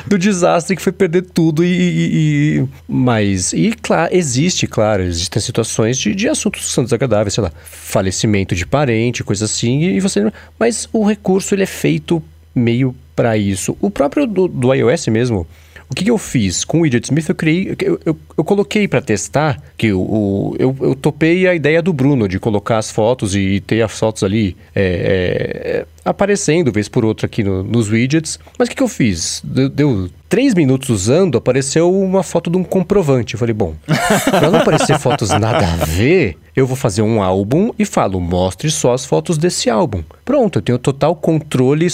[0.07, 2.69] do desastre que foi perder tudo e, e, e...
[2.89, 7.53] mas e claro, existe, claro, existem situações de, de assuntos que são desagradáveis, sei lá,
[7.65, 12.23] falecimento de parente, coisa assim, e você mas o recurso ele é feito
[12.55, 13.77] meio para isso.
[13.81, 15.47] O próprio do, do iOS mesmo,
[15.91, 16.65] o que, que, eu fiz?
[16.65, 17.77] Com o Widget Smith eu criei.
[17.81, 21.93] Eu, eu, eu coloquei para testar que o, o, eu, eu topei a ideia do
[21.93, 27.05] Bruno de colocar as fotos e ter as fotos ali é, é, aparecendo vez por
[27.05, 28.39] outra aqui no, nos widgets.
[28.57, 29.43] Mas o que, que eu fiz?
[29.45, 33.35] Deu, deu três minutos usando, apareceu uma foto de um comprovante.
[33.35, 33.75] Eu falei, bom,
[34.31, 38.71] para não aparecer fotos nada a ver, eu vou fazer um álbum e falo, mostre
[38.71, 40.05] só as fotos desse álbum.
[40.25, 41.89] Pronto, eu tenho total controle,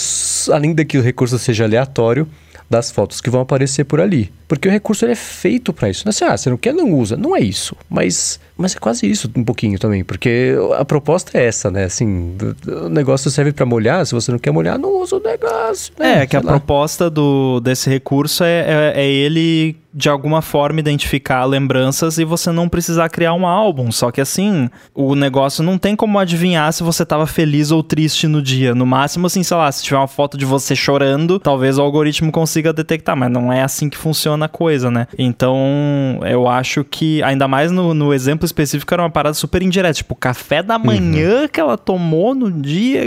[0.51, 2.27] além daqui o recurso seja aleatório,
[2.69, 4.31] das fotos que vão aparecer por ali.
[4.47, 6.03] Porque o recurso é feito para isso.
[6.05, 7.17] Não é assim, ah, você não quer, não usa.
[7.17, 7.75] Não é isso.
[7.89, 10.03] Mas, mas é quase isso um pouquinho também.
[10.03, 11.83] Porque a proposta é essa, né?
[11.83, 14.05] Assim, o negócio serve para molhar.
[14.05, 15.93] Se você não quer molhar, não usa o negócio.
[15.99, 16.23] Né?
[16.23, 16.51] É, que a lá.
[16.51, 22.51] proposta do, desse recurso é, é, é ele de alguma forma identificar lembranças e você
[22.51, 23.91] não precisar criar um álbum.
[23.91, 28.27] Só que assim, o negócio não tem como adivinhar se você estava feliz ou triste
[28.27, 28.75] no dia.
[28.75, 32.31] No máximo, assim, sei lá, se tiver uma foto de você chorando, talvez o algoritmo
[32.31, 35.07] consiga detectar, mas não é assim que funciona a coisa, né?
[35.17, 39.93] Então, eu acho que, ainda mais no, no exemplo específico, era uma parada super indireta.
[39.93, 41.47] Tipo, café da manhã uhum.
[41.47, 43.01] que ela tomou no dia.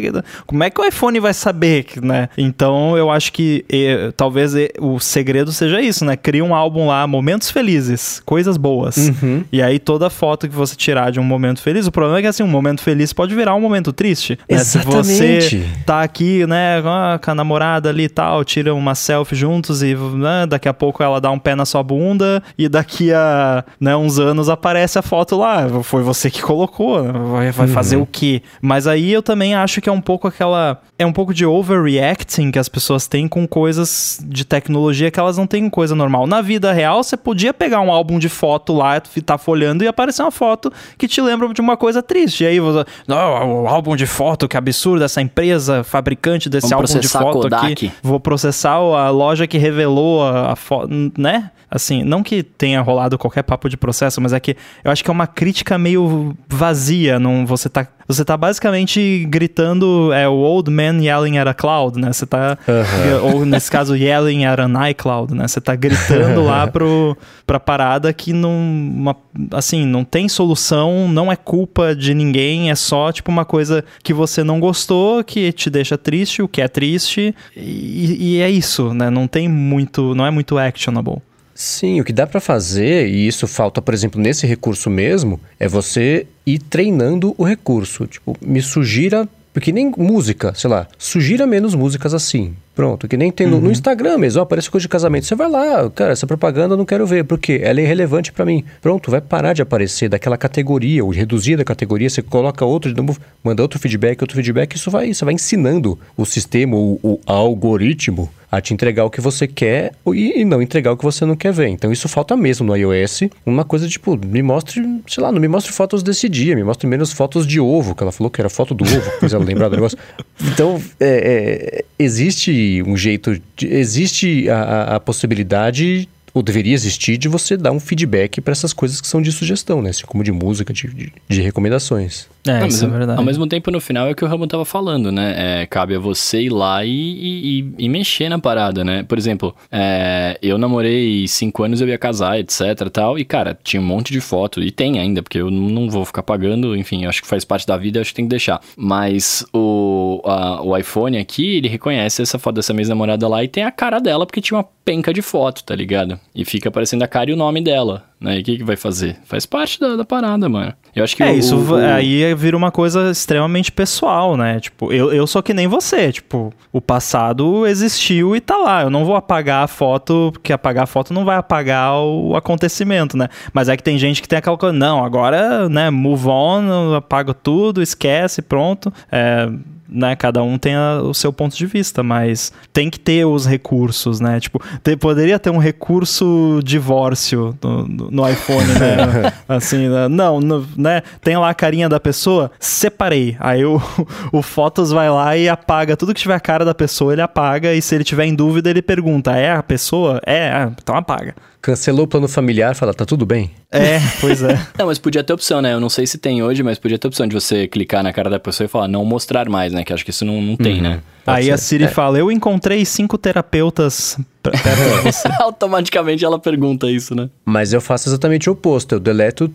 [0.47, 2.29] Como é que o iPhone vai saber, né?
[2.37, 6.17] Então, eu acho que e, talvez e, o segredo seja isso, né?
[6.17, 8.97] Cria um álbum lá, momentos felizes, coisas boas.
[8.97, 9.45] Uhum.
[9.53, 12.29] E aí, toda foto que você tirar de um momento feliz, o problema é que,
[12.29, 14.39] assim, um momento feliz pode virar um momento triste.
[14.49, 14.57] Né?
[14.57, 15.43] Exatamente.
[15.43, 16.83] Se você tá aqui, né,
[17.23, 21.03] com a namorada ali e tal, tira uma selfie juntos e né, daqui a pouco
[21.03, 24.99] ela ela dá um pé na sua bunda e daqui a né, uns anos aparece
[24.99, 25.69] a foto lá.
[25.83, 27.13] Foi você que colocou, né?
[27.13, 27.73] vai, vai uhum.
[27.73, 28.43] fazer o quê?
[28.61, 30.81] Mas aí eu também acho que é um pouco aquela.
[30.99, 35.39] É um pouco de overreacting que as pessoas têm com coisas de tecnologia que elas
[35.39, 36.27] não têm coisa normal.
[36.27, 40.23] Na vida real, você podia pegar um álbum de foto lá, tá folhando e aparecer
[40.23, 42.45] uma foto que te lembra de uma coisa triste.
[42.45, 42.85] E aí você.
[43.07, 47.55] Não, o álbum de foto, que absurdo, essa empresa fabricante desse Vamos álbum de foto
[47.55, 47.91] aqui.
[48.03, 50.89] Vou processar a loja que revelou a, a foto,
[51.19, 51.51] né?
[51.71, 55.11] Assim, não que tenha rolado qualquer papo de processo, mas é que eu acho que
[55.11, 57.19] é uma crítica meio vazia.
[57.21, 61.97] Não, você tá você tá basicamente gritando é o old man yelling at a cloud,
[61.97, 62.13] né?
[62.13, 63.35] Você tá uhum.
[63.35, 65.47] ou nesse caso yelling at an iCloud, né?
[65.47, 67.17] Você tá gritando lá pro
[67.47, 69.17] pra parada que não uma,
[69.53, 74.13] assim, não tem solução, não é culpa de ninguém, é só tipo uma coisa que
[74.13, 78.93] você não gostou, que te deixa triste, o que é triste, e, e é isso,
[78.93, 79.09] né?
[79.09, 81.23] Não tem muito, não é muito actionable.
[81.61, 85.69] Sim, o que dá para fazer, e isso falta, por exemplo, nesse recurso mesmo, é
[85.69, 88.07] você ir treinando o recurso.
[88.07, 92.57] Tipo, me sugira, porque nem música, sei lá, sugira menos músicas assim.
[92.75, 93.63] Pronto, que nem tem no, uhum.
[93.63, 95.27] no Instagram mesmo, ó, aparece coisa de casamento.
[95.27, 98.45] Você vai lá, cara, essa propaganda eu não quero ver, porque ela é irrelevante para
[98.45, 98.65] mim.
[98.81, 103.01] Pronto, vai parar de aparecer daquela categoria, ou reduzir da categoria, você coloca outro, de
[103.01, 107.21] novo, manda outro feedback, outro feedback, isso vai, você vai ensinando o sistema, o, o
[107.27, 111.25] algoritmo a te entregar o que você quer e, e, não entregar o que você
[111.25, 111.69] não quer ver.
[111.69, 113.23] Então isso falta mesmo no iOS.
[113.47, 116.87] Uma coisa tipo, me mostre, sei lá, não me mostre fotos desse dia, me mostre
[116.89, 119.69] menos fotos de ovo, que ela falou que era foto do ovo, pois ela lembrar
[119.69, 119.99] do negócio.
[120.43, 122.51] Então, é, é, existe
[122.87, 128.41] um jeito, de, existe a, a possibilidade ou deveria existir de você dar um feedback
[128.41, 129.91] para essas coisas que são de sugestão, né?
[129.91, 132.29] Assim como de música, de, de, de recomendações.
[132.47, 133.19] É, Não, isso é verdade.
[133.19, 135.63] Ao mesmo tempo, no final, é o que o Ramon tava falando, né?
[135.63, 139.03] É, cabe a você ir lá e, e, e, mexer na parada, né?
[139.03, 143.81] Por exemplo, é, eu namorei cinco anos, eu ia casar, etc tal, e, cara, tinha
[143.81, 147.23] um monte de foto, e tem ainda, porque eu não vou ficar pagando, enfim, acho
[147.23, 148.61] que faz parte da vida, acho que tem que deixar.
[148.77, 153.49] Mas o, a, o iPhone aqui, ele reconhece essa foto dessa mesma namorada lá e
[153.49, 156.20] tem a cara dela, porque tinha uma penca de foto, tá ligado?
[156.35, 158.05] E fica aparecendo a cara e o nome dela.
[158.21, 158.39] Né?
[158.39, 159.19] E o que, que vai fazer?
[159.25, 160.73] Faz parte da, da parada, mano.
[160.95, 164.61] Eu acho que É, o, isso o, aí vira uma coisa extremamente pessoal, né?
[164.61, 166.13] Tipo, eu, eu sou que nem você.
[166.13, 168.83] Tipo, o passado existiu e tá lá.
[168.83, 173.17] Eu não vou apagar a foto, porque apagar a foto não vai apagar o acontecimento,
[173.17, 173.29] né?
[173.53, 177.35] Mas é que tem gente que tem aquela coisa, não, agora, né, move on, apago
[177.35, 178.93] tudo, esquece, pronto.
[179.11, 179.49] É
[179.91, 183.45] né, cada um tem a, o seu ponto de vista, mas tem que ter os
[183.45, 184.39] recursos, né?
[184.39, 189.33] Tipo, ter, poderia ter um recurso divórcio no, no iPhone, né?
[189.49, 190.09] assim, né?
[190.09, 191.03] não, no, né?
[191.21, 193.37] Tem lá a carinha da pessoa, separei.
[193.39, 193.81] Aí o,
[194.33, 197.75] o Fotos vai lá e apaga tudo que tiver a cara da pessoa, ele apaga,
[197.75, 200.21] e se ele tiver em dúvida, ele pergunta: é a pessoa?
[200.27, 201.35] É, ah, então apaga.
[201.63, 203.51] Cancelou o plano familiar, fala, tá tudo bem?
[203.71, 204.59] É, pois é.
[204.79, 205.75] não, mas podia ter opção, né?
[205.75, 208.31] Eu não sei se tem hoje, mas podia ter opção de você clicar na cara
[208.31, 209.85] da pessoa e falar, não mostrar mais, né?
[209.85, 210.83] Que acho que isso não, não tem, uhum.
[210.83, 211.01] né?
[211.23, 211.53] Pode Aí ser.
[211.53, 211.89] a Siri é.
[211.89, 214.19] fala, eu encontrei cinco terapeutas.
[215.39, 217.29] Automaticamente ela pergunta isso, né?
[217.45, 218.95] Mas eu faço exatamente o oposto.
[218.95, 219.53] Eu deleto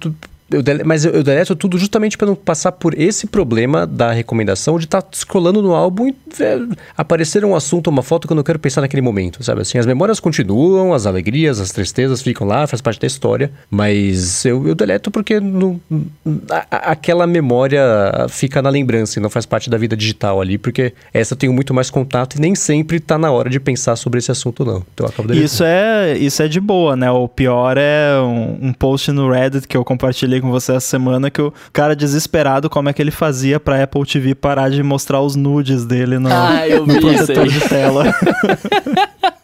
[0.50, 4.78] eu dele, mas eu, deleto tudo justamente para não passar por esse problema da recomendação
[4.78, 6.16] de estar tá scrollando no álbum e
[6.96, 9.62] aparecer um assunto, uma foto que eu não quero pensar naquele momento, sabe?
[9.62, 14.46] Assim, as memórias continuam, as alegrias, as tristezas ficam lá, faz parte da história, mas
[14.46, 15.82] eu, eu deleto porque no,
[16.50, 17.82] a, aquela memória
[18.30, 21.54] fica na lembrança e não faz parte da vida digital ali, porque essa eu tenho
[21.54, 24.86] muito mais contato e nem sempre tá na hora de pensar sobre esse assunto, não.
[24.94, 25.08] Então.
[25.34, 27.10] Isso é, isso é de boa, né?
[27.10, 30.88] O pior é um, um post no Reddit que eu compartilhei compartilhei com você essa
[30.88, 34.82] semana que o cara desesperado como é que ele fazia pra Apple TV parar de
[34.84, 38.06] mostrar os nudes dele no, ah, no protetor de tela.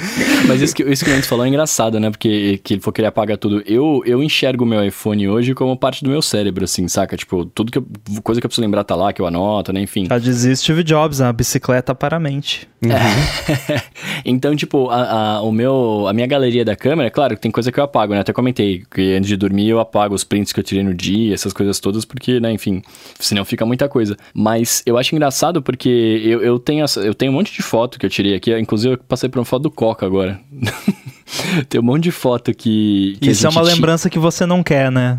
[0.46, 2.10] Mas isso que, isso que o Mendes falou é engraçado, né?
[2.10, 3.62] Porque que ele for querer apagar tudo.
[3.66, 7.16] Eu, eu enxergo o meu iPhone hoje como parte do meu cérebro, assim, saca?
[7.16, 7.86] Tipo, tudo que eu,
[8.22, 9.80] coisa que eu preciso lembrar tá lá, que eu anoto, né?
[9.80, 10.06] Enfim.
[10.06, 12.68] Já dizia Steve Jobs, a bicicleta para a mente.
[12.82, 12.90] Uhum.
[12.92, 13.82] É.
[14.24, 17.78] então, tipo, a, a, o meu, a minha galeria da câmera, claro, tem coisa que
[17.78, 18.20] eu apago, né?
[18.20, 21.34] Até comentei que antes de dormir eu apago os prints que eu tirei no dia,
[21.34, 22.82] essas coisas todas, porque, né, enfim,
[23.18, 24.16] senão fica muita coisa.
[24.32, 25.88] Mas eu acho engraçado porque
[26.24, 28.98] eu, eu, tenho, eu tenho um monte de foto que eu tirei aqui, inclusive eu
[28.98, 30.40] passei por uma foto do Coca agora.
[31.68, 33.16] Tem um monte de foto que.
[33.20, 35.18] que Isso é uma lembrança que você não quer, né?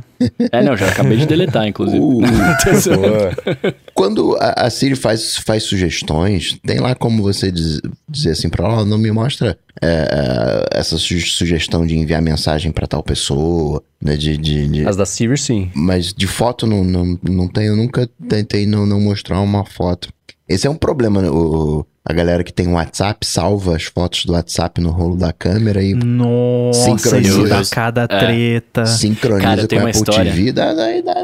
[0.51, 1.99] É, não, já acabei de deletar, inclusive.
[1.99, 2.21] Uh,
[3.93, 8.65] Quando a, a, Siri faz, faz sugestões, tem lá como você diz, dizer assim pra
[8.65, 14.15] ela, não me mostra é, essa su sugestão de enviar mensagem para tal pessoa, né?
[14.15, 15.69] De, de, de, As da Siri, sim.
[15.73, 20.09] Mas de foto não, não, não tem, eu nunca tentei não, não mostrar uma foto.
[20.47, 21.21] Esse é um problema.
[21.21, 21.29] Né?
[21.29, 25.83] O, A galera que tem WhatsApp salva as fotos do WhatsApp no rolo da câmera
[25.83, 27.61] e Nossa, sincroniza.
[27.71, 28.07] cada É.
[28.07, 28.85] treta.
[28.87, 30.31] sincroniza Cara, com a uma Apple história.
[30.33, 30.51] TV.
[30.51, 31.15] Dá, dá, dá,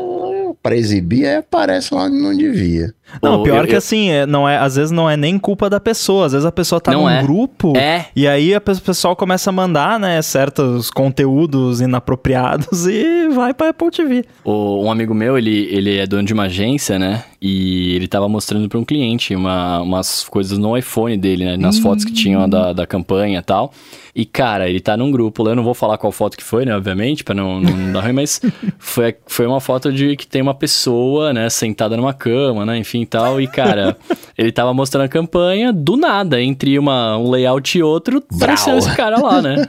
[0.61, 2.93] pra exibir, aí aparece lá onde não devia.
[3.21, 5.39] Não, Ô, pior eu- que eu- assim, é, não é, às vezes não é nem
[5.39, 7.21] culpa da pessoa, às vezes a pessoa tá Não num é.
[7.23, 8.05] grupo É.
[8.15, 13.91] e aí o pessoal começa a mandar, né, certos conteúdos inapropriados e vai pra Apple
[13.91, 14.25] TV.
[14.43, 17.23] O- um amigo meu, ele, ele é dono de uma agência, né?
[17.39, 21.55] E ele tava mostrando pra um cliente uma, umas coisas no iPhone dele, né?
[21.55, 23.71] Nas fotos que tinham da, da campanha e tal.
[24.15, 26.65] E, cara, ele tá num grupo lá, eu não vou falar qual foto que foi,
[26.65, 26.75] né?
[26.75, 28.41] Obviamente, pra não, não dar ruim, mas
[28.79, 31.47] foi, foi uma foto de que tem uma pessoa, né?
[31.51, 32.79] Sentada numa cama, né?
[32.79, 33.39] Enfim e tal.
[33.41, 33.97] E, cara,
[34.37, 38.95] ele tava mostrando a campanha, do nada, entre uma, um layout e outro, apareceu esse
[38.95, 39.65] cara lá, né?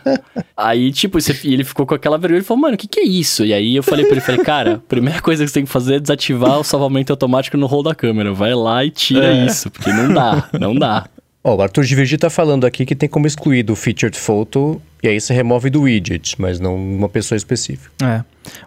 [0.57, 3.05] Aí, tipo, e ele ficou com aquela vergonha, ele falou, mano, o que que é
[3.05, 3.45] isso?
[3.45, 5.71] E aí eu falei pra ele, falei, cara, a primeira coisa que você tem que
[5.71, 8.33] fazer é desativar o salvamento automático no roll da câmera.
[8.33, 9.47] Vai lá e tira É.
[9.47, 11.07] isso, porque não dá, não dá.
[11.45, 14.83] Ó, o Arthur de Virgi tá falando aqui que tem como excluir do Featured Photo
[15.03, 17.91] e aí você remove do widget, mas não uma pessoa específica.
[18.03, 18.23] É.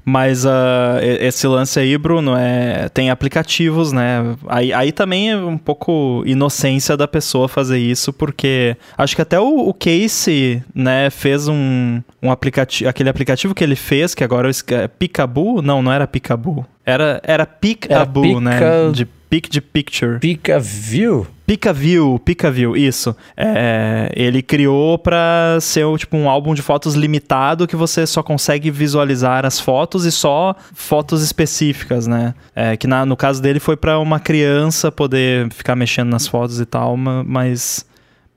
[0.06, 4.36] Mas e- esse lance aí, Bruno, é, tem aplicativos, né?
[4.48, 9.40] Aí, aí também é um pouco inocência da pessoa fazer isso, porque acho que até
[9.40, 14.50] o, o Casey, né, fez um, um aplicativo, aquele aplicativo que ele fez, que agora
[14.70, 15.62] é Picaboo?
[15.62, 16.66] Não, não era Picaboo.
[16.86, 18.60] Era, era Picaboo, Pica- né?
[18.94, 20.20] De Pic de Picture.
[20.20, 21.26] Pica View?
[21.52, 23.14] Picaview, Picaview, isso.
[23.36, 28.72] É, ele criou pra ser tipo um álbum de fotos limitado que você só consegue
[28.72, 32.34] visualizar as fotos e só fotos específicas, né?
[32.56, 36.58] É, que na- no caso dele foi pra uma criança poder ficar mexendo nas fotos
[36.62, 37.86] e tal, ma- mas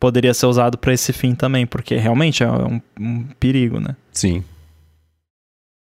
[0.00, 3.94] poderia ser usado pra esse fim também, porque realmente é um, um perigo, né?
[4.12, 4.42] Sim.